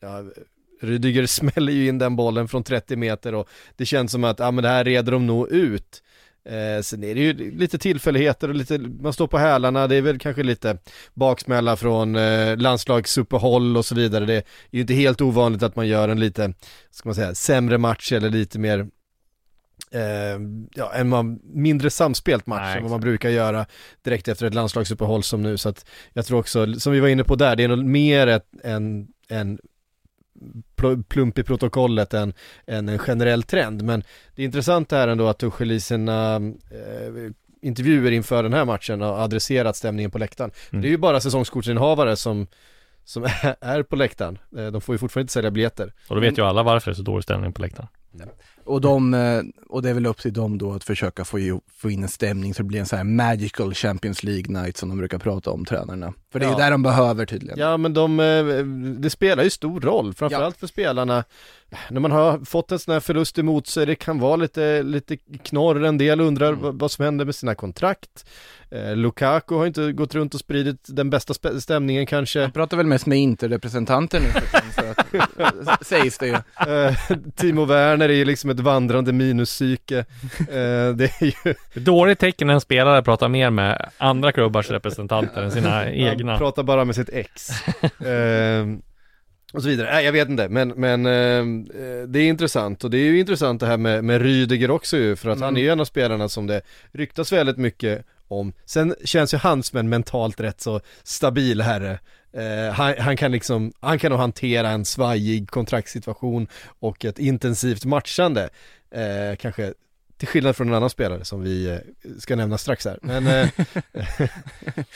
ja, 0.00 0.22
Rydiger 0.80 1.26
smäller 1.26 1.72
ju 1.72 1.88
in 1.88 1.98
den 1.98 2.16
bollen 2.16 2.48
från 2.48 2.64
30 2.64 2.96
meter 2.96 3.34
och 3.34 3.48
det 3.76 3.86
känns 3.86 4.12
som 4.12 4.24
att, 4.24 4.38
ja 4.38 4.50
men 4.50 4.62
det 4.62 4.68
här 4.68 4.84
reder 4.84 5.12
de 5.12 5.26
nog 5.26 5.48
ut. 5.48 6.02
Eh, 6.44 6.82
sen 6.82 7.04
är 7.04 7.14
det 7.14 7.20
ju 7.20 7.50
lite 7.50 7.78
tillfälligheter 7.78 8.48
och 8.48 8.54
lite, 8.54 8.78
man 8.78 9.12
står 9.12 9.26
på 9.26 9.38
hälarna, 9.38 9.86
det 9.86 9.96
är 9.96 10.02
väl 10.02 10.18
kanske 10.18 10.42
lite 10.42 10.78
baksmälla 11.14 11.76
från 11.76 12.16
eh, 12.16 12.56
landslagsuppehåll 12.56 13.76
och 13.76 13.84
så 13.84 13.94
vidare. 13.94 14.26
Det 14.26 14.34
är 14.34 14.44
ju 14.70 14.80
inte 14.80 14.94
helt 14.94 15.20
ovanligt 15.20 15.62
att 15.62 15.76
man 15.76 15.88
gör 15.88 16.08
en 16.08 16.20
lite, 16.20 16.54
ska 16.90 17.08
man 17.08 17.14
säga, 17.14 17.34
sämre 17.34 17.78
match 17.78 18.12
eller 18.12 18.30
lite 18.30 18.58
mer 18.58 18.86
eh, 19.90 20.40
ja, 20.74 20.92
en 20.94 21.08
man, 21.08 21.40
mindre 21.44 21.90
samspelt 21.90 22.46
match 22.46 22.60
Nej, 22.60 22.76
än 22.76 22.82
vad 22.82 22.90
man 22.90 23.00
brukar 23.00 23.28
göra 23.28 23.66
direkt 24.02 24.28
efter 24.28 24.46
ett 24.46 24.54
landslagsuppehåll 24.54 25.22
som 25.22 25.42
nu. 25.42 25.58
Så 25.58 25.68
att 25.68 25.86
jag 26.12 26.26
tror 26.26 26.38
också, 26.38 26.80
som 26.80 26.92
vi 26.92 27.00
var 27.00 27.08
inne 27.08 27.24
på 27.24 27.34
där, 27.34 27.56
det 27.56 27.64
är 27.64 27.68
nog 27.68 27.84
mer 27.84 28.26
ett, 28.26 28.46
en, 28.62 29.08
en 29.28 29.58
plump 31.08 31.38
i 31.38 31.42
protokollet 31.42 32.14
än, 32.14 32.32
än 32.66 32.88
en 32.88 32.98
generell 32.98 33.42
trend. 33.42 33.82
Men 33.82 34.04
det 34.34 34.42
är 34.42 34.46
intressant 34.46 34.92
här 34.92 35.08
ändå 35.08 35.28
att 35.28 35.38
Tuchel 35.38 35.70
i 35.70 35.80
sina 35.80 36.36
eh, 36.36 37.30
intervjuer 37.62 38.10
inför 38.10 38.42
den 38.42 38.52
här 38.52 38.64
matchen 38.64 39.00
har 39.00 39.18
adresserat 39.18 39.76
stämningen 39.76 40.10
på 40.10 40.18
läktaren. 40.18 40.50
Mm. 40.70 40.82
Det 40.82 40.88
är 40.88 40.90
ju 40.90 40.98
bara 40.98 41.20
säsongskortsinnehavare 41.20 42.16
som 42.16 42.46
som 43.04 43.24
är, 43.24 43.56
är 43.60 43.82
på 43.82 43.96
läktaren. 43.96 44.38
Eh, 44.56 44.66
De 44.66 44.80
får 44.80 44.94
ju 44.94 44.98
fortfarande 44.98 45.22
inte 45.22 45.32
sälja 45.32 45.50
biljetter. 45.50 45.92
Och 46.08 46.14
då 46.14 46.20
vet 46.20 46.38
ju 46.38 46.42
alla 46.42 46.62
varför 46.62 46.90
det 46.90 46.92
är 46.92 46.96
så 46.96 47.02
dålig 47.02 47.24
ställning 47.24 47.52
på 47.52 47.62
läktaren. 47.62 47.88
Och, 48.64 48.80
de, 48.80 49.14
eh, 49.14 49.42
och 49.68 49.82
det 49.82 49.90
är 49.90 49.94
väl 49.94 50.06
upp 50.06 50.18
till 50.18 50.32
dem 50.32 50.58
då 50.58 50.72
att 50.72 50.84
försöka 50.84 51.24
få 51.24 51.90
in 51.90 52.02
en 52.02 52.08
stämning 52.08 52.54
så 52.54 52.62
det 52.62 52.66
blir 52.66 52.80
en 52.80 52.86
sån 52.86 52.96
här 52.96 53.04
magical 53.04 53.74
Champions 53.74 54.22
League 54.22 54.62
night 54.62 54.76
som 54.76 54.88
de 54.88 54.98
brukar 54.98 55.18
prata 55.18 55.50
om, 55.50 55.64
tränarna. 55.64 56.14
För 56.32 56.38
det 56.38 56.44
är 56.46 56.50
Ja. 56.50 56.56
ju 56.58 56.62
där 56.64 56.70
de 56.70 56.82
behöver 56.82 57.26
tydligen. 57.26 57.58
Ja 57.58 57.76
men 57.76 57.94
de, 57.94 58.20
eh, 58.20 58.44
det 59.00 59.10
spelar 59.10 59.42
ju 59.44 59.50
stor 59.50 59.80
roll, 59.80 60.14
framförallt 60.14 60.56
för 60.56 60.66
spelarna. 60.66 61.24
När 61.90 62.00
man 62.00 62.12
har 62.12 62.38
fått 62.44 62.72
en 62.72 62.78
sån 62.78 62.92
här 62.92 63.00
förlust 63.00 63.38
emot 63.38 63.66
sig, 63.66 63.86
det 63.86 63.94
kan 63.94 64.18
vara 64.18 64.36
lite, 64.36 64.82
lite 64.82 65.16
knorr, 65.42 65.84
en 65.84 65.98
del 65.98 66.20
undrar 66.20 66.48
Mm. 66.52 66.78
vad, 66.78 66.90
som 66.90 67.04
händer 67.04 67.24
med 67.24 67.34
sina 67.34 67.54
kontrakt. 67.54 68.24
Eh, 68.70 68.96
Lukaku 68.96 69.54
har 69.54 69.66
inte 69.66 69.92
gått 69.92 70.14
runt 70.14 70.34
och 70.34 70.40
spridit 70.40 70.84
den 70.88 71.10
bästa 71.10 71.34
stämningen 71.60 72.06
kanske. 72.06 72.40
Jag 72.40 72.54
pratar 72.54 72.76
väl 72.76 72.86
mest 72.86 73.06
med 73.06 73.18
Inter-representanter 73.18 74.20
nu 74.20 74.28
att, 75.64 75.86
sägs 75.86 76.18
det 76.18 76.26
ju. 76.26 76.34
Eh, 76.34 76.94
Timo 77.36 77.64
Werner 77.64 78.08
är 78.08 78.12
ju 78.12 78.24
liksom 78.24 78.50
ett 78.50 78.60
vandrande 78.60 79.12
minuspsyke. 79.12 79.98
Eh, 80.38 80.44
det 80.94 81.04
är 81.20 81.24
ju... 81.44 81.54
Dåligt 81.80 82.18
tecken 82.18 82.46
när 82.46 82.54
en 82.54 82.60
spelare 82.60 83.02
pratar 83.02 83.28
mer 83.28 83.50
med 83.50 83.90
andra 83.98 84.32
klubbars 84.32 84.70
representanter 84.70 85.42
än 85.42 85.50
sina 85.50 85.90
egna. 85.90 86.19
Han 86.28 86.38
pratar 86.38 86.62
bara 86.62 86.84
med 86.84 86.94
sitt 86.94 87.08
ex. 87.08 87.50
eh, 88.00 88.66
och 89.52 89.62
så 89.62 89.68
vidare. 89.68 89.92
Nej, 89.92 90.04
jag 90.04 90.12
vet 90.12 90.28
inte, 90.28 90.48
men, 90.48 90.68
men 90.68 91.06
eh, 91.06 91.44
det 92.08 92.18
är 92.18 92.28
intressant. 92.28 92.84
Och 92.84 92.90
det 92.90 92.98
är 92.98 93.04
ju 93.04 93.20
intressant 93.20 93.60
det 93.60 93.66
här 93.66 93.76
med, 93.76 94.04
med 94.04 94.22
Rydiger 94.22 94.70
också 94.70 94.96
ju, 94.96 95.16
för 95.16 95.30
att 95.30 95.40
han 95.40 95.56
är 95.56 95.60
ju 95.60 95.68
en 95.68 95.80
av 95.80 95.84
spelarna 95.84 96.28
som 96.28 96.46
det 96.46 96.62
ryktas 96.92 97.32
väldigt 97.32 97.56
mycket 97.56 98.04
om. 98.28 98.52
Sen 98.64 98.94
känns 99.04 99.34
ju 99.34 99.38
han 99.38 99.62
som 99.62 99.78
en 99.78 99.88
mentalt 99.88 100.40
rätt 100.40 100.60
så 100.60 100.80
stabil 101.02 101.60
herre. 101.60 101.98
Eh, 102.32 102.72
han, 102.72 102.94
han 102.98 103.16
kan 103.16 103.32
liksom, 103.32 103.72
han 103.80 103.98
kan 103.98 104.10
nog 104.10 104.20
hantera 104.20 104.70
en 104.70 104.84
svajig 104.84 105.50
kontraktssituation 105.50 106.46
och 106.80 107.04
ett 107.04 107.18
intensivt 107.18 107.84
matchande. 107.84 108.48
Eh, 108.90 109.36
kanske 109.36 109.74
till 110.20 110.28
skillnad 110.28 110.56
från 110.56 110.68
en 110.68 110.74
annan 110.74 110.90
spelare 110.90 111.24
som 111.24 111.42
vi 111.42 111.70
eh, 111.70 111.78
ska 112.18 112.36
nämna 112.36 112.58
strax 112.58 112.84
här. 112.84 112.98
Men, 113.02 113.26
eh, 113.26 113.48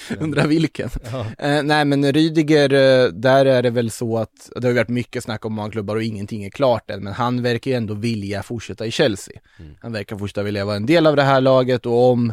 Undrar 0.19 0.47
vilken. 0.47 0.91
Ja. 1.13 1.27
Eh, 1.39 1.63
nej 1.63 1.85
men 1.85 2.13
Rydiger, 2.13 2.69
där 3.13 3.47
är 3.47 3.63
det 3.63 3.71
väl 3.71 3.91
så 3.91 4.19
att 4.19 4.51
det 4.57 4.67
har 4.67 4.75
varit 4.75 4.89
mycket 4.89 5.25
snack 5.25 5.45
om 5.45 5.53
många 5.53 5.71
klubbar 5.71 5.97
och 5.97 6.03
ingenting 6.03 6.45
är 6.45 6.51
klart 6.51 6.91
än, 6.91 7.05
men 7.05 7.13
han 7.13 7.43
verkar 7.43 7.71
ju 7.71 7.77
ändå 7.77 7.95
vilja 7.95 8.43
fortsätta 8.43 8.87
i 8.87 8.91
Chelsea. 8.91 9.35
Han 9.81 9.93
verkar 9.93 10.17
fortsätta 10.19 10.43
vilja 10.43 10.65
vara 10.65 10.77
en 10.77 10.87
del 10.87 11.07
av 11.07 11.17
det 11.17 11.23
här 11.23 11.41
laget 11.41 11.87
och 11.87 12.11
om 12.11 12.33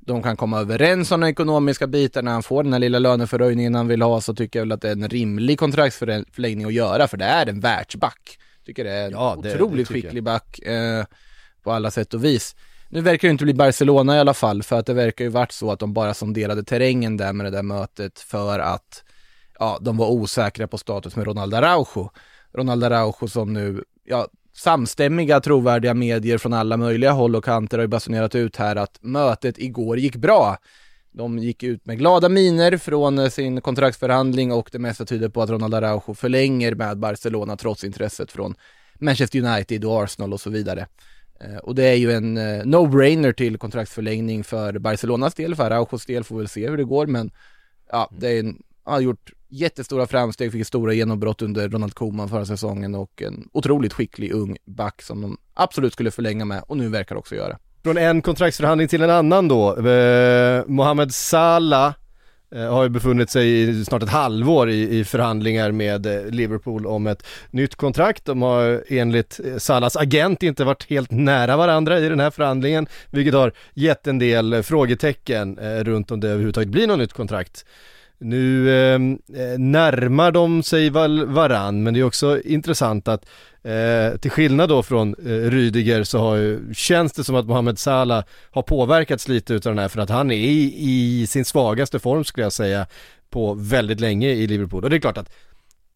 de 0.00 0.22
kan 0.22 0.36
komma 0.36 0.60
överens 0.60 1.12
om 1.12 1.20
de 1.20 1.26
ekonomiska 1.28 1.86
bitarna, 1.86 2.30
han 2.30 2.42
får 2.42 2.62
den 2.62 2.72
här 2.72 2.80
lilla 2.80 2.98
löneförhöjningen 2.98 3.74
han 3.74 3.88
vill 3.88 4.02
ha, 4.02 4.20
så 4.20 4.34
tycker 4.34 4.58
jag 4.58 4.64
väl 4.66 4.72
att 4.72 4.80
det 4.82 4.88
är 4.88 4.92
en 4.92 5.08
rimlig 5.08 5.58
kontraktsförlängning 5.58 6.66
att 6.66 6.72
göra, 6.72 7.08
för 7.08 7.16
det 7.16 7.24
är 7.24 7.46
en 7.46 7.60
världsback. 7.60 8.38
Tycker 8.66 8.84
det 8.84 8.90
är 8.92 9.06
en 9.06 9.10
Ja, 9.12 9.38
det- 9.42 9.54
otroligt 9.54 9.88
det 9.88 9.94
skicklig 9.94 10.22
back 10.22 10.58
eh, 10.58 11.04
på 11.62 11.72
alla 11.72 11.90
sätt 11.90 12.14
och 12.14 12.24
vis. 12.24 12.56
Nu 12.88 13.00
verkar 13.00 13.28
det 13.28 13.32
inte 13.32 13.44
bli 13.44 13.54
Barcelona 13.54 14.16
i 14.16 14.20
alla 14.20 14.34
fall, 14.34 14.62
för 14.62 14.78
att 14.78 14.86
det 14.86 14.94
verkar 14.94 15.24
ju 15.24 15.30
varit 15.30 15.52
så 15.52 15.72
att 15.72 15.78
de 15.78 15.92
bara 15.92 16.14
sonderade 16.14 16.64
terrängen 16.64 17.16
där 17.16 17.32
med 17.32 17.46
det 17.46 17.50
där 17.50 17.62
mötet 17.62 18.18
för 18.18 18.58
att 18.58 19.04
ja, 19.58 19.78
de 19.80 19.96
var 19.96 20.10
osäkra 20.10 20.66
på 20.66 20.78
status 20.78 21.16
med 21.16 21.26
Ronaldo 21.26 21.56
Araujo. 21.56 22.10
Ronaldo 22.52 22.86
Araujo 22.86 23.28
som 23.28 23.52
nu, 23.52 23.84
ja, 24.04 24.28
samstämmiga 24.52 25.40
trovärdiga 25.40 25.94
medier 25.94 26.38
från 26.38 26.52
alla 26.52 26.76
möjliga 26.76 27.10
håll 27.10 27.36
och 27.36 27.44
kanter 27.44 27.78
har 27.78 27.82
ju 27.82 27.88
basunerat 27.88 28.34
ut 28.34 28.56
här 28.56 28.76
att 28.76 28.98
mötet 29.00 29.58
igår 29.58 29.98
gick 29.98 30.16
bra. 30.16 30.58
De 31.12 31.38
gick 31.38 31.62
ut 31.62 31.86
med 31.86 31.98
glada 31.98 32.28
miner 32.28 32.76
från 32.76 33.18
eh, 33.18 33.28
sin 33.28 33.60
kontraktsförhandling 33.60 34.52
och 34.52 34.68
det 34.72 34.78
mesta 34.78 35.04
tyder 35.04 35.28
på 35.28 35.42
att 35.42 35.50
Ronald 35.50 35.74
Araujo 35.74 36.14
förlänger 36.14 36.74
med 36.74 36.98
Barcelona 36.98 37.56
trots 37.56 37.84
intresset 37.84 38.32
från 38.32 38.54
Manchester 38.98 39.44
United 39.44 39.84
och 39.84 40.02
Arsenal 40.02 40.32
och 40.32 40.40
så 40.40 40.50
vidare. 40.50 40.86
Eh, 41.40 41.56
Och 41.56 41.74
det 41.74 41.84
är 41.84 41.94
ju 41.94 42.12
en 42.12 42.36
eh, 42.36 42.64
no-brainer 42.64 43.32
till 43.32 43.58
kontraktsförlängning 43.58 44.44
för 44.44 44.78
Barcelonas 44.78 45.34
del, 45.34 45.54
för 45.54 45.64
Araujos 45.64 46.06
del 46.06 46.24
får 46.24 46.34
vi 46.36 46.40
väl 46.40 46.48
se 46.48 46.68
hur 46.68 46.76
det 46.76 46.84
går 46.84 47.06
men 47.06 47.30
ja, 47.92 48.10
det 48.18 48.28
är 48.28 48.40
en, 48.40 48.62
han 48.84 48.94
har 48.94 49.00
gjort 49.00 49.32
jättestora 49.48 50.06
framsteg, 50.06 50.52
fick 50.52 50.66
stora 50.66 50.92
genombrott 50.92 51.42
under 51.42 51.68
Ronald 51.68 51.94
Koeman 51.94 52.28
förra 52.28 52.46
säsongen 52.46 52.94
och 52.94 53.22
en 53.22 53.48
otroligt 53.52 53.92
skicklig 53.92 54.32
ung 54.32 54.56
back 54.66 55.02
som 55.02 55.20
de 55.20 55.38
absolut 55.54 55.92
skulle 55.92 56.10
förlänga 56.10 56.44
med 56.44 56.62
och 56.66 56.76
nu 56.76 56.88
verkar 56.88 57.16
också 57.16 57.34
göra. 57.34 57.58
Från 57.82 57.98
en 57.98 58.22
kontraktsförhandling 58.22 58.88
till 58.88 59.02
en 59.02 59.10
annan 59.10 59.48
då. 59.48 59.88
Eh, 59.88 60.64
Mohamed 60.66 61.14
Salah 61.14 61.94
Eh, 62.54 62.72
har 62.72 62.82
ju 62.82 62.88
befunnit 62.88 63.30
sig 63.30 63.68
i 63.68 63.84
snart 63.84 64.02
ett 64.02 64.08
halvår 64.08 64.70
i, 64.70 64.98
i 64.98 65.04
förhandlingar 65.04 65.72
med 65.72 66.06
eh, 66.06 66.30
Liverpool 66.30 66.86
om 66.86 67.06
ett 67.06 67.26
nytt 67.50 67.74
kontrakt. 67.74 68.24
De 68.24 68.42
har 68.42 68.72
eh, 68.72 68.98
enligt 68.98 69.40
Salas 69.58 69.96
agent 69.96 70.42
inte 70.42 70.64
varit 70.64 70.90
helt 70.90 71.10
nära 71.10 71.56
varandra 71.56 71.98
i 71.98 72.08
den 72.08 72.20
här 72.20 72.30
förhandlingen, 72.30 72.86
vilket 73.10 73.34
har 73.34 73.52
gett 73.74 74.06
en 74.06 74.18
del 74.18 74.62
frågetecken 74.62 75.58
runt 75.84 76.10
om 76.10 76.20
det 76.20 76.28
överhuvudtaget 76.28 76.68
blir 76.68 76.86
något 76.86 76.98
nytt 76.98 77.12
kontrakt. 77.12 77.64
Nu 78.22 78.74
ehm, 78.74 79.18
eh, 79.34 79.58
närmar 79.58 80.32
de 80.32 80.62
sig 80.62 80.90
varann, 80.90 81.82
men 81.82 81.94
det 81.94 82.00
är 82.00 82.04
också 82.04 82.40
intressant 82.40 83.08
att 83.08 83.26
eh, 83.62 84.16
till 84.16 84.30
skillnad 84.30 84.68
då 84.68 84.82
från 84.82 85.14
eh, 85.14 85.50
Rydiger 85.50 86.04
så 86.04 86.18
har 86.18 86.36
ju, 86.36 86.74
känns 86.74 87.12
det 87.12 87.24
som 87.24 87.36
att 87.36 87.46
Mohamed 87.46 87.78
Salah 87.78 88.24
har 88.50 88.62
påverkats 88.62 89.28
lite 89.28 89.54
utav 89.54 89.72
den 89.72 89.78
här 89.78 89.88
för 89.88 90.00
att 90.00 90.10
han 90.10 90.30
är 90.30 90.36
i, 90.36 90.74
i 90.76 91.26
sin 91.26 91.44
svagaste 91.44 91.98
form 91.98 92.24
skulle 92.24 92.44
jag 92.44 92.52
säga 92.52 92.86
på 93.30 93.54
väldigt 93.54 94.00
länge 94.00 94.28
i 94.28 94.46
Liverpool. 94.46 94.84
Och 94.84 94.90
det 94.90 94.96
är 94.96 95.00
klart 95.00 95.18
att 95.18 95.32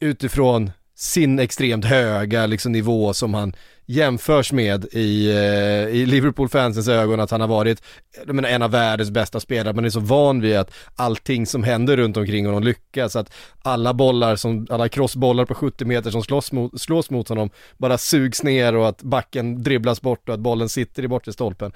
utifrån 0.01 0.71
sin 0.97 1.39
extremt 1.39 1.85
höga 1.85 2.47
liksom, 2.47 2.73
nivå 2.73 3.15
som 3.15 3.35
han 3.35 3.55
jämförs 3.87 4.53
med 4.53 4.85
i, 4.85 5.31
eh, 5.31 5.89
i 5.89 6.07
Liverpool-fansens 6.07 6.89
ögon 6.89 7.21
att 7.21 7.31
han 7.31 7.41
har 7.41 7.49
varit 7.49 7.83
menar, 8.27 8.49
en 8.49 8.63
av 8.63 8.71
världens 8.71 9.11
bästa 9.11 9.41
spelare. 9.41 9.75
Man 9.75 9.85
är 9.85 9.91
så 9.91 10.01
van 10.01 10.41
vid 10.41 10.57
att 10.57 10.75
allting 10.97 11.47
som 11.47 11.65
händer 11.65 11.97
runt 11.97 12.17
omkring 12.17 12.47
honom 12.47 12.63
lyckas. 12.63 13.17
Att 13.17 13.33
alla 13.63 13.95
bollar, 13.95 14.37
som, 14.37 14.67
alla 14.71 14.89
crossbollar 14.89 15.45
på 15.45 15.55
70 15.55 15.85
meter 15.85 16.11
som 16.11 16.23
slås 16.23 16.53
mot, 16.53 16.81
slås 16.81 17.11
mot 17.11 17.29
honom 17.29 17.51
bara 17.79 17.99
sugs 17.99 18.43
ner 18.43 18.75
och 18.77 18.89
att 18.89 19.03
backen 19.03 19.63
dribblas 19.63 20.01
bort 20.01 20.29
och 20.29 20.35
att 20.35 20.41
bollen 20.41 20.69
sitter 20.69 21.03
i 21.03 21.09
bortre 21.09 21.33
stolpen. 21.33 21.73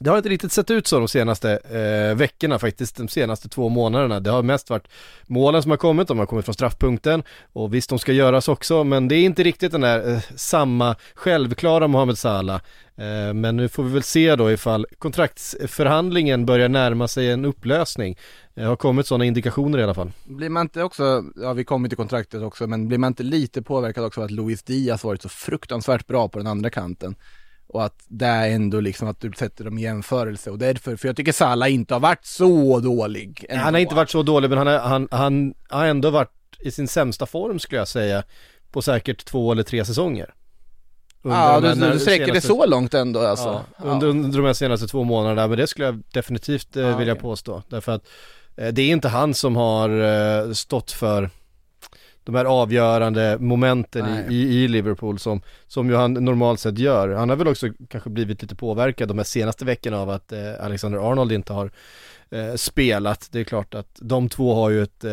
Det 0.00 0.10
har 0.10 0.16
inte 0.16 0.28
riktigt 0.28 0.52
sett 0.52 0.70
ut 0.70 0.86
så 0.86 0.98
de 0.98 1.08
senaste 1.08 1.50
eh, 1.52 2.16
veckorna 2.16 2.58
faktiskt, 2.58 2.96
de 2.96 3.08
senaste 3.08 3.48
två 3.48 3.68
månaderna. 3.68 4.20
Det 4.20 4.30
har 4.30 4.42
mest 4.42 4.70
varit 4.70 4.88
målen 5.26 5.62
som 5.62 5.70
har 5.70 5.78
kommit, 5.78 6.08
de 6.08 6.18
har 6.18 6.26
kommit 6.26 6.44
från 6.44 6.54
straffpunkten 6.54 7.22
och 7.52 7.74
visst 7.74 7.90
de 7.90 7.98
ska 7.98 8.12
göras 8.12 8.48
också, 8.48 8.84
men 8.84 9.08
det 9.08 9.14
är 9.14 9.24
inte 9.24 9.42
riktigt 9.42 9.72
den 9.72 9.80
där 9.80 10.14
eh, 10.14 10.20
samma 10.36 10.96
självklara 11.14 11.88
Mohamed 11.88 12.18
Salah. 12.18 12.60
Eh, 12.96 13.34
men 13.34 13.56
nu 13.56 13.68
får 13.68 13.82
vi 13.82 13.92
väl 13.92 14.02
se 14.02 14.36
då 14.36 14.50
ifall 14.50 14.86
kontraktsförhandlingen 14.98 16.46
börjar 16.46 16.68
närma 16.68 17.08
sig 17.08 17.30
en 17.30 17.44
upplösning. 17.44 18.18
Det 18.54 18.62
har 18.62 18.76
kommit 18.76 19.06
sådana 19.06 19.24
indikationer 19.24 19.78
i 19.78 19.82
alla 19.82 19.94
fall. 19.94 20.12
Blir 20.24 20.48
man 20.48 20.62
inte 20.62 20.82
också, 20.82 21.24
ja 21.36 21.52
vi 21.52 21.64
kommer 21.64 21.88
till 21.88 21.96
kontraktet 21.96 22.42
också, 22.42 22.66
men 22.66 22.88
blir 22.88 22.98
man 22.98 23.08
inte 23.08 23.22
lite 23.22 23.62
påverkad 23.62 24.04
också 24.04 24.20
av 24.20 24.24
att 24.24 24.30
Luis 24.30 24.62
Diaz 24.62 25.04
varit 25.04 25.22
så 25.22 25.28
fruktansvärt 25.28 26.06
bra 26.06 26.28
på 26.28 26.38
den 26.38 26.46
andra 26.46 26.70
kanten? 26.70 27.14
Och 27.68 27.84
att 27.84 27.94
det 28.08 28.26
är 28.26 28.50
ändå 28.50 28.80
liksom 28.80 29.08
att 29.08 29.20
du 29.20 29.32
sätter 29.38 29.64
dem 29.64 29.78
i 29.78 29.82
jämförelse 29.82 30.50
och 30.50 30.58
därför, 30.58 30.96
för 30.96 31.08
jag 31.08 31.16
tycker 31.16 31.32
Salah 31.32 31.72
inte 31.72 31.94
har 31.94 32.00
varit 32.00 32.24
så 32.26 32.80
dålig. 32.80 33.44
ändå. 33.48 33.64
Han 33.64 33.74
har 33.74 33.80
inte 33.80 33.94
varit 33.94 34.10
så 34.10 34.22
dålig 34.22 34.48
men 34.48 34.58
han, 34.58 34.68
är, 34.68 34.78
han, 34.78 35.08
han 35.10 35.54
har 35.68 35.86
ändå 35.86 36.10
varit 36.10 36.30
i 36.60 36.70
sin 36.70 36.88
sämsta 36.88 37.26
form 37.26 37.58
skulle 37.58 37.78
jag 37.80 37.88
säga 37.88 38.22
på 38.72 38.82
säkert 38.82 39.24
två 39.24 39.52
eller 39.52 39.62
tre 39.62 39.84
säsonger. 39.84 40.34
Ja, 41.22 41.60
de 41.60 41.74
du, 41.80 41.90
du 41.92 41.98
sträcker 41.98 42.26
det 42.26 42.32
senaste- 42.32 42.46
så 42.46 42.66
långt 42.66 42.94
ändå 42.94 43.20
alltså. 43.20 43.44
Ja, 43.48 43.64
Ja. 43.84 43.90
under, 43.90 44.06
under 44.08 44.38
de 44.38 44.46
här 44.46 44.52
senaste 44.52 44.86
två 44.86 45.04
månaderna, 45.04 45.46
men 45.48 45.58
det 45.58 45.66
skulle 45.66 45.86
jag 45.86 46.02
definitivt 46.12 46.76
eh, 46.76 46.82
Ja, 46.82 46.96
vilja 46.96 47.12
okej. 47.12 47.22
påstå. 47.22 47.62
Därför 47.68 47.92
att 47.92 48.08
eh, 48.56 48.68
det 48.68 48.82
är 48.82 48.88
inte 48.92 49.08
han 49.08 49.34
som 49.34 49.56
har 49.56 49.88
eh, 50.46 50.52
stått 50.52 50.90
för 50.90 51.30
de 52.28 52.34
här 52.34 52.44
avgörande 52.44 53.36
momenten 53.40 54.06
i, 54.06 54.34
i, 54.34 54.64
i 54.64 54.68
Liverpool 54.68 55.18
som, 55.18 55.40
som 55.66 55.90
ju 55.90 55.96
han 55.96 56.14
normalt 56.14 56.60
sett 56.60 56.78
gör. 56.78 57.08
Han 57.08 57.28
har 57.28 57.36
väl 57.36 57.48
också 57.48 57.68
kanske 57.88 58.10
blivit 58.10 58.42
lite 58.42 58.54
påverkad 58.54 59.08
de 59.08 59.18
här 59.18 59.24
senaste 59.24 59.64
veckorna 59.64 60.00
av 60.00 60.10
att 60.10 60.32
eh, 60.32 60.38
Alexander 60.60 61.10
Arnold 61.10 61.32
inte 61.32 61.52
har 61.52 61.70
eh, 62.30 62.54
spelat. 62.54 63.28
Det 63.32 63.40
är 63.40 63.44
klart 63.44 63.74
att 63.74 63.98
de 64.00 64.28
två 64.28 64.54
har 64.54 64.70
ju 64.70 64.82
ett 64.82 65.04
eh, 65.04 65.10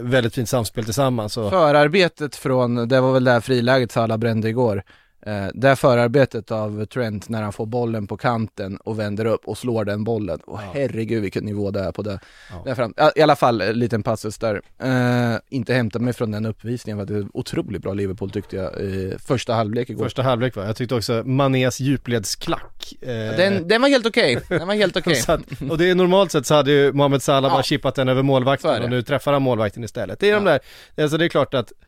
väldigt 0.00 0.34
fint 0.34 0.48
samspel 0.48 0.84
tillsammans. 0.84 1.32
Så. 1.32 1.50
Förarbetet 1.50 2.36
från, 2.36 2.88
det 2.88 3.00
var 3.00 3.12
väl 3.12 3.24
det 3.24 3.30
här 3.30 3.40
friläget 3.40 3.92
Salah 3.92 4.18
brände 4.18 4.48
igår. 4.48 4.82
Eh, 5.26 5.46
det 5.54 5.68
här 5.68 5.74
förarbetet 5.74 6.50
av 6.50 6.84
Trent 6.84 7.28
när 7.28 7.42
han 7.42 7.52
får 7.52 7.66
bollen 7.66 8.06
på 8.06 8.16
kanten 8.16 8.76
och 8.76 8.98
vänder 8.98 9.24
upp 9.24 9.40
och 9.44 9.58
slår 9.58 9.84
den 9.84 10.04
bollen. 10.04 10.38
Och 10.46 10.58
herregud 10.58 11.22
vilken 11.22 11.44
nivå 11.44 11.70
det 11.70 11.80
är 11.80 11.92
på 11.92 12.02
det. 12.02 12.18
Där 12.64 12.74
fram. 12.74 12.94
Ja, 12.96 13.12
I 13.16 13.20
alla 13.22 13.36
fall 13.36 13.60
en 13.60 13.78
liten 13.78 14.02
passus 14.02 14.38
där. 14.38 14.62
Eh, 14.82 15.38
inte 15.48 15.74
hämta 15.74 15.98
mig 15.98 16.12
från 16.12 16.30
den 16.30 16.46
uppvisningen, 16.46 16.98
för 17.06 17.14
det 17.14 17.20
var 17.20 17.28
otroligt 17.34 17.82
bra 17.82 17.92
Liverpool 17.94 18.30
tyckte 18.30 18.56
jag 18.56 18.74
i 18.80 19.14
första 19.18 19.54
halvlek 19.54 19.90
igår. 19.90 20.04
Första 20.04 20.22
halvlek 20.22 20.56
va? 20.56 20.66
Jag 20.66 20.76
tyckte 20.76 20.94
också 20.94 21.22
Manés 21.26 21.80
djupledsklack. 21.80 22.92
Eh, 23.00 23.08
Den, 23.08 23.68
den 23.68 23.82
var 23.82 23.88
helt 23.88 24.06
okej, 24.06 24.38
den 24.48 24.66
var 24.68 24.74
helt 24.74 24.96
okej. 24.96 25.22
att, 25.28 25.40
och 25.70 25.78
det 25.78 25.90
är 25.90 25.94
normalt 25.94 26.32
sett 26.32 26.46
så 26.46 26.54
hade 26.54 26.72
ju 26.72 26.92
Mohamed 26.92 27.22
Salah 27.22 27.50
Ja. 27.50 27.54
bara 27.56 27.62
chippat 27.62 27.94
den 27.94 28.08
över 28.08 28.22
målvakten 28.22 28.82
och 28.82 28.90
nu 28.90 29.02
träffar 29.02 29.32
han 29.32 29.42
målvakten 29.42 29.84
istället. 29.84 30.20
Det 30.20 30.30
är 30.30 30.34
de 30.34 30.44
där, 30.44 30.60
alltså 31.02 31.16
det 31.16 31.24
är 31.24 31.28
klart 31.28 31.54
att 31.54 31.72
eh, 31.72 31.85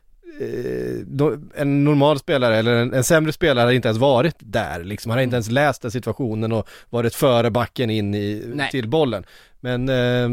en 1.56 1.84
normal 1.84 2.18
spelare 2.18 2.56
eller 2.56 2.74
en, 2.74 2.94
en 2.94 3.04
sämre 3.04 3.32
spelare 3.32 3.64
har 3.64 3.72
inte 3.72 3.88
ens 3.88 3.98
varit 3.98 4.36
där 4.38 4.84
liksom. 4.84 5.10
Han 5.10 5.18
har 5.18 5.22
inte 5.22 5.36
ens 5.36 5.50
läst 5.50 5.82
den 5.82 5.90
situationen 5.90 6.52
och 6.52 6.68
varit 6.90 7.14
före 7.14 7.50
backen 7.50 7.90
in 7.90 8.14
i, 8.14 8.42
Nej. 8.54 8.70
till 8.70 8.88
bollen. 8.88 9.24
Men 9.60 9.88
eh, 9.88 10.24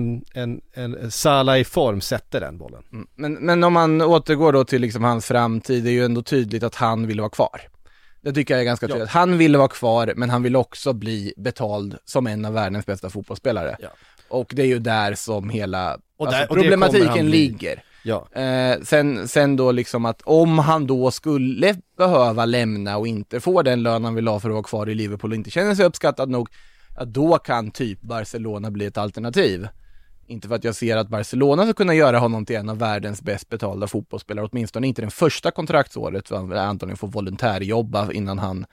en, 0.41 0.61
en 0.73 1.11
Salah 1.11 1.59
i 1.59 1.63
form 1.63 2.01
sätter 2.01 2.39
den 2.39 2.57
bollen. 2.57 2.83
Mm. 2.93 3.07
Men, 3.15 3.33
men 3.33 3.63
om 3.63 3.73
man 3.73 4.01
återgår 4.01 4.53
då 4.53 4.63
till 4.63 4.81
liksom 4.81 5.03
hans 5.03 5.25
framtid, 5.25 5.83
det 5.83 5.89
är 5.89 5.93
ju 5.93 6.05
ändå 6.05 6.21
tydligt 6.21 6.63
att 6.63 6.75
han 6.75 7.07
vill 7.07 7.19
vara 7.19 7.29
kvar. 7.29 7.61
Det 8.21 8.33
tycker 8.33 8.53
jag 8.53 8.61
är 8.61 8.65
ganska 8.65 8.87
tydligt. 8.87 9.09
Han 9.09 9.37
ville 9.37 9.57
vara 9.57 9.67
kvar, 9.67 10.13
men 10.15 10.29
han 10.29 10.43
vill 10.43 10.55
också 10.55 10.93
bli 10.93 11.33
betald 11.37 11.97
som 12.05 12.27
en 12.27 12.45
av 12.45 12.53
världens 12.53 12.85
bästa 12.85 13.09
fotbollsspelare. 13.09 13.77
Ja. 13.79 13.89
Och 14.27 14.51
det 14.55 14.61
är 14.61 14.67
ju 14.67 14.79
där 14.79 15.13
som 15.15 15.49
hela 15.49 15.89
alltså, 15.89 16.31
där- 16.31 16.37
han 16.37 16.47
problematiken 16.47 17.29
ligger. 17.29 17.83
Ja. 18.07 18.27
Eh, 18.41 18.81
sen, 18.83 19.27
sen 19.27 19.55
då 19.55 19.71
liksom 19.71 20.05
att 20.05 20.21
om 20.21 20.59
han 20.59 20.87
då 20.87 21.11
skulle 21.11 21.75
behöva 21.97 22.45
lämna 22.45 22.97
och 22.97 23.07
inte 23.07 23.39
få 23.39 23.61
den 23.61 23.83
lön 23.83 24.03
han 24.03 24.15
vill 24.15 24.27
ha 24.27 24.39
för 24.39 24.49
att 24.49 24.53
vara 24.53 24.63
kvar 24.63 24.89
i 24.89 24.95
Liverpool 24.95 25.31
och 25.31 25.35
inte 25.35 25.49
känner 25.49 25.75
sig 25.75 25.85
uppskattad 25.85 26.29
nog, 26.29 26.49
ja, 26.97 27.05
då 27.05 27.37
kan 27.37 27.71
typ 27.71 28.01
Barcelona 28.01 28.71
bli 28.71 28.85
ett 28.85 28.97
alternativ. 28.97 29.67
Inte 30.27 30.47
för 30.47 30.55
att 30.55 30.63
jag 30.63 30.75
ser 30.75 30.97
att 30.97 31.09
Barcelona 31.09 31.63
ska 31.63 31.73
kunna 31.73 31.93
göra 31.93 32.19
honom 32.19 32.45
till 32.45 32.55
en 32.55 32.69
av 32.69 32.77
världens 32.77 33.21
bäst 33.21 33.49
betalda 33.49 33.87
fotbollsspelare, 33.87 34.47
åtminstone 34.51 34.87
inte 34.87 35.01
den 35.01 35.11
första 35.11 35.51
kontraktsåret, 35.51 36.27
för 36.27 36.35
han 36.35 36.51
antagligen 36.53 36.97
få 36.97 37.07
volontärjobba 37.07 38.11
innan 38.11 38.39
han 38.39 38.65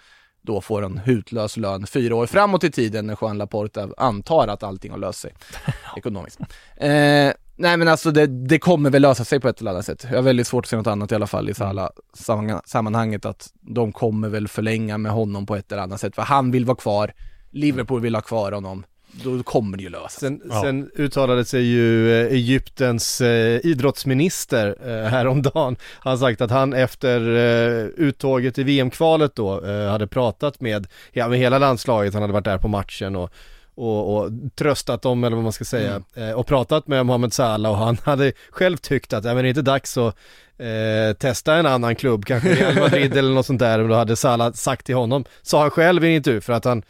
då 0.42 0.60
får 0.60 0.84
en 0.84 0.98
hutlös 0.98 1.56
lön 1.56 1.86
fyra 1.86 2.16
år 2.16 2.26
framåt 2.26 2.64
i 2.64 2.70
tiden 2.70 3.06
när 3.06 3.18
Juan 3.20 3.38
Laporta 3.38 3.88
antar 3.96 4.48
att 4.48 4.62
allting 4.62 4.90
har 4.90 4.98
löst 4.98 5.18
sig 5.18 5.34
ekonomiskt. 5.96 6.40
Eh, 6.76 7.32
nej 7.56 7.76
men 7.76 7.88
alltså 7.88 8.10
det, 8.10 8.26
det 8.26 8.58
kommer 8.58 8.90
väl 8.90 9.02
lösa 9.02 9.24
sig 9.24 9.40
på 9.40 9.48
ett 9.48 9.60
eller 9.60 9.70
annat 9.70 9.86
sätt. 9.86 10.06
Jag 10.10 10.16
har 10.18 10.22
väldigt 10.22 10.46
svårt 10.46 10.64
att 10.64 10.68
se 10.68 10.76
något 10.76 10.86
annat 10.86 11.12
i 11.12 11.14
alla 11.14 11.26
fall 11.26 11.50
i 11.50 11.54
Salah 11.54 11.90
sammanhang- 12.18 12.60
sammanhanget 12.64 13.24
att 13.26 13.48
de 13.60 13.92
kommer 13.92 14.28
väl 14.28 14.48
förlänga 14.48 14.98
med 14.98 15.12
honom 15.12 15.46
på 15.46 15.56
ett 15.56 15.72
eller 15.72 15.82
annat 15.82 16.00
sätt 16.00 16.14
för 16.14 16.22
han 16.22 16.50
vill 16.50 16.64
vara 16.64 16.76
kvar, 16.76 17.12
Liverpool 17.50 18.00
vill 18.00 18.14
ha 18.14 18.22
kvar 18.22 18.52
honom, 18.52 18.84
då 19.24 19.42
kommer 19.42 19.76
det 19.76 19.82
ju 19.82 19.88
lösa 19.88 20.08
sig. 20.08 20.28
Sen, 20.28 20.50
sen 20.62 20.90
uttalade 20.94 21.44
sig 21.44 21.62
ju 21.62 22.12
eh, 22.20 22.26
Egyptens 22.32 23.20
eh, 23.20 23.60
idrottsminister 23.66 24.76
eh, 24.84 25.10
häromdagen. 25.10 25.76
Han 25.98 26.10
har 26.10 26.16
sagt 26.16 26.40
att 26.40 26.50
han 26.50 26.72
efter 26.72 27.20
eh, 27.20 27.84
uttåget 27.96 28.58
i 28.58 28.62
VM-kvalet 28.62 29.34
då 29.34 29.64
eh, 29.66 29.90
hade 29.90 30.06
pratat 30.06 30.60
med, 30.60 30.86
ja, 31.12 31.28
med 31.28 31.38
hela 31.38 31.58
landslaget, 31.58 32.14
han 32.14 32.22
hade 32.22 32.32
varit 32.32 32.44
där 32.44 32.58
på 32.58 32.68
matchen 32.68 33.16
och 33.16 33.30
och, 33.74 34.16
och 34.16 34.30
tröstat 34.54 35.02
dem 35.02 35.24
eller 35.24 35.36
vad 35.36 35.42
man 35.42 35.52
ska 35.52 35.64
säga 35.64 36.02
eh, 36.14 36.30
och 36.30 36.46
pratat 36.46 36.86
med 36.86 37.06
Mohamed 37.06 37.32
Salah 37.32 37.72
och 37.72 37.78
han 37.78 37.98
hade 38.04 38.32
själv 38.50 38.76
tyckt 38.76 39.12
att, 39.12 39.24
ja 39.24 39.34
men 39.34 39.42
det 39.42 39.48
är 39.48 39.50
inte 39.50 39.62
dags 39.62 39.96
att 39.96 40.16
eh, 40.58 41.16
testa 41.18 41.54
en 41.54 41.66
annan 41.66 41.96
klubb, 41.96 42.24
kanske 42.24 42.54
Real 42.54 42.74
Madrid 42.74 43.12
eller 43.16 43.34
något 43.34 43.46
sånt 43.46 43.60
där 43.60 43.78
och 43.78 43.88
då 43.88 43.94
hade 43.94 44.16
Salah 44.16 44.52
sagt 44.52 44.86
till 44.86 44.94
honom, 44.94 45.24
sa 45.42 45.60
han 45.60 45.70
själv 45.70 46.04
i 46.04 46.08
en 46.08 46.14
intervju 46.14 46.40
för 46.40 46.52
att 46.52 46.64
han 46.64 46.82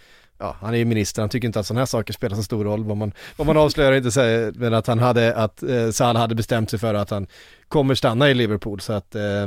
ja, 0.43 0.57
han 0.61 0.75
är 0.75 0.79
ju 0.79 0.85
minister, 0.85 1.23
han 1.23 1.29
tycker 1.29 1.47
inte 1.47 1.61
att 1.61 1.67
sådana 1.67 1.81
här 1.81 1.87
saker 1.87 2.13
spelar 2.13 2.37
så 2.37 2.43
stor 2.43 2.65
roll. 2.65 2.85
Vad 2.85 2.97
man, 2.97 3.13
vad 3.37 3.47
man 3.47 3.57
avslöjar 3.57 3.93
inte 3.93 4.11
säger, 4.11 4.53
men 4.55 4.75
att 4.75 4.87
han 4.87 4.99
hade, 4.99 5.35
att 5.35 5.63
eh, 5.63 5.91
Salah 5.91 6.21
hade 6.21 6.35
bestämt 6.35 6.71
sig 6.71 6.79
för 6.79 6.95
att 6.95 7.11
han 7.11 7.27
kommer 7.69 7.95
stanna 7.95 8.31
i 8.31 8.35
Liverpool. 8.35 8.81
Så 8.81 8.93
att, 8.93 9.15
eh, 9.15 9.47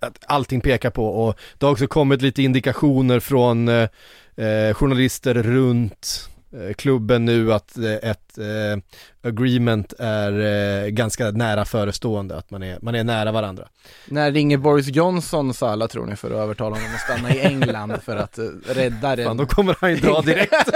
att 0.00 0.18
allting 0.26 0.60
pekar 0.60 0.90
på 0.90 1.06
och 1.06 1.38
det 1.58 1.66
har 1.66 1.72
också 1.72 1.86
kommit 1.86 2.22
lite 2.22 2.42
indikationer 2.42 3.20
från 3.20 3.68
eh, 3.68 3.88
eh, 4.36 4.74
journalister 4.74 5.34
runt 5.34 6.28
eh, 6.52 6.74
klubben 6.74 7.24
nu 7.24 7.52
att 7.52 7.78
eh, 7.78 8.10
ett 8.10 8.38
eh, 8.38 8.82
agreement 9.28 9.92
är 9.98 10.40
eh, 10.84 10.88
ganska 10.88 11.30
nära 11.30 11.64
förestående, 11.64 12.36
att 12.36 12.50
man 12.50 12.62
är, 12.62 12.78
man 12.82 12.94
är 12.94 13.04
nära 13.04 13.32
varandra. 13.32 13.68
När 14.06 14.32
ringer 14.32 14.56
Boris 14.56 14.88
Johnson 14.88 15.54
Salah 15.54 15.88
tror 15.88 16.06
ni 16.06 16.16
för 16.16 16.30
att 16.30 16.36
övertala 16.36 16.76
honom 16.76 16.90
att 16.94 17.00
stanna 17.00 17.34
i 17.34 17.40
England 17.40 17.94
för 18.04 18.16
att 18.16 18.38
eh, 18.38 18.44
rädda 18.66 19.16
den? 19.16 19.26
Fan, 19.26 19.36
då 19.36 19.46
kommer 19.46 19.76
han 19.80 19.90
ju 19.90 19.96
dra 19.96 20.20
direkt. 20.20 20.52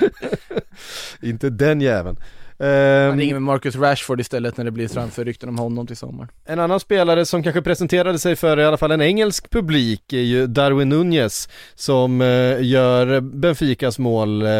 Inte 1.22 1.50
den 1.50 1.80
jäveln. 1.80 2.16
Ehm, 2.58 3.08
Han 3.10 3.18
ringer 3.18 3.34
med 3.34 3.42
Marcus 3.42 3.76
Rashford 3.76 4.20
istället 4.20 4.56
när 4.56 4.64
det 4.64 4.70
blir 4.70 4.88
transferrykten 4.88 5.48
om 5.48 5.58
honom 5.58 5.86
till 5.86 5.96
sommaren. 5.96 6.30
En 6.44 6.58
annan 6.58 6.80
spelare 6.80 7.26
som 7.26 7.42
kanske 7.42 7.62
presenterade 7.62 8.18
sig 8.18 8.36
för 8.36 8.58
i 8.58 8.64
alla 8.64 8.76
fall 8.76 8.90
en 8.90 9.02
engelsk 9.02 9.50
publik 9.50 10.12
är 10.12 10.20
ju 10.20 10.46
Darwin 10.46 10.88
Nunez 10.88 11.48
som 11.74 12.20
eh, 12.20 12.26
gör 12.62 13.20
Benficas 13.20 13.98
mål, 13.98 14.42
eh, 14.42 14.50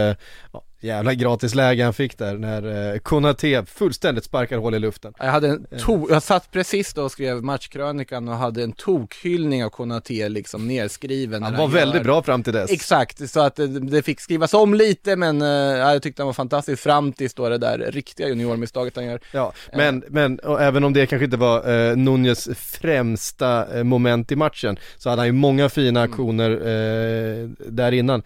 jävla 0.81 1.15
gratis 1.15 1.55
läge 1.55 1.85
han 1.85 1.95
fick 1.95 2.19
där 2.19 2.37
när 2.39 2.93
eh, 2.95 2.99
Konate 2.99 3.65
fullständigt 3.67 4.25
sparkar 4.25 4.59
hål 4.59 4.75
i 4.75 4.79
luften. 4.79 5.13
Jag 5.19 5.27
hade 5.27 5.49
en 5.49 5.67
to- 5.67 6.07
jag 6.11 6.23
satt 6.23 6.51
precis 6.51 6.95
då 6.95 7.03
och 7.03 7.13
skrev 7.13 7.43
matchkrönikan 7.43 8.29
och 8.29 8.35
hade 8.37 8.63
en 8.63 8.73
tokhyllning 8.73 9.65
av 9.65 9.71
Konate 9.71 10.29
liksom 10.29 10.69
nerskriven. 10.69 11.43
Han 11.43 11.57
var 11.57 11.69
väldigt 11.69 11.97
gör- 11.97 12.05
bra 12.05 12.23
fram 12.23 12.43
till 12.43 12.53
dess. 12.53 12.71
Exakt, 12.71 13.31
så 13.31 13.41
att 13.41 13.57
det, 13.57 13.67
det 13.67 14.03
fick 14.03 14.21
skrivas 14.21 14.55
om 14.55 14.75
lite 14.75 15.17
men 15.17 15.43
eh, 15.43 15.49
jag 15.49 16.03
tyckte 16.03 16.23
han 16.23 16.27
var 16.27 16.33
fantastisk 16.33 16.83
fram 16.83 17.13
tills 17.13 17.35
då 17.35 17.49
det 17.49 17.59
där 17.59 17.79
riktiga 17.93 18.29
juniormisstaget 18.29 18.97
han 18.97 19.05
gör. 19.05 19.21
Ja, 19.33 19.53
men, 19.73 20.05
men 20.09 20.39
och 20.39 20.63
även 20.63 20.85
om 20.85 20.93
det 20.93 21.07
kanske 21.07 21.25
inte 21.25 21.37
var 21.37 21.89
eh, 21.91 21.97
Nunez 21.97 22.49
främsta 22.57 23.79
eh, 23.79 23.85
moment 23.85 24.33
i 24.33 24.37
matchen 24.37 24.79
så 24.97 25.11
hade 25.11 25.21
han 25.21 25.27
ju 25.27 25.33
många 25.33 25.69
fina 25.69 26.03
aktioner 26.03 26.51
eh, 26.51 27.49
där 27.69 27.93
innan. 27.93 28.23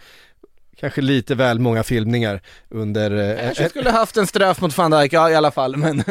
Kanske 0.77 1.01
lite 1.01 1.35
väl 1.35 1.59
många 1.59 1.83
filmningar 1.83 2.43
under... 2.69 3.31
Eh, 3.31 3.45
Kanske 3.45 3.69
skulle 3.69 3.91
haft 3.91 4.17
en 4.17 4.27
straff 4.27 4.61
mot 4.61 4.79
van 4.79 4.91
Dijk, 4.91 5.13
ja 5.13 5.31
i 5.31 5.35
alla 5.35 5.51
fall, 5.51 5.77
men 5.77 6.05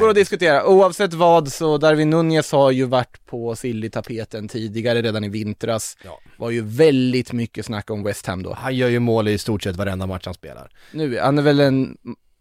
går 0.00 0.08
att 0.08 0.14
diskutera. 0.14 0.66
Oavsett 0.66 1.14
vad 1.14 1.52
så 1.52 1.78
Darwin 1.78 2.10
Nunez 2.10 2.52
har 2.52 2.70
ju 2.70 2.84
varit 2.84 3.26
på 3.26 3.56
Silly-tapeten 3.56 4.48
tidigare 4.48 5.02
redan 5.02 5.24
i 5.24 5.28
vintras. 5.28 5.96
Var 6.36 6.50
ju 6.50 6.62
väldigt 6.62 7.32
mycket 7.32 7.66
snack 7.66 7.90
om 7.90 8.02
West 8.02 8.26
Ham 8.26 8.42
då. 8.42 8.54
Han 8.54 8.76
gör 8.76 8.88
ju 8.88 8.98
mål 8.98 9.28
i 9.28 9.38
stort 9.38 9.62
sett 9.62 9.76
varenda 9.76 10.06
match 10.06 10.24
han 10.24 10.34
spelar. 10.34 10.70
Nu, 10.92 11.18
han 11.18 11.38
är 11.38 11.42
väl 11.42 11.60
en 11.60 11.96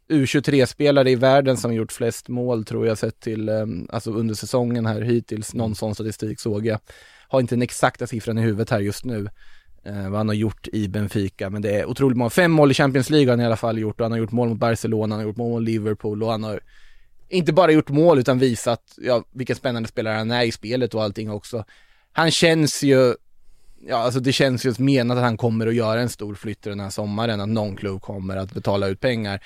U23-spelare 0.09 1.09
i 1.09 1.15
världen 1.15 1.57
som 1.57 1.73
gjort 1.73 1.91
flest 1.91 2.27
mål 2.27 2.65
tror 2.65 2.87
jag 2.87 2.97
sett 2.97 3.19
till, 3.19 3.49
eh, 3.49 3.65
alltså 3.89 4.11
under 4.11 4.35
säsongen 4.35 4.85
här 4.85 5.01
hittills, 5.01 5.53
någon 5.53 5.75
sån 5.75 5.95
statistik 5.95 6.39
såg 6.39 6.65
jag. 6.65 6.79
Har 7.27 7.39
inte 7.39 7.55
den 7.55 7.61
exakta 7.61 8.07
siffran 8.07 8.37
i 8.37 8.41
huvudet 8.41 8.69
här 8.69 8.79
just 8.79 9.05
nu, 9.05 9.27
eh, 9.87 10.09
vad 10.09 10.19
han 10.19 10.27
har 10.27 10.35
gjort 10.35 10.67
i 10.67 10.87
Benfica, 10.87 11.49
men 11.49 11.61
det 11.61 11.71
är 11.79 11.85
otroligt 11.85 12.17
många, 12.17 12.29
fem 12.29 12.51
mål 12.51 12.71
i 12.71 12.73
Champions 12.73 13.09
League 13.09 13.27
har 13.27 13.31
han 13.31 13.41
i 13.41 13.45
alla 13.45 13.57
fall 13.57 13.77
gjort 13.77 13.99
och 13.99 14.05
han 14.05 14.11
har 14.11 14.19
gjort 14.19 14.31
mål 14.31 14.49
mot 14.49 14.57
Barcelona, 14.57 15.15
han 15.15 15.19
har 15.19 15.27
gjort 15.27 15.37
mål 15.37 15.51
mot 15.51 15.63
Liverpool 15.63 16.23
och 16.23 16.31
han 16.31 16.43
har 16.43 16.59
inte 17.29 17.53
bara 17.53 17.71
gjort 17.71 17.89
mål 17.89 18.19
utan 18.19 18.39
visat, 18.39 18.81
ja, 18.97 19.23
vilken 19.31 19.55
spännande 19.55 19.89
spelare 19.89 20.13
han 20.13 20.31
är 20.31 20.43
i 20.43 20.51
spelet 20.51 20.93
och 20.93 21.03
allting 21.03 21.31
också. 21.31 21.65
Han 22.11 22.31
känns 22.31 22.83
ju 22.83 23.15
Ja, 23.89 23.97
alltså 23.97 24.19
det 24.19 24.33
känns 24.33 24.65
ju 24.65 24.73
menat 24.77 25.17
att 25.17 25.23
han 25.23 25.37
kommer 25.37 25.67
att 25.67 25.75
göra 25.75 26.01
en 26.01 26.09
stor 26.09 26.35
flytt 26.35 26.61
den 26.61 26.79
här 26.79 26.89
sommaren, 26.89 27.41
att 27.41 27.49
någon 27.49 27.75
klubb 27.75 28.01
kommer 28.01 28.37
att 28.37 28.53
betala 28.53 28.87
ut 28.87 28.99
pengar. 28.99 29.39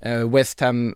Eh, 0.00 0.30
West 0.30 0.60
Ham, 0.60 0.94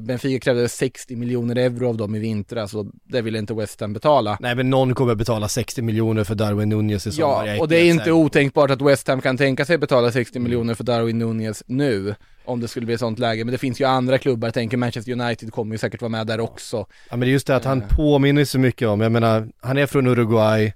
Benfica 0.00 0.44
krävde 0.44 0.68
60 0.68 1.16
miljoner 1.16 1.56
euro 1.56 1.88
av 1.88 1.96
dem 1.96 2.14
i 2.14 2.18
vintras 2.18 2.70
så 2.70 2.86
det 3.04 3.22
ville 3.22 3.38
inte 3.38 3.54
West 3.54 3.80
Ham 3.80 3.92
betala. 3.92 4.38
Nej 4.40 4.54
men 4.54 4.70
någon 4.70 4.94
kommer 4.94 5.14
betala 5.14 5.48
60 5.48 5.82
miljoner 5.82 6.24
för 6.24 6.34
Darwin 6.34 6.68
Nunez 6.68 7.06
i 7.06 7.12
sommar. 7.12 7.46
Ja, 7.46 7.60
och 7.60 7.68
det 7.68 7.76
är 7.76 7.90
inte 7.90 8.12
otänkbart 8.12 8.70
att 8.70 8.82
West 8.82 9.08
Ham 9.08 9.20
kan 9.20 9.36
tänka 9.36 9.64
sig 9.64 9.78
betala 9.78 10.12
60 10.12 10.38
miljoner 10.38 10.74
för 10.74 10.84
Darwin 10.84 11.18
Nunez 11.18 11.62
nu, 11.66 12.14
om 12.44 12.60
det 12.60 12.68
skulle 12.68 12.86
bli 12.86 12.94
ett 12.94 13.00
sånt 13.00 13.18
läge. 13.18 13.44
Men 13.44 13.52
det 13.52 13.58
finns 13.58 13.80
ju 13.80 13.84
andra 13.84 14.18
klubbar, 14.18 14.48
jag 14.48 14.54
tänker 14.54 14.76
Manchester 14.76 15.12
United 15.12 15.52
kommer 15.52 15.74
ju 15.74 15.78
säkert 15.78 16.00
vara 16.00 16.08
med 16.08 16.26
där 16.26 16.40
också. 16.40 16.76
Ja 17.10 17.16
men 17.16 17.20
det 17.20 17.26
är 17.26 17.32
just 17.32 17.46
det 17.46 17.56
att 17.56 17.64
han 17.64 17.82
påminner 17.90 18.44
så 18.44 18.58
mycket 18.58 18.88
om, 18.88 19.00
jag 19.00 19.12
menar, 19.12 19.48
han 19.60 19.78
är 19.78 19.86
från 19.86 20.06
Uruguay, 20.06 20.72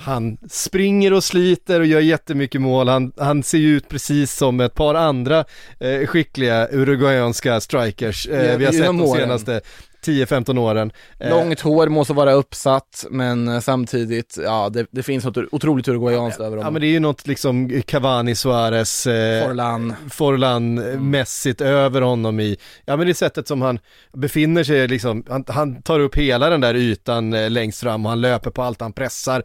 han 0.00 0.38
springer 0.48 1.12
och 1.12 1.24
sliter 1.24 1.80
och 1.80 1.86
gör 1.86 2.00
jättemycket 2.00 2.60
mål, 2.60 2.88
han, 2.88 3.12
han 3.16 3.42
ser 3.42 3.58
ju 3.58 3.76
ut 3.76 3.88
precis 3.88 4.36
som 4.36 4.60
ett 4.60 4.74
par 4.74 4.94
andra 4.94 5.44
eh, 5.80 6.06
skickliga 6.06 6.68
uruguayanska 6.72 7.60
strikers 7.60 8.28
eh, 8.28 8.44
Ja, 8.44 8.56
vi 8.56 8.64
har 8.64 8.72
sett 8.72 8.86
de 8.86 9.06
senaste 9.06 9.60
10-15 10.06 10.58
åren. 10.58 10.92
Eh, 11.18 11.30
Långt 11.30 11.60
hår 11.60 11.88
måste 11.88 12.12
vara 12.12 12.32
uppsatt, 12.32 13.06
men 13.10 13.48
eh, 13.48 13.60
samtidigt, 13.60 14.38
ja 14.44 14.68
det, 14.72 14.86
det 14.90 15.02
finns 15.02 15.24
något 15.24 15.36
otroligt 15.52 15.88
uruguayanskt 15.88 16.40
över 16.40 16.56
Ja 16.56 16.60
honom. 16.62 16.72
men 16.72 16.82
det 16.82 16.86
är 16.88 16.92
ju 16.92 17.00
något 17.00 17.26
liksom 17.26 17.82
Cavani, 17.86 18.34
Suarez, 18.34 19.06
eh, 19.06 19.46
Forlan. 19.46 19.94
Forlan 20.10 20.78
eh, 20.92 21.00
mässigt 21.00 21.60
över 21.60 22.00
honom 22.00 22.40
i, 22.40 22.56
ja 22.84 22.96
men 22.96 23.06
det 23.06 23.14
sättet 23.14 23.48
som 23.48 23.62
han 23.62 23.78
befinner 24.12 24.64
sig 24.64 24.88
liksom, 24.88 25.24
han, 25.28 25.44
han 25.48 25.82
tar 25.82 26.00
upp 26.00 26.16
hela 26.16 26.50
den 26.50 26.60
där 26.60 26.74
ytan 26.74 27.32
eh, 27.34 27.50
längst 27.50 27.80
fram 27.80 28.04
och 28.06 28.10
han 28.10 28.20
löper 28.20 28.50
på 28.50 28.62
allt, 28.62 28.80
han 28.80 28.92
pressar, 28.92 29.42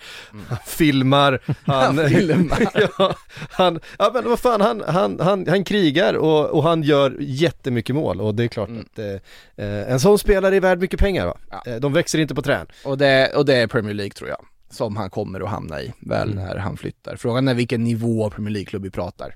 han 0.50 0.58
filmar, 0.66 1.40
han, 1.66 1.98
Han 1.98 2.10
filmar. 2.10 2.68
ja, 3.00 3.16
han, 3.52 3.80
ja 4.00 4.12
men 4.14 4.30
vad 4.30 4.40
fan, 4.40 4.62
han, 4.62 4.84
han, 4.88 5.20
han, 5.20 5.48
han 5.48 5.64
krigar 5.64 6.14
och, 6.14 6.46
och 6.50 6.64
han 6.64 6.84
gör 6.84 7.18
jättemycket 7.20 7.96
mål 7.96 8.22
och 8.22 8.36
det 8.36 8.44
är 8.44 8.48
klart 8.48 8.70
att 8.70 9.00
eh, 9.00 9.66
eh, 9.66 9.92
en 9.92 10.00
sån 10.00 10.20
spelare 10.20 10.45
är 10.54 10.60
värd 10.60 10.80
mycket 10.80 11.00
pengar 11.00 11.26
va? 11.26 11.38
Eh, 11.66 11.76
De 11.76 11.94
växer 11.94 12.20
inte 12.20 12.36
på 12.36 12.42
trän. 12.42 12.68
Och 12.86 12.98
det, 12.98 13.32
och 13.36 13.46
det 13.46 13.56
är 13.56 13.68
Premier 13.68 13.94
League 13.94 14.12
tror 14.14 14.30
jag, 14.30 14.46
som 14.72 14.96
han 14.98 15.10
kommer 15.10 15.40
att 15.42 15.50
hamna 15.50 15.82
i, 15.82 15.94
väl 16.00 16.32
Mm. 16.32 16.44
när 16.46 16.56
han 16.58 16.78
flyttar. 16.78 17.16
Frågan 17.16 17.48
är 17.48 17.54
vilken 17.54 17.84
nivå 17.84 18.26
av 18.26 18.30
Premier 18.30 18.52
League-klubb 18.54 18.84
vi 18.84 18.90
pratar. 18.92 19.36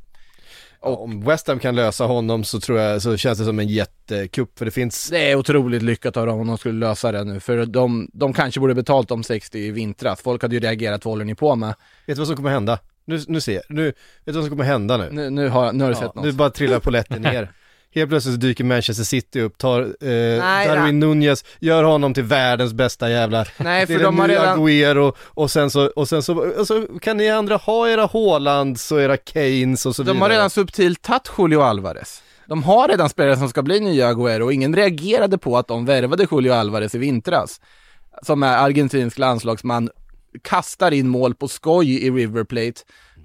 Och 0.81 1.03
om 1.03 1.21
West 1.21 1.47
Ham 1.47 1.59
kan 1.59 1.75
lösa 1.75 2.05
honom 2.05 2.43
så 2.43 2.59
tror 2.59 2.79
jag, 2.79 3.01
så 3.01 3.17
känns 3.17 3.39
det 3.39 3.45
som 3.45 3.59
en 3.59 3.67
jättekupp 3.67 4.57
för 4.57 4.65
det 4.65 4.71
finns 4.71 5.09
Det 5.09 5.31
är 5.31 5.35
otroligt 5.35 5.81
lyckat 5.81 6.17
av 6.17 6.25
dem 6.25 6.39
om 6.39 6.47
de 6.47 6.57
skulle 6.57 6.79
lösa 6.79 7.11
det 7.11 7.23
nu, 7.23 7.39
för 7.39 7.65
de, 7.65 8.09
de 8.13 8.33
kanske 8.33 8.59
borde 8.59 8.75
betalt 8.75 9.07
de 9.09 9.23
60 9.23 9.59
i 9.59 9.71
vintras. 9.71 10.21
Folk 10.21 10.41
hade 10.41 10.55
ju 10.55 10.59
reagerat, 10.61 11.05
vad 11.05 11.11
håller 11.11 11.25
ni 11.25 11.35
på 11.35 11.55
med? 11.55 11.69
Vet 11.69 11.75
du 12.05 12.13
vad 12.15 12.27
som 12.27 12.35
kommer 12.35 12.49
hända? 12.49 12.79
Nu, 13.05 13.19
nu 13.27 13.41
ser 13.41 13.53
jag, 13.53 13.63
nu, 13.69 13.85
vet 13.85 13.95
du 14.25 14.31
vad 14.31 14.43
som 14.43 14.49
kommer 14.49 14.63
hända 14.63 14.97
nu? 14.97 15.09
Nu, 15.11 15.29
nu 15.29 15.49
har, 15.49 15.73
nu 15.73 15.83
har 15.83 15.91
du 15.91 15.97
Ja, 15.97 16.01
sett 16.01 16.15
något. 16.15 16.25
nu 16.25 16.31
bara 16.31 16.49
trillar 16.49 16.79
polletten 16.79 17.21
ner. 17.31 17.51
Helt 17.95 18.09
plötsligt 18.09 18.39
dyker 18.41 18.63
Manchester 18.63 19.03
City 19.03 19.41
upp, 19.41 19.57
tar 19.57 19.81
eh, 19.81 19.87
Darwin 20.67 21.01
ja. 21.01 21.07
Nunez, 21.07 21.45
gör 21.59 21.83
honom 21.83 22.13
till 22.13 22.23
världens 22.23 22.73
bästa 22.73 23.09
jävla 23.09 23.45
Nej, 23.57 23.81
det 23.85 23.93
för 23.93 23.99
är 23.99 24.03
de 24.03 24.19
har 24.19 24.27
redan- 24.27 24.59
Agüero 24.59 25.13
och 25.19 25.51
sen 25.51 25.69
så, 25.71 25.85
och 25.87 26.09
sen 26.09 26.23
så, 26.23 26.35
och 26.59 26.67
så 26.67 26.85
kan 27.01 27.17
ni 27.17 27.29
andra 27.29 27.55
ha 27.57 27.89
era 27.89 28.09
Haalands 28.13 28.91
och 28.91 29.01
era 29.01 29.17
Keynes 29.17 29.85
och 29.85 29.95
så 29.95 30.03
De 30.03 30.07
vidare. 30.11 30.23
har 30.23 30.29
redan 30.29 30.49
subtilt 30.49 31.01
tagit 31.01 31.31
Julio 31.37 31.59
Alvarez. 31.61 32.23
De 32.45 32.63
har 32.63 32.87
redan 32.87 33.09
spelare 33.09 33.37
som 33.37 33.49
ska 33.49 33.61
bli 33.61 33.79
nya 33.79 34.13
Agüero 34.13 34.41
och 34.41 34.53
ingen 34.53 34.75
reagerade 34.75 35.37
på 35.37 35.57
att 35.57 35.67
de 35.67 35.85
värvade 35.85 36.27
Julio 36.31 36.51
Alvarez 36.53 36.95
i 36.95 36.97
vintras. 36.97 37.61
Som 38.23 38.43
är 38.43 38.57
argentinsk 38.57 39.17
landslagsman, 39.17 39.89
kastar 40.43 40.91
in 40.91 41.07
mål 41.07 41.35
på 41.35 41.47
skoj 41.47 42.05
i 42.05 42.11
River 42.11 42.43
Plate. 42.43 42.81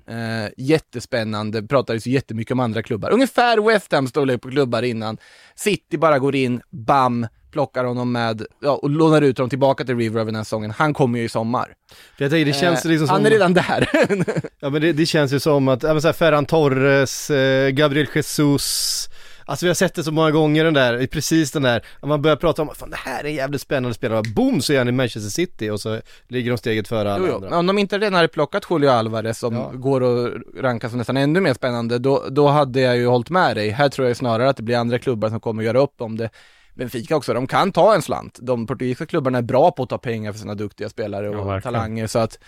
Eh, 0.08 0.50
jättespännande, 0.56 1.62
pratades 1.62 2.06
ju 2.06 2.10
jättemycket 2.10 2.52
om 2.52 2.60
andra 2.60 2.82
klubbar. 2.82 3.10
Ungefär 3.10 3.58
West 3.58 3.92
Ham 3.92 4.08
storlek 4.08 4.40
på 4.40 4.50
klubbar 4.50 4.82
innan. 4.82 5.18
City 5.54 5.98
bara 5.98 6.18
går 6.18 6.34
in, 6.34 6.60
bam, 6.70 7.26
plockar 7.52 7.84
honom 7.84 8.12
med, 8.12 8.46
ja, 8.60 8.70
och 8.70 8.90
lånar 8.90 9.22
ut 9.22 9.38
honom 9.38 9.50
tillbaka 9.50 9.84
till 9.84 9.96
River 9.96 10.20
över 10.20 10.32
den 10.32 10.36
här 10.36 10.44
säsongen. 10.44 10.70
Han 10.70 10.94
kommer 10.94 11.18
ju 11.18 11.24
i 11.24 11.28
sommar. 11.28 11.74
För 12.16 12.24
jag 12.24 12.30
tänker, 12.30 12.52
det 12.52 12.58
känns 12.58 12.84
Eh, 12.84 12.90
liksom 12.90 13.06
som... 13.06 13.14
Han 13.14 13.26
är 13.26 13.30
redan 13.30 13.54
där. 13.54 13.88
Ja 14.60 14.70
men 14.70 14.82
det, 14.82 14.92
det 14.92 15.06
känns 15.06 15.32
ju 15.32 15.40
som 15.40 15.68
att, 15.68 15.82
men 15.82 16.02
så 16.02 16.08
här, 16.08 16.12
Ferran 16.12 16.46
Torres, 16.46 17.30
eh, 17.30 17.70
Gabriel 17.70 18.06
Jesus, 18.14 19.08
alltså 19.46 19.66
vi 19.66 19.70
har 19.70 19.74
sett 19.74 19.94
det 19.94 20.04
så 20.04 20.12
många 20.12 20.30
gånger 20.30 20.64
den 20.64 20.74
där, 20.74 21.00
i 21.02 21.06
precis 21.06 21.50
den 21.52 21.62
där, 21.62 21.84
man 22.02 22.22
börjar 22.22 22.36
prata 22.36 22.62
om, 22.62 22.70
fan 22.74 22.90
det 22.90 22.96
här 22.96 23.24
är 23.24 23.28
en 23.28 23.34
jävligt 23.34 23.60
spännande 23.60 23.94
spelare, 23.94 24.22
boom 24.34 24.60
så 24.60 24.72
är 24.72 24.78
han 24.78 24.88
i 24.88 24.92
Manchester 24.92 25.30
City 25.30 25.70
och 25.70 25.80
så 25.80 26.00
ligger 26.28 26.50
de 26.50 26.58
steget 26.58 26.88
före 26.88 27.12
alla 27.14 27.26
Jo, 27.26 27.26
jo. 27.28 27.34
andra. 27.34 27.50
Men 27.50 27.58
Om 27.58 27.66
de 27.66 27.78
inte 27.78 27.98
redan 27.98 28.14
hade 28.14 28.28
plockat 28.28 28.64
Julio 28.70 28.88
Alvarez 28.90 29.38
som 29.38 29.80
går 29.80 30.04
att 30.26 30.32
ranka 30.60 30.88
som 30.88 30.98
nästan 30.98 31.16
ännu 31.16 31.40
mer 31.40 31.54
spännande, 31.54 31.98
då, 31.98 32.24
då 32.30 32.48
hade 32.48 32.80
jag 32.80 32.96
ju 32.96 33.06
hållit 33.06 33.30
med 33.30 33.56
dig. 33.56 33.70
Här 33.70 33.88
tror 33.88 34.08
jag 34.08 34.16
snarare 34.16 34.48
att 34.48 34.56
det 34.56 34.62
blir 34.62 34.76
andra 34.76 34.98
klubbar 34.98 35.28
som 35.28 35.40
kommer 35.40 35.62
göra 35.62 35.78
upp 35.80 36.00
om 36.00 36.16
det. 36.16 36.30
Benfica 36.74 37.16
också, 37.16 37.34
de 37.34 37.46
kan 37.46 37.72
ta 37.72 37.94
en 37.94 38.02
slant. 38.02 38.38
De 38.42 38.66
portugisiska 38.66 39.06
klubbarna 39.06 39.38
är 39.38 39.42
bra 39.42 39.70
på 39.70 39.82
att 39.82 39.88
ta 39.88 39.98
pengar 39.98 40.32
för 40.32 40.38
sina 40.38 40.54
duktiga 40.54 40.88
spelare 40.88 41.28
och 41.28 41.52
Ja, 41.54 41.60
talanger 41.60 42.06
så 42.06 42.18
att 42.18 42.38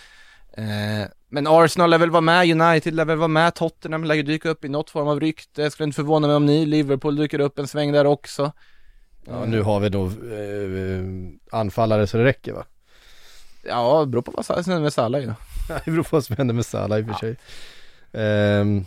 eh, 0.56 1.08
men 1.28 1.46
Arsenal 1.46 1.90
lär 1.90 1.98
väl 1.98 2.10
vara 2.10 2.20
med, 2.20 2.60
United 2.60 2.94
lär 2.94 3.04
väl 3.04 3.18
vara 3.18 3.28
med, 3.28 3.54
Tottenham 3.54 4.04
lär 4.04 4.14
ju 4.14 4.22
dyka 4.22 4.48
upp 4.48 4.64
i 4.64 4.68
något 4.68 4.90
form 4.90 5.08
av 5.08 5.20
rykte. 5.20 5.62
Jag 5.62 5.72
skulle 5.72 5.84
inte 5.84 5.96
förvåna 5.96 6.26
mig 6.26 6.36
om 6.36 6.46
ni, 6.46 6.66
Liverpool 6.66 7.16
dyker 7.16 7.40
upp 7.40 7.58
en 7.58 7.68
sväng 7.68 7.92
där 7.92 8.04
också. 8.04 8.52
Ja, 9.24 9.44
nu 9.44 9.62
har 9.62 9.80
vi 9.80 9.88
då 9.88 10.04
eh, 10.06 11.60
anfallare 11.60 12.06
så 12.06 12.16
det 12.16 12.24
räcker 12.24 12.52
va? 12.52 12.64
Ja, 13.68 14.00
det 14.00 14.06
beror 14.06 14.22
på 14.22 14.30
vad 14.30 14.46
som 14.46 14.54
händer 14.56 14.80
med 14.80 14.92
Salah 14.92 15.20
ju. 15.20 15.26
det 15.84 15.90
beror 15.90 16.02
på 16.02 16.16
vad 16.16 16.24
som 16.24 16.36
händer 16.36 16.54
med 16.54 16.66
Salah 16.66 16.98
i 16.98 17.02
och 17.02 17.06
för 17.06 17.14
sig. 17.14 17.36
Ehm, 18.12 18.84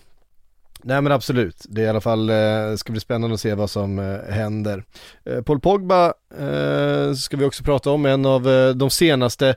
nej 0.83 1.01
men 1.01 1.11
absolut, 1.11 1.65
det 1.69 1.81
är 1.81 1.85
i 1.85 1.89
alla 1.89 2.01
fall, 2.01 2.29
eh, 2.29 2.75
ska 2.75 2.91
bli 2.91 3.01
spännande 3.01 3.33
att 3.33 3.41
se 3.41 3.53
vad 3.53 3.69
som 3.69 3.99
eh, 3.99 4.33
händer. 4.33 4.83
Eh, 5.25 5.41
Paul 5.41 5.59
Pogba 5.59 6.13
eh, 6.39 7.13
ska 7.13 7.37
vi 7.37 7.45
också 7.45 7.63
prata 7.63 7.91
om, 7.91 8.05
en 8.05 8.25
av 8.25 8.49
eh, 8.49 8.69
de 8.69 8.89
senaste 8.89 9.55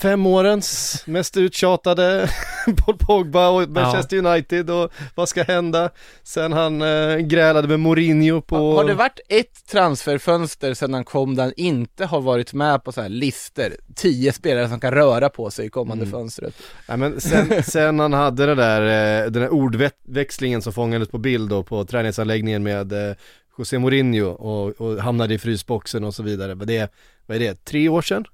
fem 0.00 0.26
årens 0.26 1.02
mest 1.06 1.36
uttjatade 1.36 2.30
Paul 2.76 2.96
Pogba 2.98 3.48
och 3.48 3.68
Manchester 3.68 4.16
United 4.26 4.70
och 4.70 4.92
vad 5.14 5.28
ska 5.28 5.42
hända 5.42 5.90
sen 6.22 6.52
han 6.52 6.82
eh, 6.82 7.16
grälade 7.16 7.68
med 7.68 7.80
Mourinho 7.80 8.40
på... 8.40 8.56
Har 8.76 8.84
det 8.84 8.94
varit 8.94 9.20
ett 9.28 9.66
transferfönster 9.70 10.74
sedan 10.74 10.94
han 10.94 11.04
kom 11.04 11.36
där 11.36 11.42
han 11.42 11.52
inte 11.56 12.04
har 12.04 12.20
varit 12.20 12.52
med 12.52 12.84
på 12.84 12.92
så 12.92 13.02
här 13.02 13.08
listor, 13.08 13.72
tio 13.94 14.32
spelare 14.32 14.68
som 14.68 14.80
kan 14.80 14.92
röra 14.92 15.28
på 15.28 15.50
sig 15.50 15.66
i 15.66 15.68
kommande 15.70 16.04
Mm. 16.04 16.12
fönstret? 16.12 16.54
Ja, 16.86 16.96
men 16.96 17.20
sen, 17.20 17.62
sen 17.64 17.98
han 17.98 18.12
hade 18.12 18.46
det 18.46 18.54
där, 18.54 18.82
eh, 18.82 19.30
den 19.30 19.42
där 19.42 19.52
ordväxlingen 19.52 20.62
som 20.62 20.72
fångades 20.72 21.08
på 21.08 21.18
bild 21.18 21.50
då 21.50 21.62
på 21.62 21.84
träningsanläggningen 21.84 22.62
med 22.62 22.92
eh, 22.92 23.16
José 23.58 23.78
Mourinho 23.78 24.26
och, 24.26 24.80
och 24.80 25.02
hamnade 25.02 25.34
i 25.34 25.38
frysboxen 25.38 26.04
och 26.04 26.14
så 26.14 26.22
vidare. 26.22 26.54
Vad 26.54 26.66
det, 26.66 26.92
vad 27.26 27.36
är 27.36 27.40
det, 27.40 27.64
tre 27.64 27.88
år 27.88 28.02
sedan? 28.02 28.24